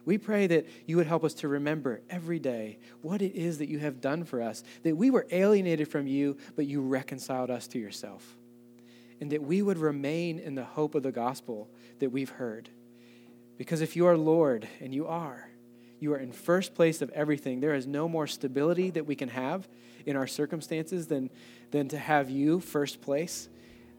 We 0.06 0.18
pray 0.18 0.48
that 0.48 0.68
you 0.86 0.98
would 0.98 1.08
help 1.08 1.24
us 1.24 1.34
to 1.36 1.48
remember 1.48 2.02
every 2.10 2.40
day 2.40 2.80
what 3.02 3.22
it 3.22 3.36
is 3.36 3.58
that 3.58 3.70
you 3.70 3.80
have 3.80 4.00
done 4.00 4.24
for 4.24 4.42
us, 4.42 4.64
that 4.84 4.96
we 4.96 5.10
were 5.10 5.28
alienated 5.32 5.88
from 5.88 6.06
you, 6.06 6.38
but 6.56 6.66
you 6.66 6.82
reconciled 6.82 7.50
us 7.50 7.68
to 7.70 7.80
yourself. 7.80 8.38
And 9.20 9.32
that 9.32 9.44
we 9.44 9.62
would 9.62 9.78
remain 9.78 10.38
in 10.40 10.56
the 10.56 10.64
hope 10.64 10.96
of 10.96 11.04
the 11.04 11.12
gospel 11.12 11.70
that 12.00 12.12
we've 12.12 12.30
heard. 12.30 12.70
Because 13.58 13.82
if 13.82 13.96
you 13.96 14.06
are 14.06 14.16
Lord, 14.16 14.68
and 14.80 14.94
you 14.94 15.08
are, 15.08 15.50
you 16.00 16.14
are 16.14 16.20
in 16.20 16.32
first 16.32 16.76
place 16.76 17.02
of 17.02 17.10
everything. 17.10 17.60
There 17.60 17.74
is 17.74 17.88
no 17.88 18.08
more 18.08 18.28
stability 18.28 18.92
that 18.92 19.08
we 19.08 19.16
can 19.16 19.30
have 19.30 19.68
in 20.08 20.16
our 20.16 20.26
circumstances 20.26 21.06
than, 21.06 21.30
than 21.70 21.88
to 21.90 21.98
have 21.98 22.30
you 22.30 22.60
first 22.60 23.02
place. 23.02 23.50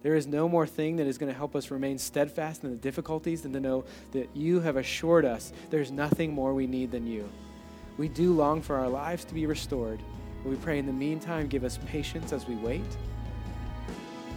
There 0.03 0.17
is 0.17 0.27
no 0.27 0.49
more 0.49 0.67
thing 0.67 0.97
that 0.97 1.07
is 1.07 1.19
going 1.19 1.31
to 1.31 1.37
help 1.37 1.55
us 1.55 1.71
remain 1.71 1.99
steadfast 1.99 2.65
in 2.65 2.71
the 2.71 2.77
difficulties 2.77 3.43
than 3.43 3.53
to 3.53 3.61
know 3.61 3.85
that 4.13 4.29
you 4.35 4.61
have 4.61 4.77
assured 4.77 5.25
us 5.25 5.53
there's 5.71 5.91
nothing 5.91 6.33
more 6.33 6.55
we 6.55 6.67
need 6.67 6.91
than 6.91 7.07
you. 7.07 7.29
We 7.99 8.09
do 8.09 8.33
long 8.33 8.63
for 8.63 8.77
our 8.77 8.89
lives 8.89 9.25
to 9.27 9.35
be 9.35 9.45
restored, 9.47 10.01
but 10.43 10.51
we 10.51 10.57
pray 10.57 10.79
in 10.79 10.87
the 10.87 10.93
meantime, 10.93 11.47
give 11.47 11.65
us 11.65 11.79
patience 11.87 12.33
as 12.33 12.47
we 12.47 12.55
wait 12.57 12.81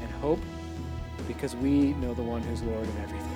and 0.01 0.11
hope 0.13 0.39
because 1.27 1.55
we 1.55 1.93
know 1.93 2.13
the 2.13 2.23
one 2.23 2.41
who's 2.41 2.63
Lord 2.63 2.83
of 2.83 2.99
everything. 2.99 3.30